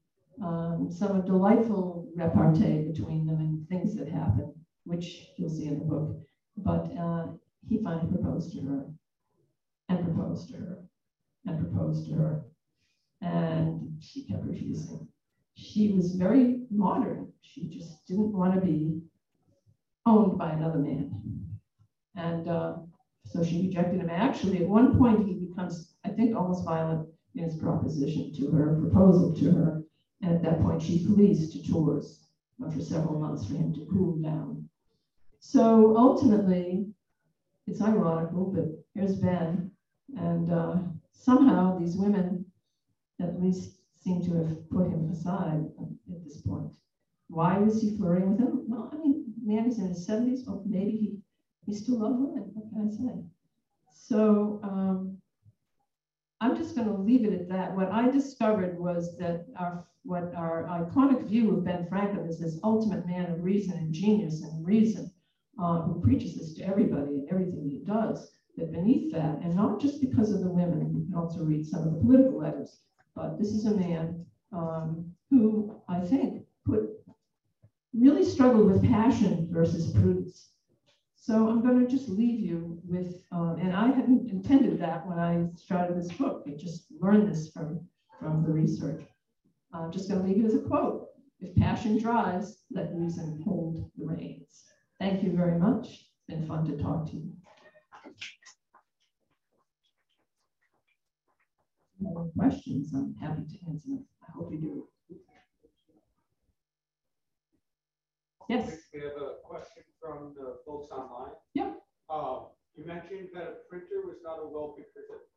Um, 0.42 0.88
some 0.90 1.24
delightful 1.24 2.08
repartee 2.16 2.90
between 2.90 3.26
them 3.26 3.40
and 3.40 3.68
things 3.68 3.94
that 3.96 4.08
happened, 4.08 4.52
which 4.84 5.28
you'll 5.36 5.50
see 5.50 5.66
in 5.66 5.78
the 5.78 5.84
book. 5.84 6.16
But 6.56 6.90
uh, 6.98 7.26
he 7.68 7.82
finally 7.82 8.08
proposed 8.08 8.52
to 8.52 8.60
her 8.62 8.86
and 9.88 10.04
proposed 10.04 10.48
to 10.50 10.56
her 10.56 10.78
and 11.46 11.58
proposed 11.58 12.06
to 12.08 12.14
her. 12.14 12.42
And 13.20 13.96
she 14.00 14.24
kept 14.24 14.44
refusing. 14.44 15.06
She 15.54 15.92
was 15.92 16.14
very 16.14 16.62
modern. 16.70 17.32
She 17.42 17.68
just 17.68 18.06
didn't 18.06 18.32
want 18.32 18.54
to 18.54 18.60
be 18.60 19.02
owned 20.06 20.38
by 20.38 20.52
another 20.52 20.78
man. 20.78 21.12
And 22.16 22.48
uh, 22.48 22.76
so 23.26 23.44
she 23.44 23.62
rejected 23.62 24.00
him. 24.00 24.10
Actually, 24.10 24.62
at 24.62 24.68
one 24.68 24.98
point, 24.98 25.26
he 25.26 25.34
becomes, 25.34 25.89
I 26.10 26.12
think, 26.14 26.36
almost 26.36 26.64
violent 26.64 27.08
in 27.34 27.44
his 27.44 27.56
proposition 27.56 28.32
to 28.34 28.50
her, 28.50 28.80
proposal 28.80 29.32
to 29.34 29.50
her. 29.52 29.82
And 30.22 30.34
at 30.34 30.42
that 30.42 30.60
point, 30.60 30.82
she 30.82 31.04
flees 31.04 31.52
to 31.52 31.70
Tours 31.70 32.26
for 32.58 32.80
several 32.80 33.20
months 33.20 33.46
for 33.46 33.54
him 33.54 33.72
to 33.74 33.86
cool 33.90 34.16
down. 34.16 34.68
So 35.38 35.96
ultimately, 35.96 36.92
it's 37.66 37.80
ironical, 37.80 38.52
but 38.52 38.64
here's 38.94 39.16
Ben. 39.16 39.70
And 40.16 40.52
uh, 40.52 40.78
somehow 41.12 41.78
these 41.78 41.96
women 41.96 42.44
at 43.20 43.40
least 43.40 43.78
seem 43.96 44.22
to 44.22 44.34
have 44.34 44.70
put 44.70 44.88
him 44.88 45.08
aside 45.10 45.64
at 45.78 46.24
this 46.24 46.40
point. 46.42 46.72
Why 47.28 47.58
was 47.58 47.80
he 47.80 47.96
flirting 47.96 48.30
with 48.30 48.40
him? 48.40 48.64
Well, 48.66 48.90
I 48.92 48.96
mean, 48.96 49.32
man 49.42 49.66
is 49.66 49.78
in 49.78 49.88
his 49.88 50.06
70s. 50.06 50.46
Well, 50.46 50.64
maybe 50.66 50.90
he, 50.90 51.18
he 51.64 51.74
still 51.74 52.00
loved 52.00 52.18
women. 52.18 52.50
What 52.52 52.70
can 52.70 52.88
I 52.88 52.90
say? 52.90 53.22
So 53.92 54.60
um, 54.64 55.19
I'm 56.40 56.56
just 56.56 56.74
going 56.74 56.88
to 56.88 56.94
leave 56.94 57.24
it 57.24 57.34
at 57.34 57.48
that. 57.50 57.76
What 57.76 57.92
I 57.92 58.10
discovered 58.10 58.78
was 58.78 59.16
that 59.18 59.46
our 59.56 59.84
what 60.02 60.32
our 60.34 60.64
iconic 60.64 61.26
view 61.26 61.50
of 61.54 61.64
Ben 61.64 61.86
Franklin 61.86 62.26
is 62.26 62.38
this 62.40 62.58
ultimate 62.64 63.06
man 63.06 63.30
of 63.30 63.44
reason 63.44 63.76
and 63.76 63.92
genius 63.92 64.42
and 64.42 64.66
reason, 64.66 65.12
uh, 65.62 65.82
who 65.82 66.00
preaches 66.00 66.38
this 66.38 66.54
to 66.54 66.62
everybody 66.64 67.18
and 67.18 67.28
everything 67.30 67.68
he 67.68 67.84
does. 67.86 68.32
That 68.56 68.72
beneath 68.72 69.12
that, 69.12 69.40
and 69.42 69.54
not 69.54 69.80
just 69.80 70.00
because 70.00 70.32
of 70.32 70.40
the 70.40 70.48
women, 70.48 70.94
you 70.94 71.04
can 71.04 71.14
also 71.14 71.44
read 71.44 71.66
some 71.66 71.86
of 71.86 71.94
the 71.94 72.00
political 72.00 72.38
letters, 72.38 72.80
but 73.14 73.38
this 73.38 73.52
is 73.52 73.66
a 73.66 73.76
man 73.76 74.24
um, 74.52 75.12
who 75.30 75.80
I 75.88 76.00
think 76.00 76.42
put 76.66 76.90
really 77.94 78.24
struggled 78.24 78.70
with 78.70 78.84
passion 78.84 79.48
versus 79.50 79.92
prudence. 79.92 80.49
So 81.22 81.50
I'm 81.50 81.60
going 81.60 81.78
to 81.78 81.86
just 81.86 82.08
leave 82.08 82.40
you 82.40 82.80
with, 82.82 83.22
uh, 83.30 83.54
and 83.60 83.76
I 83.76 83.88
hadn't 83.88 84.30
intended 84.30 84.80
that 84.80 85.06
when 85.06 85.18
I 85.18 85.48
started 85.54 85.98
this 85.98 86.10
book. 86.12 86.44
I 86.48 86.52
just 86.52 86.86
learned 86.98 87.30
this 87.30 87.50
from, 87.52 87.86
from 88.18 88.42
the 88.42 88.50
research. 88.50 89.04
I'm 89.74 89.92
just 89.92 90.08
going 90.08 90.22
to 90.22 90.26
leave 90.26 90.38
you 90.38 90.44
with 90.44 90.64
a 90.64 90.66
quote. 90.66 91.08
If 91.40 91.54
passion 91.56 91.98
drives, 91.98 92.62
let 92.70 92.94
reason 92.94 93.42
hold 93.44 93.90
the 93.98 94.06
reins. 94.06 94.64
Thank 94.98 95.22
you 95.22 95.36
very 95.36 95.58
much. 95.58 95.88
It's 95.88 96.24
been 96.26 96.46
fun 96.46 96.64
to 96.64 96.82
talk 96.82 97.10
to 97.10 97.16
you. 97.16 97.32
Any 102.00 102.30
questions, 102.36 102.94
I'm 102.94 103.14
happy 103.20 103.42
to 103.42 103.70
answer. 103.70 103.90
I 104.26 104.32
hope 104.32 104.50
you 104.52 104.58
do. 104.58 104.88
Yes. 108.50 108.66
We 108.92 109.00
have 109.02 109.14
a 109.14 109.34
question 109.44 109.84
from 110.02 110.34
the 110.34 110.58
folks 110.66 110.90
online. 110.90 111.38
Yep. 111.54 111.76
Uh, 112.10 112.40
you 112.74 112.84
mentioned 112.84 113.28
that 113.32 113.42
a 113.42 113.56
printer 113.68 114.02
was 114.04 114.16
not 114.24 114.40
a 114.42 114.48
wealthy 114.48 114.82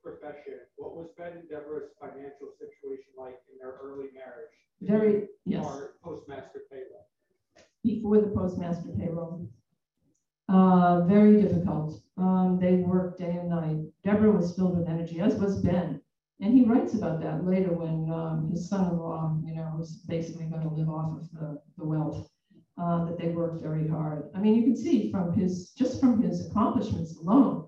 profession. 0.02 0.62
What 0.78 0.96
was 0.96 1.10
Ben 1.16 1.34
and 1.34 1.48
Deborah's 1.48 1.92
financial 2.02 2.50
situation 2.58 3.14
like 3.16 3.38
in 3.52 3.60
their 3.60 3.76
early 3.84 4.10
marriage? 4.16 4.56
Very, 4.82 5.28
yes. 5.46 5.64
Postmaster 6.04 6.62
payroll? 6.72 7.06
Before 7.84 8.20
the 8.20 8.34
postmaster 8.36 8.90
payroll. 8.98 9.48
Uh, 10.50 11.02
very 11.02 11.40
difficult. 11.40 12.02
Um, 12.18 12.58
they 12.60 12.78
worked 12.78 13.20
day 13.20 13.30
and 13.30 13.50
night. 13.50 13.78
Deborah 14.04 14.32
was 14.32 14.56
filled 14.56 14.76
with 14.76 14.90
energy, 14.90 15.20
as 15.20 15.36
was 15.36 15.62
Ben. 15.62 16.02
And 16.40 16.52
he 16.52 16.66
writes 16.66 16.96
about 16.96 17.22
that 17.22 17.46
later 17.46 17.74
when 17.74 18.12
um, 18.12 18.50
his 18.52 18.68
son-in-law, 18.68 19.40
you 19.46 19.54
know, 19.54 19.72
was 19.78 20.04
basically 20.08 20.46
going 20.46 20.64
to 20.64 20.74
live 20.74 20.90
off 20.90 21.22
of 21.22 21.32
the, 21.32 21.62
the 21.78 21.86
wealth, 21.86 22.33
uh, 22.82 23.06
that 23.06 23.18
they 23.18 23.30
worked 23.30 23.62
very 23.62 23.88
hard. 23.88 24.30
I 24.36 24.40
mean, 24.40 24.56
you 24.56 24.64
can 24.64 24.76
see 24.76 25.12
from 25.12 25.34
his, 25.34 25.72
just 25.72 26.00
from 26.00 26.22
his 26.22 26.46
accomplishments 26.48 27.18
alone, 27.18 27.68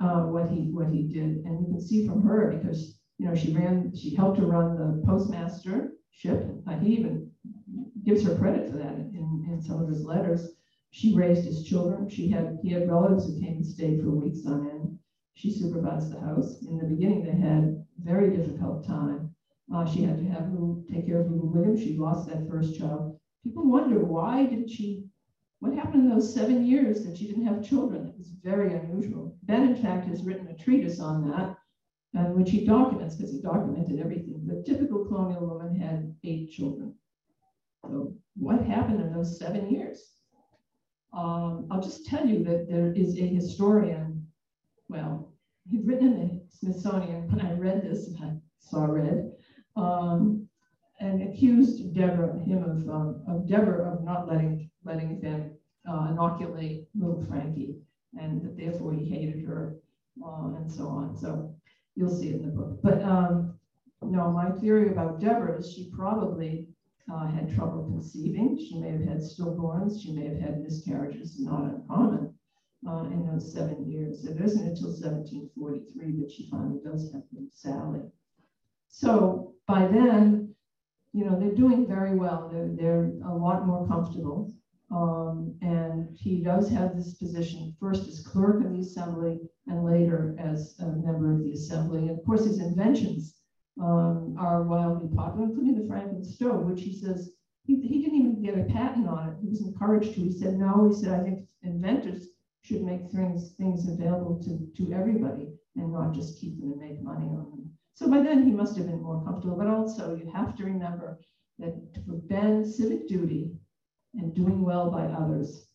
uh, 0.00 0.22
what 0.22 0.48
he 0.50 0.70
what 0.72 0.88
he 0.88 1.02
did. 1.02 1.44
And 1.44 1.60
you 1.60 1.66
can 1.66 1.80
see 1.80 2.06
from 2.06 2.22
her 2.22 2.46
because, 2.46 2.98
you 3.18 3.26
know, 3.26 3.34
she 3.34 3.52
ran, 3.52 3.94
she 3.94 4.14
helped 4.14 4.38
to 4.38 4.46
run 4.46 4.76
the 4.76 5.02
postmaster 5.06 5.92
ship. 6.10 6.50
Uh, 6.66 6.76
he 6.76 6.94
even 6.94 7.30
gives 8.04 8.22
her 8.22 8.34
credit 8.36 8.70
for 8.70 8.76
that 8.78 8.94
in, 8.94 9.44
in 9.48 9.60
some 9.60 9.80
of 9.82 9.88
his 9.88 10.04
letters. 10.04 10.48
She 10.90 11.14
raised 11.14 11.44
his 11.44 11.62
children. 11.62 12.08
She 12.08 12.28
had, 12.28 12.58
he 12.62 12.70
had 12.70 12.88
relatives 12.88 13.26
who 13.26 13.38
came 13.38 13.56
and 13.56 13.66
stayed 13.66 14.00
for 14.00 14.10
weeks 14.10 14.46
on 14.46 14.68
end. 14.68 14.98
She 15.34 15.50
supervised 15.50 16.10
the 16.10 16.20
house. 16.20 16.62
In 16.62 16.78
the 16.78 16.86
beginning, 16.86 17.22
they 17.22 17.32
had 17.36 17.84
very 17.98 18.34
difficult 18.34 18.86
time. 18.86 19.34
Uh, 19.74 19.84
she 19.84 20.02
had 20.02 20.16
to 20.18 20.24
have 20.24 20.48
Lou 20.52 20.84
take 20.88 21.06
care 21.06 21.20
of 21.20 21.28
Lou 21.28 21.50
Williams. 21.50 21.80
She 21.80 21.96
lost 21.98 22.28
that 22.28 22.48
first 22.48 22.78
child. 22.78 23.15
People 23.46 23.70
wonder 23.70 24.00
why 24.00 24.44
did 24.44 24.68
she, 24.68 25.04
what 25.60 25.72
happened 25.72 26.02
in 26.02 26.10
those 26.10 26.34
seven 26.34 26.66
years 26.66 27.04
that 27.04 27.16
she 27.16 27.28
didn't 27.28 27.46
have 27.46 27.64
children? 27.64 28.08
It 28.08 28.18
was 28.18 28.30
very 28.42 28.74
unusual. 28.74 29.38
Ben, 29.44 29.68
in 29.68 29.76
fact, 29.80 30.08
has 30.08 30.24
written 30.24 30.48
a 30.48 30.56
treatise 30.56 30.98
on 30.98 31.30
that, 31.30 31.56
and 32.14 32.34
which 32.34 32.50
he 32.50 32.66
documents 32.66 33.14
because 33.14 33.32
he 33.32 33.40
documented 33.40 34.00
everything. 34.00 34.44
The 34.44 34.64
typical 34.66 35.04
colonial 35.04 35.46
woman 35.46 35.78
had 35.78 36.12
eight 36.24 36.50
children. 36.50 36.92
So 37.84 38.16
what 38.34 38.62
happened 38.62 39.00
in 39.00 39.12
those 39.12 39.38
seven 39.38 39.70
years? 39.70 40.14
Um, 41.12 41.68
I'll 41.70 41.80
just 41.80 42.04
tell 42.04 42.26
you 42.26 42.42
that 42.42 42.68
there 42.68 42.92
is 42.94 43.16
a 43.16 43.26
historian, 43.26 44.26
well, 44.88 45.32
he's 45.70 45.86
written 45.86 46.14
in 46.14 46.18
the 46.18 46.42
Smithsonian, 46.50 47.28
when 47.28 47.46
I 47.46 47.52
read 47.52 47.84
this, 47.84 48.10
I 48.20 48.32
saw 48.58 48.86
red, 48.86 49.30
um, 49.76 50.45
and 51.00 51.22
accused 51.22 51.94
Deborah, 51.94 52.38
him 52.44 52.62
of, 52.62 52.88
um, 52.88 53.22
of 53.28 53.48
Deborah 53.48 53.92
of 53.92 54.04
not 54.04 54.28
letting, 54.28 54.70
letting 54.84 55.20
them 55.20 55.52
uh, 55.88 56.08
inoculate 56.10 56.88
little 56.94 57.24
Frankie, 57.28 57.76
and 58.18 58.42
that 58.42 58.56
therefore 58.56 58.92
he 58.92 59.04
hated 59.04 59.44
her, 59.44 59.76
uh, 60.24 60.54
and 60.56 60.70
so 60.70 60.88
on. 60.88 61.16
So 61.16 61.54
you'll 61.94 62.14
see 62.14 62.30
it 62.30 62.36
in 62.36 62.46
the 62.46 62.52
book. 62.52 62.80
But 62.82 63.02
um, 63.02 63.58
no, 64.02 64.30
my 64.30 64.50
theory 64.50 64.90
about 64.90 65.20
Deborah 65.20 65.58
is 65.58 65.72
she 65.72 65.90
probably 65.94 66.66
uh, 67.12 67.26
had 67.28 67.54
trouble 67.54 67.84
conceiving. 67.84 68.58
She 68.58 68.78
may 68.78 68.92
have 68.92 69.04
had 69.04 69.18
stillborns. 69.18 70.02
She 70.02 70.12
may 70.12 70.28
have 70.28 70.40
had 70.40 70.60
miscarriages, 70.60 71.38
not 71.38 71.62
uncommon 71.64 72.34
uh, 72.88 73.04
in 73.04 73.26
those 73.26 73.52
seven 73.52 73.90
years. 73.90 74.24
It 74.24 74.40
isn't 74.40 74.66
until 74.66 74.88
1743 74.88 76.20
that 76.20 76.30
she 76.30 76.48
finally 76.50 76.80
does 76.84 77.12
have 77.12 77.22
Sally. 77.52 78.00
So 78.88 79.54
by 79.66 79.86
then, 79.86 80.54
you 81.16 81.24
know, 81.24 81.40
they're 81.40 81.54
doing 81.54 81.86
very 81.86 82.14
well. 82.14 82.50
They're, 82.52 82.72
they're 82.76 83.10
a 83.24 83.34
lot 83.34 83.66
more 83.66 83.88
comfortable. 83.88 84.52
Um, 84.90 85.56
and 85.62 86.14
he 86.14 86.42
does 86.42 86.68
have 86.68 86.94
this 86.94 87.14
position 87.14 87.74
first 87.80 88.06
as 88.06 88.20
clerk 88.20 88.62
of 88.62 88.70
the 88.70 88.80
assembly 88.80 89.40
and 89.66 89.82
later 89.82 90.36
as 90.38 90.76
a 90.78 90.86
member 90.86 91.32
of 91.32 91.42
the 91.42 91.52
assembly. 91.52 92.00
And 92.00 92.10
of 92.10 92.24
course, 92.26 92.44
his 92.44 92.60
inventions 92.60 93.36
um, 93.80 94.36
are 94.38 94.64
wildly 94.64 95.08
popular, 95.16 95.46
including 95.46 95.80
the 95.80 95.88
Franklin 95.88 96.22
stove, 96.22 96.66
which 96.66 96.82
he 96.82 96.92
says 96.92 97.30
he, 97.64 97.80
he 97.80 98.02
didn't 98.02 98.20
even 98.20 98.42
get 98.42 98.58
a 98.58 98.64
patent 98.64 99.08
on 99.08 99.30
it. 99.30 99.36
He 99.40 99.48
was 99.48 99.62
encouraged 99.62 100.14
to. 100.14 100.20
He 100.20 100.30
said, 100.30 100.58
no, 100.58 100.86
he 100.86 100.94
said, 100.94 101.18
I 101.18 101.24
think 101.24 101.48
inventors 101.62 102.28
should 102.60 102.82
make 102.82 103.10
things, 103.10 103.54
things 103.56 103.88
available 103.88 104.38
to, 104.44 104.84
to 104.84 104.92
everybody 104.92 105.48
and 105.76 105.92
not 105.92 106.12
just 106.12 106.38
keep 106.38 106.60
them 106.60 106.72
and 106.72 106.80
make 106.80 107.02
money 107.02 107.28
on 107.28 107.50
them. 107.50 107.65
So 107.96 108.10
by 108.10 108.20
then 108.20 108.44
he 108.44 108.52
must 108.52 108.76
have 108.76 108.86
been 108.86 109.02
more 109.02 109.24
comfortable, 109.24 109.56
but 109.56 109.68
also 109.68 110.14
you 110.14 110.30
have 110.30 110.54
to 110.56 110.64
remember 110.64 111.18
that 111.58 111.74
for 112.04 112.16
Ben, 112.16 112.62
civic 112.62 113.08
duty 113.08 113.56
and 114.12 114.34
doing 114.34 114.60
well 114.62 114.90
by 114.90 115.04
others 115.06 115.68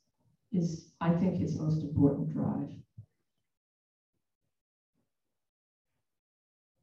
is, 0.52 0.94
I 1.02 1.10
think, 1.10 1.38
his 1.38 1.60
most 1.60 1.82
important 1.84 2.30
drive. 2.32 2.70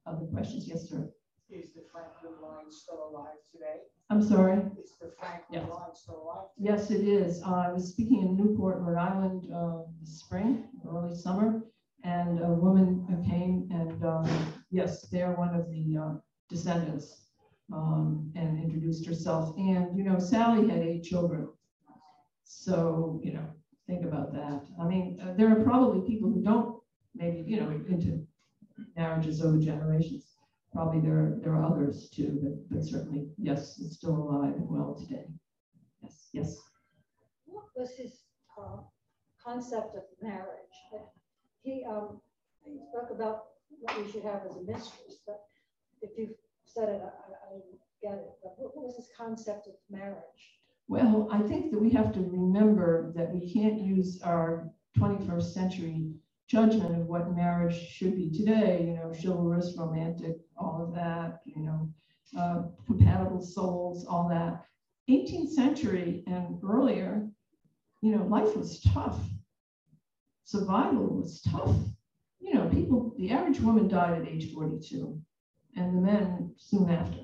Other 0.06 0.26
questions? 0.26 0.66
Yes, 0.66 0.88
sir. 0.88 1.08
Is 1.48 1.72
the 1.72 1.82
Franklin 1.92 2.32
line 2.42 2.70
still 2.70 3.08
alive 3.08 3.38
today? 3.52 3.82
I'm 4.10 4.20
sorry? 4.20 4.56
Is 4.82 4.96
the 5.00 5.12
Franklin 5.20 5.60
Yes. 5.62 5.70
line 5.70 5.94
still 5.94 6.22
alive? 6.24 6.46
Yes, 6.56 6.90
it 6.90 7.06
is. 7.06 7.42
Uh, 7.44 7.54
I 7.68 7.72
was 7.72 7.92
speaking 7.92 8.22
in 8.22 8.36
Newport, 8.36 8.80
Rhode 8.80 8.98
Island, 8.98 9.52
uh, 9.52 9.82
this 10.00 10.18
spring, 10.18 10.64
early 10.84 11.14
summer, 11.14 11.62
and 12.04 12.40
a 12.40 12.48
woman 12.48 13.04
came 13.28 13.68
and, 13.70 14.04
um, 14.04 14.28
yes, 14.70 15.08
they're 15.08 15.32
one 15.32 15.54
of 15.54 15.68
the 15.70 15.96
uh, 15.96 16.14
descendants 16.48 17.26
um, 17.72 18.32
and 18.36 18.62
introduced 18.62 19.06
herself. 19.06 19.54
And, 19.56 19.96
you 19.96 20.04
know, 20.04 20.18
Sally 20.18 20.68
had 20.68 20.80
eight 20.80 21.04
children. 21.04 21.48
So, 22.44 23.20
you 23.22 23.32
know, 23.34 23.46
think 23.86 24.04
about 24.04 24.32
that. 24.32 24.62
I 24.80 24.84
mean, 24.84 25.20
uh, 25.22 25.34
there 25.36 25.50
are 25.50 25.62
probably 25.62 26.08
people 26.08 26.30
who 26.30 26.42
don't 26.42 26.80
maybe, 27.14 27.44
you 27.46 27.60
know, 27.60 27.70
into 27.88 28.26
marriages 28.96 29.42
over 29.42 29.58
generations. 29.58 30.24
Probably 30.72 31.00
there, 31.00 31.38
there 31.42 31.54
are 31.54 31.64
others 31.64 32.10
too, 32.10 32.38
but, 32.42 32.76
but 32.76 32.84
certainly, 32.84 33.28
yes, 33.38 33.80
it's 33.80 33.96
still 33.96 34.16
alive 34.16 34.54
and 34.54 34.68
well 34.68 34.94
today. 34.94 35.24
Yes, 36.02 36.28
yes. 36.32 36.56
What 37.46 37.64
was 37.74 37.90
his 37.96 38.20
uh, 38.60 38.78
concept 39.44 39.96
of 39.96 40.02
marriage? 40.22 41.08
He, 41.62 41.84
um, 41.88 42.20
he 42.64 42.80
spoke 42.90 43.10
about 43.10 43.44
what 43.80 43.98
we 43.98 44.10
should 44.10 44.22
have 44.22 44.42
as 44.48 44.56
a 44.56 44.62
mistress, 44.62 45.20
but 45.26 45.42
if 46.02 46.16
you 46.16 46.34
said 46.64 46.88
it, 46.88 47.02
I, 47.02 47.54
I 47.54 47.60
get 48.02 48.18
it. 48.18 48.30
But 48.42 48.54
what 48.58 48.76
was 48.76 48.96
his 48.96 49.08
concept 49.16 49.66
of 49.66 49.74
marriage? 49.90 50.58
Well, 50.88 51.28
I 51.30 51.40
think 51.42 51.70
that 51.70 51.80
we 51.80 51.90
have 51.90 52.12
to 52.14 52.20
remember 52.20 53.12
that 53.14 53.32
we 53.32 53.52
can't 53.52 53.80
use 53.80 54.22
our 54.22 54.70
21st 54.98 55.52
century 55.52 56.12
judgment 56.48 56.98
of 56.98 57.06
what 57.06 57.36
marriage 57.36 57.78
should 57.90 58.16
be 58.16 58.30
today, 58.30 58.84
you 58.86 58.94
know, 58.94 59.12
chivalrous, 59.14 59.74
romantic, 59.76 60.38
all 60.56 60.82
of 60.82 60.94
that, 60.94 61.40
you 61.44 61.62
know, 61.62 61.92
uh, 62.38 62.62
compatible 62.86 63.42
souls, 63.42 64.06
all 64.06 64.28
that. 64.28 64.64
18th 65.10 65.50
century 65.50 66.24
and 66.26 66.58
earlier, 66.66 67.28
you 68.00 68.12
know, 68.12 68.24
life 68.24 68.56
was 68.56 68.80
tough. 68.80 69.20
Survival 70.48 71.06
was 71.20 71.42
tough. 71.42 71.76
You 72.40 72.54
know, 72.54 72.70
people, 72.70 73.12
the 73.18 73.30
average 73.30 73.60
woman 73.60 73.86
died 73.86 74.22
at 74.22 74.26
age 74.26 74.50
42 74.54 75.20
and 75.76 75.94
the 75.94 76.00
men 76.00 76.54
soon 76.56 76.88
after. 76.88 77.18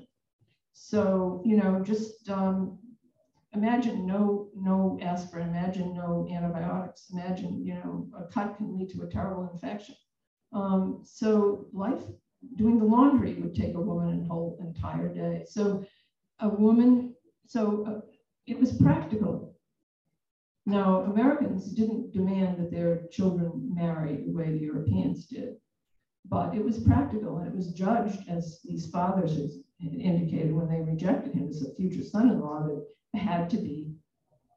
So, 0.73 1.41
you 1.43 1.57
know, 1.57 1.81
just 1.83 2.29
um, 2.29 2.77
imagine 3.55 4.05
no 4.05 4.49
no 4.55 4.99
aspirin, 5.01 5.47
imagine 5.47 5.95
no 5.95 6.27
antibiotics, 6.31 7.09
imagine 7.11 7.65
you 7.65 7.73
know 7.73 8.07
a 8.15 8.25
cut 8.25 8.57
can 8.57 8.77
lead 8.77 8.91
to 8.91 9.01
a 9.01 9.09
terrible 9.09 9.49
infection. 9.51 9.95
Um, 10.53 11.01
so 11.03 11.65
life 11.73 12.03
doing 12.57 12.77
the 12.77 12.85
laundry 12.85 13.33
would 13.41 13.55
take 13.55 13.73
a 13.73 13.81
woman 13.81 14.21
a 14.21 14.27
whole 14.27 14.59
entire 14.61 15.11
day. 15.11 15.45
So 15.49 15.83
a 16.41 16.49
woman, 16.49 17.15
so 17.47 17.85
uh, 17.87 18.01
it 18.45 18.59
was 18.59 18.73
practical. 18.73 19.54
Now 20.65 21.01
Americans 21.03 21.71
didn't 21.73 22.11
demand 22.11 22.57
that 22.57 22.71
their 22.71 23.07
children 23.11 23.69
marry 23.73 24.23
the 24.25 24.31
way 24.31 24.51
the 24.51 24.59
Europeans 24.59 25.27
did, 25.27 25.57
but 26.27 26.55
it 26.55 26.65
was 26.65 26.79
practical 26.79 27.37
and 27.37 27.47
it 27.47 27.55
was 27.55 27.73
judged 27.73 28.27
as 28.27 28.61
these 28.63 28.89
fathers 28.89 29.59
indicated 29.79 30.53
when 30.53 30.67
they 30.67 30.81
rejected 30.81 31.33
him 31.33 31.49
as 31.49 31.61
a 31.61 31.75
future 31.75 32.01
son-in-law 32.01 32.63
that 32.63 32.83
it 33.13 33.19
had 33.19 33.49
to 33.51 33.57
be 33.57 33.93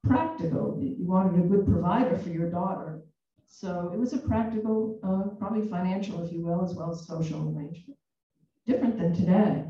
practical. 0.03 0.81
You 0.81 1.07
wanted 1.07 1.45
a 1.45 1.49
good 1.49 1.67
provider 1.67 2.17
for 2.17 2.31
your 2.31 2.51
daughter. 2.51 3.03
So 3.45 3.91
it 3.93 3.99
was 3.99 4.13
a 4.13 4.19
practical, 4.19 5.01
uh, 5.03 5.35
probably 5.37 5.69
financial, 5.69 6.23
if 6.23 6.33
you 6.33 6.43
will, 6.43 6.63
as 6.63 6.75
well 6.75 6.91
as 6.91 7.07
social 7.07 7.41
arrangement. 7.55 7.99
Different 8.67 8.99
than 8.99 9.13
today. 9.13 9.65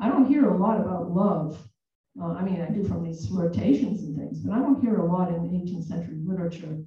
I 0.00 0.08
don't 0.08 0.26
hear 0.26 0.48
a 0.48 0.56
lot 0.56 0.80
about 0.80 1.12
love 1.12 1.68
Uh, 2.20 2.32
I 2.34 2.42
mean, 2.44 2.60
I 2.60 2.70
do 2.70 2.84
from 2.84 3.04
these 3.04 3.26
flirtations 3.26 4.04
and 4.04 4.16
things, 4.16 4.40
but 4.40 4.54
I 4.54 4.58
don't 4.58 4.80
hear 4.80 4.96
a 4.96 5.04
lot 5.04 5.30
in 5.30 5.50
18th 5.50 5.84
century 5.84 6.18
literature, 6.24 6.78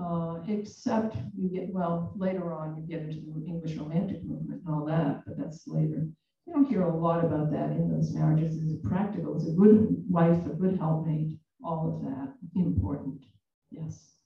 uh, 0.00 0.40
except 0.48 1.16
you 1.36 1.48
get, 1.48 1.72
well, 1.72 2.12
later 2.16 2.52
on 2.52 2.76
you 2.76 2.82
get 2.86 3.08
into 3.08 3.20
the 3.20 3.46
English 3.46 3.76
Romantic 3.76 4.24
movement 4.24 4.62
and 4.66 4.74
all 4.74 4.84
that, 4.86 5.24
but 5.24 5.38
that's 5.38 5.68
later. 5.68 6.08
You 6.46 6.52
don't 6.52 6.68
hear 6.68 6.82
a 6.82 6.96
lot 6.96 7.24
about 7.24 7.50
that 7.52 7.70
in 7.70 7.90
those 7.90 8.12
marriages. 8.12 8.56
Is 8.56 8.72
it 8.72 8.82
practical? 8.82 9.36
Is 9.36 9.48
a 9.48 9.52
good 9.52 10.04
wife, 10.08 10.44
a 10.46 10.50
good 10.50 10.78
helpmate? 10.78 11.38
All 11.64 11.96
of 11.96 12.02
that 12.02 12.16
important. 12.56 13.24
Yes. 13.70 14.16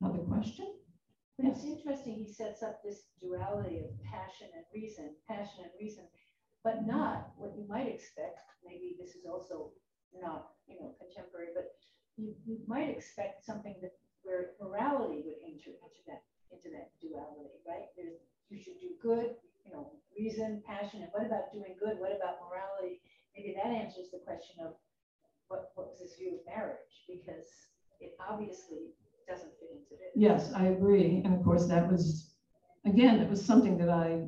Another 0.00 0.18
question? 0.18 0.66
But 1.38 1.46
it's 1.46 1.64
interesting, 1.64 2.14
he 2.14 2.32
sets 2.32 2.62
up 2.62 2.82
this 2.82 3.02
duality 3.20 3.80
of 3.80 3.90
passion 4.02 4.48
and 4.54 4.64
reason, 4.74 5.10
passion 5.28 5.64
and 5.64 5.72
reason, 5.78 6.04
but 6.66 6.82
not 6.82 7.30
what 7.38 7.54
you 7.54 7.62
might 7.70 7.86
expect. 7.86 8.42
Maybe 8.66 8.98
this 8.98 9.14
is 9.14 9.22
also 9.22 9.70
not, 10.10 10.50
you 10.66 10.74
know, 10.74 10.98
contemporary, 10.98 11.54
but 11.54 11.78
you, 12.18 12.34
you 12.42 12.58
might 12.66 12.90
expect 12.90 13.46
something 13.46 13.78
that 13.80 13.94
where 14.26 14.58
morality 14.58 15.22
would 15.22 15.38
enter 15.46 15.78
into 15.78 16.02
that 16.10 16.26
into 16.50 16.74
that 16.74 16.90
duality, 16.98 17.62
right? 17.62 17.94
There's 17.94 18.18
you 18.50 18.58
should 18.58 18.82
do 18.82 18.98
good, 18.98 19.38
you 19.62 19.70
know, 19.70 19.94
reason, 20.18 20.60
passion, 20.66 21.06
and 21.06 21.10
what 21.14 21.22
about 21.22 21.54
doing 21.54 21.78
good? 21.78 22.02
What 22.02 22.10
about 22.10 22.42
morality? 22.42 22.98
Maybe 23.36 23.54
that 23.54 23.70
answers 23.70 24.10
the 24.10 24.18
question 24.26 24.58
of 24.66 24.74
what 25.46 25.70
what 25.76 25.86
was 25.86 26.02
his 26.02 26.18
view 26.18 26.34
of 26.34 26.42
marriage, 26.50 27.06
because 27.06 27.46
it 28.00 28.18
obviously 28.18 28.90
doesn't 29.30 29.54
fit 29.62 29.70
into 29.70 29.94
this. 30.02 30.10
Yes, 30.18 30.50
I 30.52 30.74
agree. 30.74 31.22
And 31.24 31.32
of 31.32 31.44
course, 31.44 31.66
that 31.66 31.86
was, 31.86 32.34
again, 32.84 33.20
it 33.20 33.30
was 33.30 33.44
something 33.44 33.78
that 33.78 33.90
I 33.90 34.26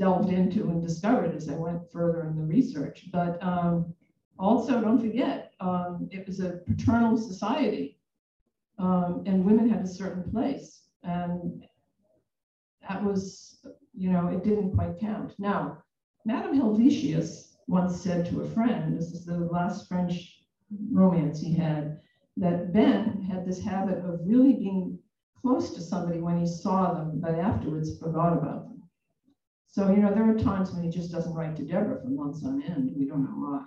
delved 0.00 0.30
into 0.30 0.70
and 0.70 0.80
discovered 0.82 1.36
as 1.36 1.48
I 1.50 1.54
went 1.54 1.92
further 1.92 2.22
in 2.22 2.34
the 2.34 2.42
research. 2.42 3.08
But 3.12 3.40
um, 3.42 3.94
also, 4.38 4.80
don't 4.80 4.98
forget, 4.98 5.52
um, 5.60 6.08
it 6.10 6.26
was 6.26 6.40
a 6.40 6.60
paternal 6.66 7.18
society, 7.18 7.98
um, 8.78 9.22
and 9.26 9.44
women 9.44 9.68
had 9.68 9.82
a 9.82 9.86
certain 9.86 10.24
place. 10.32 10.88
And 11.02 11.62
that 12.88 13.04
was, 13.04 13.60
you 13.94 14.10
know, 14.10 14.28
it 14.28 14.42
didn't 14.42 14.74
quite 14.74 14.98
count. 14.98 15.34
Now, 15.38 15.82
Madame 16.24 16.58
Helvetius 16.58 17.56
once 17.66 18.00
said 18.00 18.24
to 18.26 18.40
a 18.40 18.48
friend, 18.48 18.98
this 18.98 19.12
is 19.12 19.26
the 19.26 19.36
last 19.36 19.86
French 19.86 20.44
romance 20.90 21.40
he 21.40 21.52
had, 21.54 22.00
that 22.38 22.72
Ben 22.72 23.22
had 23.30 23.46
this 23.46 23.62
habit 23.62 23.98
of 23.98 24.20
really 24.24 24.54
being 24.54 24.98
close 25.42 25.74
to 25.74 25.82
somebody 25.82 26.20
when 26.20 26.38
he 26.38 26.46
saw 26.46 26.94
them, 26.94 27.20
but 27.20 27.34
afterwards 27.34 27.98
forgot 27.98 28.32
about 28.32 28.68
them. 28.68 28.79
So, 29.70 29.88
you 29.90 29.98
know, 29.98 30.12
there 30.12 30.28
are 30.28 30.38
times 30.38 30.72
when 30.72 30.82
he 30.82 30.90
just 30.90 31.12
doesn't 31.12 31.32
write 31.32 31.56
to 31.56 31.64
Deborah 31.64 32.00
for 32.02 32.08
months 32.08 32.44
on 32.44 32.62
end. 32.62 32.92
We 32.96 33.06
don't 33.06 33.24
know 33.24 33.38
why. 33.48 33.64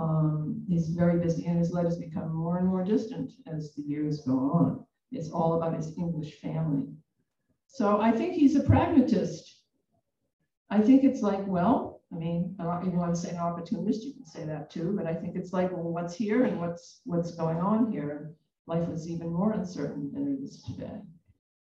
Um, 0.00 0.64
he's 0.68 0.88
very 0.88 1.18
busy, 1.18 1.46
and 1.46 1.58
his 1.58 1.72
letters 1.72 1.98
become 1.98 2.34
more 2.34 2.58
and 2.58 2.68
more 2.68 2.84
distant 2.84 3.32
as 3.46 3.74
the 3.74 3.82
years 3.82 4.22
go 4.26 4.32
on. 4.32 4.84
It's 5.10 5.30
all 5.30 5.54
about 5.54 5.76
his 5.76 5.96
English 5.98 6.40
family. 6.40 6.86
So 7.66 8.00
I 8.00 8.12
think 8.12 8.34
he's 8.34 8.56
a 8.56 8.62
pragmatist. 8.62 9.62
I 10.70 10.80
think 10.80 11.04
it's 11.04 11.22
like, 11.22 11.44
well, 11.46 12.02
I 12.12 12.16
mean, 12.16 12.56
you 12.58 12.90
want 12.92 13.14
to 13.14 13.20
say 13.20 13.30
an 13.30 13.38
opportunist, 13.38 14.04
you 14.04 14.14
can 14.14 14.26
say 14.26 14.44
that 14.44 14.70
too, 14.70 14.94
but 14.96 15.06
I 15.06 15.14
think 15.14 15.34
it's 15.34 15.52
like, 15.52 15.72
well, 15.72 15.92
what's 15.92 16.14
here 16.14 16.44
and 16.44 16.60
what's 16.60 17.00
what's 17.04 17.32
going 17.32 17.58
on 17.58 17.90
here? 17.90 18.34
Life 18.66 18.88
is 18.88 19.08
even 19.08 19.32
more 19.32 19.52
uncertain 19.52 20.12
than 20.12 20.38
it 20.38 20.44
is 20.44 20.62
today. 20.62 21.00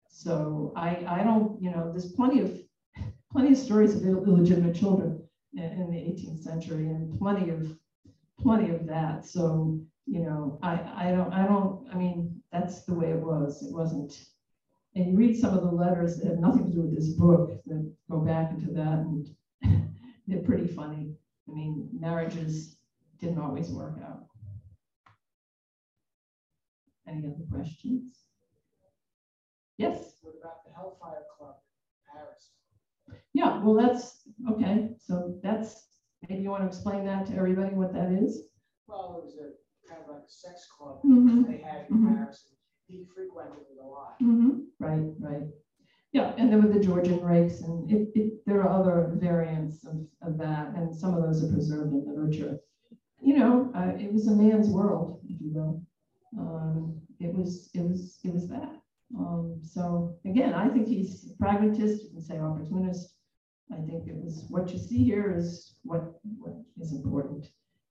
So 0.08 0.74
I, 0.76 1.04
I 1.08 1.24
don't, 1.24 1.62
you 1.62 1.72
know, 1.72 1.92
there's 1.92 2.14
plenty 2.14 2.40
of 2.42 2.63
plenty 3.34 3.52
of 3.52 3.58
stories 3.58 3.96
of 3.96 4.06
illegitimate 4.06 4.76
children 4.76 5.20
in, 5.56 5.90
the 5.92 5.98
18th 5.98 6.44
century 6.44 6.88
and 6.88 7.20
plenty 7.20 7.50
of 7.50 7.76
plenty 8.40 8.70
of 8.74 8.86
that. 8.88 9.26
So, 9.26 9.82
you 10.06 10.20
know, 10.20 10.60
I, 10.62 10.74
I 10.96 11.12
don't, 11.12 11.34
I 11.34 11.46
don't, 11.46 11.88
I 11.92 11.96
mean, 11.96 12.42
that's 12.52 12.84
the 12.84 12.94
way 12.94 13.10
it 13.10 13.20
was. 13.20 13.64
It 13.64 13.74
wasn't, 13.74 14.26
and 14.96 15.08
you 15.08 15.18
read 15.18 15.38
some 15.38 15.58
of 15.58 15.64
the 15.64 15.72
letters 15.72 16.18
that 16.18 16.28
have 16.28 16.40
nothing 16.40 16.66
to 16.66 16.72
do 16.72 16.82
with 16.82 16.96
this 16.96 17.14
book 17.14 17.60
that 17.66 17.92
go 18.10 18.20
back 18.20 18.52
into 18.52 18.72
that 18.74 19.00
and 19.00 19.30
they're 20.28 20.44
pretty 20.44 20.68
funny. 20.68 21.16
I 21.50 21.52
mean, 21.52 21.90
marriages 21.92 22.78
didn't 23.20 23.40
always 23.40 23.70
work 23.70 23.98
out. 24.04 24.28
Any 27.08 27.26
other 27.26 27.44
questions? 27.52 28.20
Yes? 29.78 30.16
What 30.22 30.36
about 30.40 30.64
the 30.66 30.74
Hellfire 30.74 31.24
Club 31.38 31.56
in 31.90 32.20
Paris? 32.20 32.52
Yeah, 33.34 33.62
well, 33.64 33.76
that's 33.76 34.22
okay. 34.52 34.90
So 35.00 35.40
that's 35.44 35.88
maybe 36.28 36.42
you 36.42 36.50
want 36.50 36.64
to 36.64 36.68
explain 36.68 37.06
that 37.06 37.26
to 37.28 37.36
everybody 37.36 37.76
what 37.76 37.94
that 37.94 38.12
is? 38.12 38.44
Well, 38.88 39.18
it 39.20 39.26
was 39.26 39.36
a 39.38 39.90
kind 39.90 40.04
of 40.04 40.10
like 40.16 40.24
a 40.24 40.30
sex 40.32 40.68
club 40.78 41.02
Mhm. 41.04 41.48
they 41.48 41.58
had 41.58 41.88
in 41.90 41.98
Mhm. 41.98 42.16
Paris. 42.16 42.48
and 42.50 42.58
He 42.88 43.06
frequented 43.06 43.64
it 43.72 43.80
a 43.82 43.86
lot. 43.88 44.20
Mm-hmm. 44.22 44.60
Right, 44.80 45.14
right. 45.20 45.48
Yeah, 46.12 46.34
and 46.38 46.52
there 46.52 46.62
were 46.62 46.68
the 46.74 46.80
Georgian 46.80 47.22
rakes, 47.24 47.62
and 47.62 47.90
it, 47.92 48.12
it, 48.16 48.46
there 48.46 48.62
are 48.62 48.70
other 48.70 49.16
variants 49.16 49.84
of, 49.86 50.08
of 50.22 50.38
that, 50.38 50.76
and 50.76 50.96
some 50.96 51.16
of 51.16 51.24
those 51.24 51.44
are 51.44 51.52
preserved 51.52 51.92
in 51.94 52.06
literature. 52.06 52.60
You 53.22 53.38
know, 53.40 53.72
uh, 53.76 53.94
it 53.98 54.14
was 54.14 54.28
a 54.28 54.36
man's 54.36 54.70
world, 54.70 55.22
if 55.28 55.42
you 55.42 55.52
will. 55.54 55.84
Um, 56.38 57.02
it 57.20 57.34
was, 57.34 57.70
it 57.74 57.82
was, 57.82 58.20
it 58.24 58.34
was 58.34 58.48
that. 58.50 58.83
Um, 59.18 59.60
so 59.64 60.16
again, 60.26 60.54
I 60.54 60.68
think 60.70 60.88
he's 60.88 61.34
pragmatist. 61.40 62.04
You 62.04 62.10
can 62.12 62.22
say 62.22 62.40
opportunist. 62.40 63.16
I 63.72 63.78
think 63.78 64.08
it 64.08 64.16
was 64.16 64.46
what 64.50 64.72
you 64.72 64.78
see 64.78 65.04
here 65.04 65.34
is 65.36 65.76
what 65.84 66.20
what 66.40 66.56
is 66.80 66.94
important. 66.94 67.48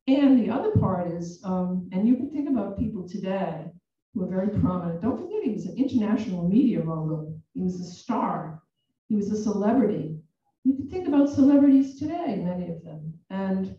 And 0.09 0.39
the 0.39 0.51
other 0.51 0.73
part 0.73 1.12
is, 1.12 1.41
um, 1.45 1.89
and 1.93 2.09
you 2.09 2.16
can 2.16 2.31
think 2.31 2.49
about 2.49 2.79
people 2.79 3.09
today 3.09 3.66
who 4.12 4.25
are 4.25 4.29
very 4.29 4.49
prominent. 4.61 5.01
Don't 5.01 5.16
forget, 5.16 5.43
he 5.45 5.53
was 5.53 5.66
an 5.66 5.77
international 5.77 6.49
media 6.49 6.83
mogul. 6.83 7.41
He 7.55 7.61
was 7.62 7.81
a 7.81 7.85
star. 7.85 8.62
He 9.09 9.14
was 9.14 9.31
a 9.31 9.43
celebrity. 9.43 10.18
You 10.64 10.75
can 10.75 10.89
think 10.89 11.09
about 11.09 11.29
celebrities 11.29 11.99
today, 11.99 12.43
many 12.45 12.68
of 12.68 12.83
them, 12.83 13.14
and 13.31 13.77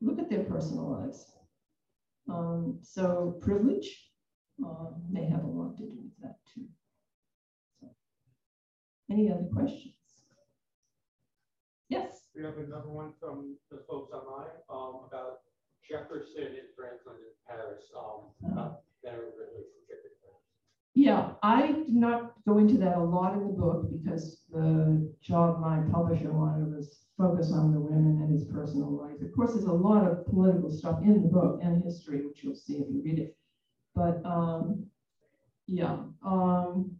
look 0.00 0.18
at 0.18 0.30
their 0.30 0.44
personal 0.44 0.90
lives. 1.00 1.32
Um, 2.28 2.78
so 2.82 3.38
privilege 3.40 4.10
uh, 4.64 4.90
may 5.10 5.26
have 5.26 5.44
a 5.44 5.46
lot 5.46 5.76
to 5.76 5.84
do 5.84 5.92
with 6.02 6.20
that 6.22 6.36
too. 6.52 6.66
Any 9.10 9.30
other 9.30 9.46
questions? 9.52 9.94
Yes. 11.88 12.28
We 12.34 12.42
have 12.42 12.58
another 12.58 12.88
one 12.88 13.12
from 13.20 13.56
the 13.70 13.82
folks 13.88 14.12
online, 14.12 14.50
um, 14.68 15.06
about 15.06 15.40
Jefferson 15.88 16.58
and 16.58 16.68
Franklin 16.76 17.16
in 17.16 17.34
Paris, 17.46 17.84
um, 17.96 18.34
about 18.50 18.82
their 19.02 19.20
relationship. 19.20 19.76
Yeah, 20.96 21.32
I 21.42 21.72
did 21.72 21.94
not 21.94 22.32
go 22.48 22.56
into 22.56 22.78
that 22.78 22.96
a 22.96 23.04
lot 23.04 23.34
in 23.34 23.46
the 23.46 23.52
book 23.52 23.84
because 23.92 24.40
the 24.50 25.14
job 25.20 25.60
my 25.60 25.80
publisher 25.92 26.32
wanted 26.32 26.74
was 26.74 27.00
focus 27.18 27.52
on 27.52 27.74
the 27.74 27.78
women 27.78 28.22
and 28.22 28.32
his 28.32 28.44
personal 28.44 28.90
life. 28.90 29.20
Of 29.20 29.30
course, 29.36 29.52
there's 29.52 29.66
a 29.66 29.72
lot 29.72 30.10
of 30.10 30.26
political 30.26 30.70
stuff 30.70 31.02
in 31.02 31.20
the 31.20 31.28
book 31.28 31.60
and 31.62 31.84
history, 31.84 32.26
which 32.26 32.42
you'll 32.42 32.54
see 32.54 32.78
if 32.78 32.88
you 32.88 33.02
read 33.04 33.18
it. 33.18 33.36
But 33.94 34.24
um, 34.24 34.86
yeah, 35.66 35.98
um, 36.24 36.96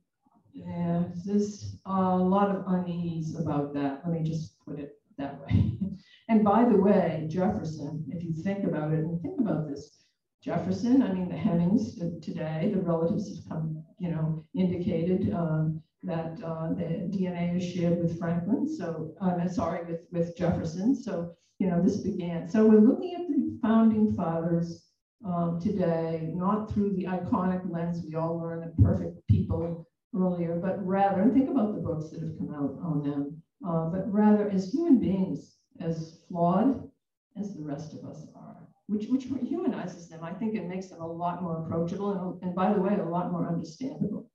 yeah, 0.57 1.03
there's 1.27 1.77
a 1.85 2.17
lot 2.17 2.51
of 2.51 2.65
unease 2.67 3.39
about 3.39 3.75
that. 3.75 4.01
Let 4.05 4.13
me 4.13 4.27
just 4.27 4.59
put 4.65 4.79
it 4.79 4.99
that 5.19 5.39
way. 5.39 5.77
and 6.29 6.43
by 6.43 6.65
the 6.65 6.77
way, 6.77 7.27
Jefferson, 7.29 8.05
if 8.09 8.25
you 8.25 8.33
think 8.43 8.65
about 8.65 8.93
it 8.93 9.01
and 9.01 9.21
think 9.21 9.39
about 9.39 9.69
this, 9.69 10.05
Jefferson, 10.43 11.03
I 11.03 11.13
mean, 11.13 11.29
the 11.29 11.37
Hemings 11.37 11.99
today, 12.23 12.71
the 12.73 12.81
relatives 12.81 13.37
have 13.37 13.49
come, 13.49 13.85
you 13.99 14.11
know, 14.11 14.47
indicated 14.55 15.35
um, 15.35 15.83
that 16.05 16.41
uh, 16.43 16.69
the 16.69 17.11
DNA 17.13 17.57
is 17.57 17.75
shared 17.75 17.99
with 17.99 18.19
Franklin. 18.19 18.67
So, 18.67 19.13
uh, 19.21 19.47
sorry, 19.49 19.85
with, 19.85 20.07
with 20.11 20.37
Jefferson. 20.39 20.95
So, 20.95 21.35
you 21.59 21.67
know, 21.67 21.83
this 21.83 21.99
began. 21.99 22.49
So 22.49 22.65
we're 22.65 22.81
looking 22.81 23.15
at 23.15 23.29
the 23.29 23.59
founding 23.61 24.15
fathers 24.15 24.87
um, 25.23 25.61
today, 25.61 26.31
not 26.35 26.73
through 26.73 26.95
the 26.95 27.05
iconic 27.05 27.71
lens 27.71 28.03
we 28.07 28.15
all 28.15 28.39
learn 28.39 28.63
of 28.63 28.77
perfect 28.79 29.27
people 29.29 29.87
earlier, 30.15 30.57
but 30.57 30.85
rather, 30.87 31.23
and 31.23 31.33
think 31.33 31.51
about 31.51 31.75
the 31.75 31.81
books 31.81 32.11
that 32.11 32.21
have 32.21 32.39
come 32.39 32.55
out 32.55 32.79
on 32.83 33.03
them, 33.03 33.43
uh, 33.67 33.89
but 33.91 34.11
rather 34.13 34.49
as 34.51 34.73
human 34.73 34.99
beings, 34.99 35.57
as 35.81 36.23
flawed 36.29 36.89
as 37.37 37.55
the 37.55 37.63
rest 37.63 37.95
of 37.95 38.05
us 38.05 38.27
are, 38.35 38.69
which, 38.89 39.07
which 39.09 39.25
humanizes 39.25 40.09
them. 40.09 40.23
I 40.23 40.33
think 40.33 40.55
it 40.55 40.69
makes 40.69 40.89
them 40.89 41.01
a 41.01 41.07
lot 41.07 41.43
more 41.43 41.65
approachable 41.65 42.13
and, 42.13 42.43
and 42.43 42.55
by 42.55 42.73
the 42.73 42.81
way, 42.81 42.95
a 42.95 43.05
lot 43.05 43.33
more 43.33 43.47
understandable. 43.49 44.31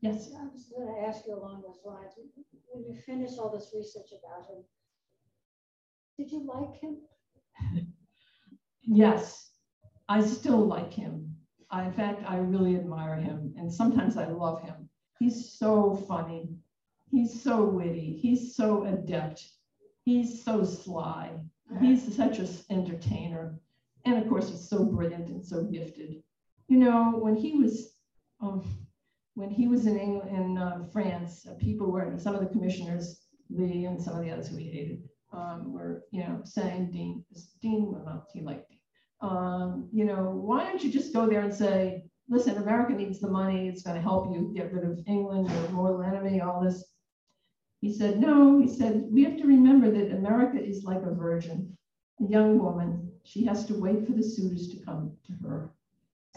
Yes. 0.00 0.30
I 0.38 0.44
was 0.44 0.66
going 0.74 0.86
to 0.86 1.08
ask 1.08 1.26
you 1.26 1.34
along 1.34 1.62
those 1.62 1.80
lines. 1.84 2.12
When 2.68 2.84
you 2.84 3.00
finish 3.00 3.38
all 3.38 3.50
this 3.50 3.72
research 3.74 4.10
about 4.12 4.48
him, 4.48 4.64
did 6.18 6.30
you 6.30 6.46
like 6.46 6.80
him? 6.80 6.98
Yes, 8.88 9.50
I 10.08 10.24
still 10.24 10.64
like 10.64 10.92
him. 10.92 11.34
I, 11.70 11.84
in 11.84 11.92
fact, 11.92 12.22
I 12.26 12.36
really 12.38 12.76
admire 12.76 13.16
him, 13.16 13.54
and 13.58 13.72
sometimes 13.72 14.16
I 14.16 14.28
love 14.28 14.62
him. 14.62 14.88
He's 15.18 15.52
so 15.52 16.04
funny. 16.08 16.48
He's 17.10 17.42
so 17.42 17.64
witty. 17.64 18.18
He's 18.20 18.54
so 18.54 18.84
adept. 18.84 19.44
He's 20.04 20.44
so 20.44 20.64
sly. 20.64 21.32
He's 21.80 22.14
such 22.14 22.38
an 22.38 22.48
entertainer. 22.70 23.58
And 24.04 24.22
of 24.22 24.28
course, 24.28 24.48
he's 24.48 24.68
so 24.68 24.84
brilliant 24.84 25.28
and 25.28 25.44
so 25.44 25.64
gifted. 25.64 26.22
You 26.68 26.78
know, 26.78 27.12
when 27.16 27.34
he 27.34 27.52
was, 27.52 27.94
um, 28.40 28.62
when 29.34 29.50
he 29.50 29.66
was 29.66 29.86
in 29.86 29.98
England, 29.98 30.36
in 30.36 30.58
uh, 30.58 30.84
France, 30.92 31.46
uh, 31.48 31.54
people 31.54 31.90
were, 31.90 32.12
some 32.18 32.34
of 32.34 32.40
the 32.40 32.46
commissioners, 32.46 33.22
Lee 33.50 33.84
and 33.84 34.00
some 34.00 34.16
of 34.16 34.24
the 34.24 34.30
others 34.30 34.48
who 34.48 34.56
he 34.56 34.70
hated, 34.70 35.08
um, 35.32 35.72
were, 35.72 36.04
you 36.10 36.20
know, 36.20 36.40
saying, 36.44 36.90
Deane, 36.90 37.24
Deane, 37.60 37.92
well, 37.92 38.26
he 38.32 38.40
liked 38.40 38.68
Deane. 38.68 38.75
Um, 39.20 39.88
you 39.92 40.04
know, 40.04 40.30
why 40.30 40.64
don't 40.64 40.82
you 40.82 40.92
just 40.92 41.14
go 41.14 41.26
there 41.26 41.40
and 41.40 41.54
say, 41.54 42.04
listen, 42.28 42.56
America 42.56 42.92
needs 42.92 43.20
the 43.20 43.28
money. 43.28 43.68
It's 43.68 43.82
going 43.82 43.96
to 43.96 44.02
help 44.02 44.32
you 44.32 44.52
get 44.54 44.72
rid 44.72 44.84
of 44.84 45.00
England, 45.06 45.50
your 45.50 45.70
mortal 45.70 46.02
enemy, 46.02 46.40
all 46.40 46.62
this. 46.62 46.84
He 47.80 47.92
said, 47.92 48.18
no, 48.18 48.60
he 48.60 48.68
said, 48.68 49.04
we 49.10 49.24
have 49.24 49.36
to 49.36 49.46
remember 49.46 49.90
that 49.90 50.16
America 50.16 50.62
is 50.62 50.84
like 50.84 51.02
a 51.02 51.14
virgin, 51.14 51.76
a 52.20 52.24
young 52.24 52.58
woman. 52.58 53.10
She 53.24 53.44
has 53.44 53.64
to 53.66 53.74
wait 53.74 54.06
for 54.06 54.12
the 54.12 54.22
suitors 54.22 54.68
to 54.70 54.84
come 54.84 55.12
to 55.26 55.32
her. 55.46 55.70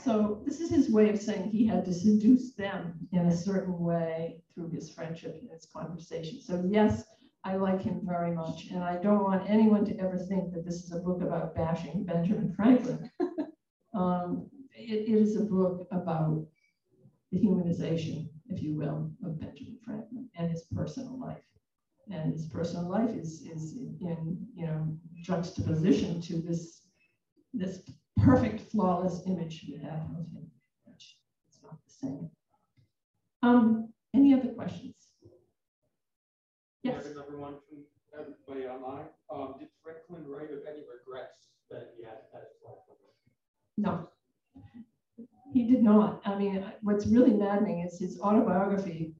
So 0.04 0.42
this 0.46 0.62
is 0.62 0.70
his 0.70 0.90
way 0.90 1.10
of 1.10 1.22
saying 1.22 1.50
he 1.50 1.68
had 1.68 1.84
to 1.86 1.94
seduce 1.94 2.54
them 2.54 2.94
in 3.12 3.28
a 3.28 3.36
certain 3.36 3.80
way 3.80 4.42
through 4.54 4.70
his 4.70 4.90
friendship 4.90 5.38
and 5.42 5.50
his 5.52 5.66
conversation. 5.66 6.42
So 6.42 6.64
yes, 6.70 7.04
I 7.44 7.56
like 7.56 7.82
him 7.82 8.02
very 8.04 8.32
much. 8.32 8.68
And 8.68 8.84
I 8.84 8.98
don't 8.98 9.24
want 9.24 9.50
anyone 9.50 9.86
to 9.86 9.98
ever 10.00 10.18
think 10.18 10.54
that 10.54 10.66
this 10.66 10.84
is 10.84 10.92
a 10.92 11.00
book 11.00 11.22
about 11.22 11.56
bashing 11.56 12.04
Benjamin 12.04 12.54
Franklin. 12.54 13.10
um, 13.94 14.50
it, 14.76 15.10
it 15.10 15.16
is 15.16 15.36
a 15.36 15.46
book 15.46 15.88
about 15.92 16.46
the 17.32 17.40
humanization, 17.40 18.30
if 18.50 18.62
you 18.62 18.76
will, 18.76 19.12
of 19.24 19.40
Benjamin 19.40 19.78
Franklin 19.86 20.30
and 20.36 20.52
his 20.52 20.64
personal 20.76 21.20
life. 21.20 21.42
And 22.12 22.34
his 22.34 22.46
personal 22.48 22.90
life 22.90 23.12
is, 23.12 23.44
is 23.44 23.78
in 24.02 24.48
you 24.56 24.66
know 24.66 24.98
juxtaposition 25.22 26.20
to 26.22 26.42
this, 26.42 26.82
this 27.54 27.84
perfect, 28.18 28.72
flawless 28.72 29.22
image 29.28 29.66
we 29.68 29.78
have 29.78 30.02
of 30.02 30.26
him, 30.34 30.50
which 30.86 31.18
is 31.50 31.60
not 31.64 31.78
the 31.86 32.08
same. 32.08 32.30
Um, 33.44 33.94
any 34.14 34.34
other 34.34 34.50
questions? 34.50 34.96
Yes. 36.96 37.04
From 37.04 37.56
everybody 38.18 38.68
online. 38.68 39.06
Um, 39.32 39.56
did 39.60 39.70
Franklin 39.84 40.26
write 40.28 40.52
of 40.52 40.60
any 40.68 40.84
regrets 40.90 41.50
that 41.70 41.94
he 41.96 42.04
had 42.04 42.26
at 42.34 42.50
his 42.50 42.62
life? 42.66 42.78
No, 43.78 44.10
he 45.54 45.64
did 45.64 45.84
not. 45.84 46.22
I 46.26 46.36
mean, 46.36 46.66
what's 46.82 47.08
really 47.08 47.32
maddening 47.32 47.80
is 47.80 47.98
his 48.00 48.20
autobiography, 48.20 49.16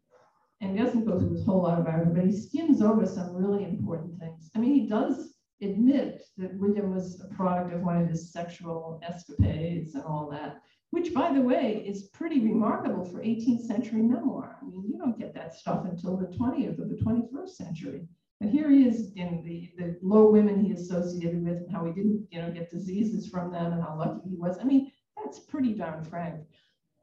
and 0.60 0.78
he 0.78 0.84
doesn't 0.84 1.06
go 1.06 1.18
through 1.18 1.32
his 1.32 1.46
whole 1.46 1.66
autobiography, 1.66 2.12
but 2.14 2.26
he 2.26 2.36
skims 2.36 2.82
over 2.82 3.06
some 3.06 3.36
really 3.36 3.64
important 3.64 4.20
things. 4.20 4.50
I 4.56 4.60
mean, 4.60 4.74
he 4.74 4.88
does 4.88 5.36
admit 5.62 6.24
that 6.38 6.58
William 6.60 6.94
was 6.94 7.22
a 7.22 7.34
product 7.34 7.74
of 7.74 7.82
one 7.82 8.02
of 8.02 8.10
his 8.10 8.34
sexual 8.34 9.00
escapades 9.08 9.96
and 9.96 10.04
all 10.04 10.30
that, 10.32 10.62
which, 10.92 11.14
by 11.14 11.32
the 11.32 11.42
way, 11.42 11.84
is 11.86 12.10
pretty 12.10 12.40
remarkable 12.40 13.06
for 13.06 13.20
18th 13.20 13.66
century 13.66 14.02
memoir. 14.02 14.58
I 14.62 14.66
mean, 14.66 14.84
you 14.88 14.98
don't 14.98 15.20
get 15.20 15.34
that 15.36 15.54
stuff 15.54 15.86
until 15.86 16.18
the 16.18 16.26
20th 16.26 16.80
or 16.80 16.86
the 16.86 16.96
21st 16.96 17.50
century. 17.50 18.08
And 18.42 18.50
here 18.50 18.70
he 18.70 18.88
is 18.88 19.12
in 19.16 19.44
the, 19.44 19.72
the 19.78 19.98
low 20.02 20.32
women 20.32 20.64
he 20.64 20.72
associated 20.72 21.44
with 21.44 21.58
and 21.58 21.72
how 21.72 21.86
he 21.86 21.92
didn't, 21.92 22.28
you 22.32 22.42
know, 22.42 22.52
get 22.52 22.72
diseases 22.72 23.28
from 23.28 23.52
them 23.52 23.74
and 23.74 23.84
how 23.84 23.98
lucky 23.98 24.30
he 24.30 24.36
was. 24.36 24.58
I 24.60 24.64
mean, 24.64 24.92
that's 25.18 25.40
pretty 25.40 25.74
darn 25.74 26.04
frank. 26.04 26.42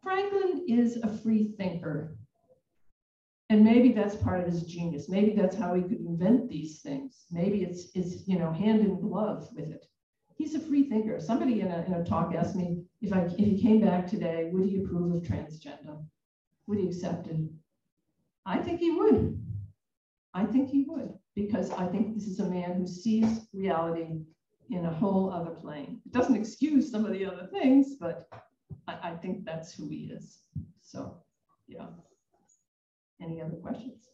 Franklin 0.03 0.65
is 0.67 0.97
a 1.03 1.09
free 1.09 1.55
thinker. 1.59 2.17
And 3.51 3.63
maybe 3.63 3.93
that's 3.93 4.17
part 4.17 4.41
of 4.41 4.47
his 4.47 4.63
genius. 4.65 5.09
Maybe 5.09 5.33
that's 5.33 5.57
how 5.57 5.75
he 5.75 5.83
could 5.83 6.01
invent 6.01 6.49
these 6.49 6.81
things. 6.81 7.27
Maybe 7.31 7.63
it's, 7.63 7.91
it's 7.95 8.27
you 8.27 8.39
know, 8.39 8.51
hand 8.51 8.81
in 8.81 8.99
glove 9.01 9.49
with 9.55 9.71
it. 9.71 9.87
He's 10.37 10.55
a 10.55 10.61
free 10.61 10.89
thinker. 10.89 11.21
Somebody 11.21 11.61
in 11.61 11.71
a, 11.71 11.85
in 11.85 11.95
a 11.95 12.05
talk 12.05 12.35
asked 12.35 12.57
me 12.57 12.83
if, 13.01 13.13
I, 13.13 13.21
if 13.21 13.37
he 13.37 13.61
came 13.61 13.81
back 13.81 14.07
today, 14.07 14.51
would 14.53 14.65
he 14.65 14.79
approve 14.79 15.15
of 15.15 15.23
transgender? 15.23 16.03
Would 16.67 16.79
he 16.79 16.89
accept 16.89 17.27
it? 17.29 17.37
I 18.45 18.59
think 18.59 18.81
he 18.81 18.91
would. 18.93 19.43
I 20.35 20.45
think 20.45 20.69
he 20.69 20.85
would, 20.89 21.15
because 21.35 21.71
I 21.71 21.87
think 21.87 22.15
this 22.15 22.27
is 22.27 22.41
a 22.41 22.49
man 22.49 22.75
who 22.75 22.87
sees 22.87 23.49
reality 23.55 24.21
in 24.71 24.85
a 24.85 24.93
whole 24.93 25.31
other 25.33 25.53
plane. 25.53 26.01
It 26.05 26.13
doesn't 26.13 26.37
excuse 26.37 26.91
some 26.91 27.07
of 27.07 27.13
the 27.13 27.25
other 27.25 27.49
things, 27.53 27.95
but 27.99 28.29
I, 28.87 29.11
I 29.11 29.15
think 29.15 29.45
that's 29.45 29.73
who 29.73 29.89
he 29.89 30.11
is. 30.13 30.41
So, 30.83 31.17
yeah. 31.67 31.87
Any 33.21 33.41
other 33.41 33.57
questions? 33.57 34.11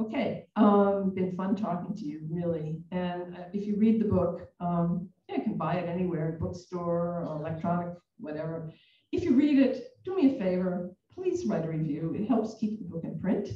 Okay, 0.00 0.48
um, 0.56 1.12
been 1.14 1.36
fun 1.36 1.54
talking 1.54 1.94
to 1.94 2.04
you, 2.04 2.22
really. 2.28 2.80
And 2.90 3.36
uh, 3.36 3.44
if 3.52 3.64
you 3.66 3.76
read 3.76 4.00
the 4.00 4.06
book, 4.06 4.48
um, 4.58 5.08
you 5.36 5.42
can 5.42 5.56
buy 5.56 5.74
it 5.74 5.88
anywhere, 5.88 6.36
bookstore, 6.40 7.24
or 7.26 7.36
electronic, 7.40 7.94
whatever. 8.18 8.70
If 9.12 9.24
you 9.24 9.34
read 9.34 9.58
it, 9.58 9.88
do 10.04 10.16
me 10.16 10.36
a 10.36 10.38
favor, 10.38 10.90
please 11.14 11.46
write 11.46 11.64
a 11.64 11.68
review. 11.68 12.14
It 12.18 12.28
helps 12.28 12.56
keep 12.58 12.78
the 12.78 12.84
book 12.84 13.04
in 13.04 13.18
print 13.20 13.48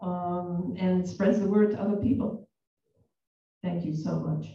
um, 0.00 0.74
and 0.78 1.08
spreads 1.08 1.40
the 1.40 1.46
word 1.46 1.70
to 1.72 1.80
other 1.80 1.96
people. 1.96 2.48
Thank 3.62 3.84
you 3.84 3.94
so 3.96 4.20
much. 4.20 4.46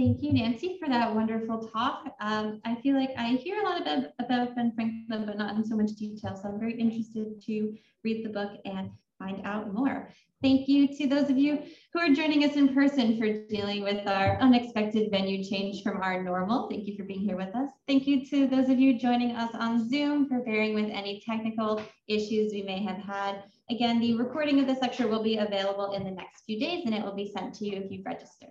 Thank 0.00 0.22
you, 0.22 0.32
Nancy, 0.32 0.78
for 0.80 0.88
that 0.88 1.14
wonderful 1.14 1.68
talk. 1.68 2.06
Um, 2.20 2.62
I 2.64 2.74
feel 2.76 2.96
like 2.96 3.10
I 3.18 3.32
hear 3.32 3.60
a 3.60 3.64
lot 3.64 3.82
about, 3.82 4.04
about 4.18 4.56
Ben 4.56 4.72
Franklin, 4.74 5.26
but 5.26 5.36
not 5.36 5.54
in 5.54 5.62
so 5.62 5.76
much 5.76 5.90
detail. 5.90 6.34
So 6.34 6.48
I'm 6.48 6.58
very 6.58 6.72
interested 6.72 7.38
to 7.42 7.76
read 8.02 8.24
the 8.24 8.30
book 8.30 8.52
and 8.64 8.88
find 9.18 9.42
out 9.44 9.74
more. 9.74 10.08
Thank 10.40 10.68
you 10.68 10.88
to 10.96 11.06
those 11.06 11.28
of 11.28 11.36
you 11.36 11.64
who 11.92 12.00
are 12.00 12.14
joining 12.14 12.44
us 12.44 12.56
in 12.56 12.72
person 12.72 13.18
for 13.18 13.46
dealing 13.48 13.82
with 13.82 14.08
our 14.08 14.38
unexpected 14.40 15.10
venue 15.10 15.44
change 15.44 15.82
from 15.82 16.00
our 16.00 16.22
normal. 16.22 16.70
Thank 16.70 16.86
you 16.86 16.96
for 16.96 17.04
being 17.04 17.20
here 17.20 17.36
with 17.36 17.54
us. 17.54 17.68
Thank 17.86 18.06
you 18.06 18.24
to 18.24 18.46
those 18.46 18.70
of 18.70 18.78
you 18.80 18.98
joining 18.98 19.36
us 19.36 19.54
on 19.54 19.86
Zoom 19.86 20.30
for 20.30 20.38
bearing 20.38 20.74
with 20.74 20.88
any 20.88 21.22
technical 21.26 21.82
issues 22.08 22.54
we 22.54 22.62
may 22.62 22.82
have 22.82 22.96
had. 22.96 23.44
Again, 23.68 24.00
the 24.00 24.14
recording 24.14 24.60
of 24.60 24.66
this 24.66 24.80
lecture 24.80 25.08
will 25.08 25.22
be 25.22 25.36
available 25.36 25.92
in 25.92 26.04
the 26.04 26.10
next 26.10 26.46
few 26.46 26.58
days 26.58 26.86
and 26.86 26.94
it 26.94 27.04
will 27.04 27.14
be 27.14 27.30
sent 27.30 27.52
to 27.56 27.66
you 27.66 27.76
if 27.76 27.90
you've 27.90 28.06
registered. 28.06 28.48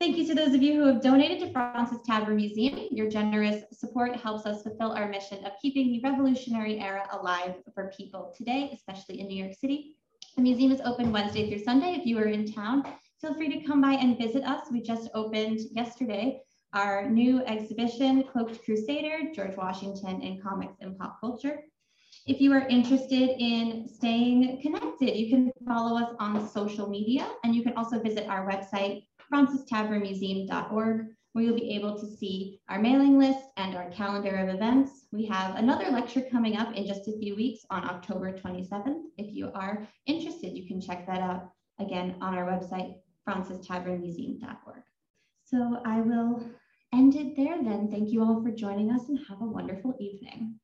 Thank 0.00 0.16
you 0.16 0.24
to 0.28 0.34
those 0.34 0.54
of 0.54 0.62
you 0.62 0.74
who 0.74 0.86
have 0.86 1.02
donated 1.02 1.40
to 1.40 1.52
Fraunces 1.52 1.98
Tavern 2.06 2.36
Museum. 2.36 2.86
Your 2.92 3.10
generous 3.10 3.64
support 3.72 4.14
helps 4.14 4.46
us 4.46 4.62
fulfill 4.62 4.92
our 4.92 5.08
mission 5.08 5.44
of 5.44 5.54
keeping 5.60 5.90
the 5.90 6.00
revolutionary 6.08 6.78
era 6.78 7.08
alive 7.10 7.56
for 7.74 7.90
people 7.96 8.32
today, 8.36 8.70
especially 8.72 9.18
in 9.18 9.26
New 9.26 9.42
York 9.42 9.56
City. 9.58 9.96
The 10.36 10.42
museum 10.42 10.70
is 10.70 10.80
open 10.82 11.10
Wednesday 11.10 11.50
through 11.50 11.64
Sunday. 11.64 11.94
If 11.94 12.06
you 12.06 12.16
are 12.20 12.28
in 12.28 12.52
town, 12.52 12.84
feel 13.20 13.34
free 13.34 13.48
to 13.48 13.66
come 13.66 13.80
by 13.80 13.94
and 13.94 14.16
visit 14.16 14.44
us. 14.44 14.68
We 14.70 14.82
just 14.82 15.10
opened 15.14 15.58
yesterday 15.72 16.42
our 16.74 17.10
new 17.10 17.40
exhibition, 17.40 18.22
Cloaked 18.22 18.64
Crusader, 18.64 19.32
George 19.34 19.56
Washington 19.56 20.22
in 20.22 20.40
Comics 20.40 20.76
and 20.80 20.96
Pop 20.96 21.18
Culture. 21.20 21.64
If 22.24 22.40
you 22.40 22.52
are 22.52 22.68
interested 22.68 23.30
in 23.42 23.88
staying 23.88 24.62
connected, 24.62 25.16
you 25.16 25.28
can 25.28 25.50
follow 25.66 25.98
us 26.00 26.14
on 26.20 26.48
social 26.48 26.88
media 26.88 27.26
and 27.42 27.52
you 27.52 27.64
can 27.64 27.76
also 27.76 28.00
visit 28.00 28.28
our 28.28 28.48
website, 28.48 29.07
frauncestavernmuseum.org, 29.32 31.06
where 31.32 31.44
you'll 31.44 31.54
be 31.54 31.74
able 31.74 31.98
to 31.98 32.06
see 32.06 32.60
our 32.68 32.78
mailing 32.78 33.18
list 33.18 33.44
and 33.56 33.76
our 33.76 33.90
calendar 33.90 34.36
of 34.36 34.48
events. 34.48 35.06
We 35.12 35.26
have 35.26 35.56
another 35.56 35.90
lecture 35.90 36.22
coming 36.30 36.56
up 36.56 36.74
in 36.74 36.86
just 36.86 37.08
a 37.08 37.18
few 37.18 37.36
weeks 37.36 37.60
on 37.70 37.84
October 37.84 38.32
27th. 38.32 39.02
If 39.16 39.34
you 39.34 39.50
are 39.54 39.86
interested, 40.06 40.56
you 40.56 40.66
can 40.66 40.80
check 40.80 41.06
that 41.06 41.20
out 41.20 41.50
again 41.78 42.16
on 42.20 42.36
our 42.36 42.44
website, 42.44 42.94
frauncestavernmuseum.org. 43.28 44.82
So 45.44 45.80
I 45.84 46.00
will 46.00 46.44
end 46.92 47.14
it 47.14 47.36
there 47.36 47.62
then. 47.62 47.90
Thank 47.90 48.10
you 48.10 48.22
all 48.22 48.42
for 48.42 48.50
joining 48.50 48.90
us 48.90 49.08
and 49.08 49.18
have 49.28 49.40
a 49.40 49.46
wonderful 49.46 49.94
evening. 50.00 50.58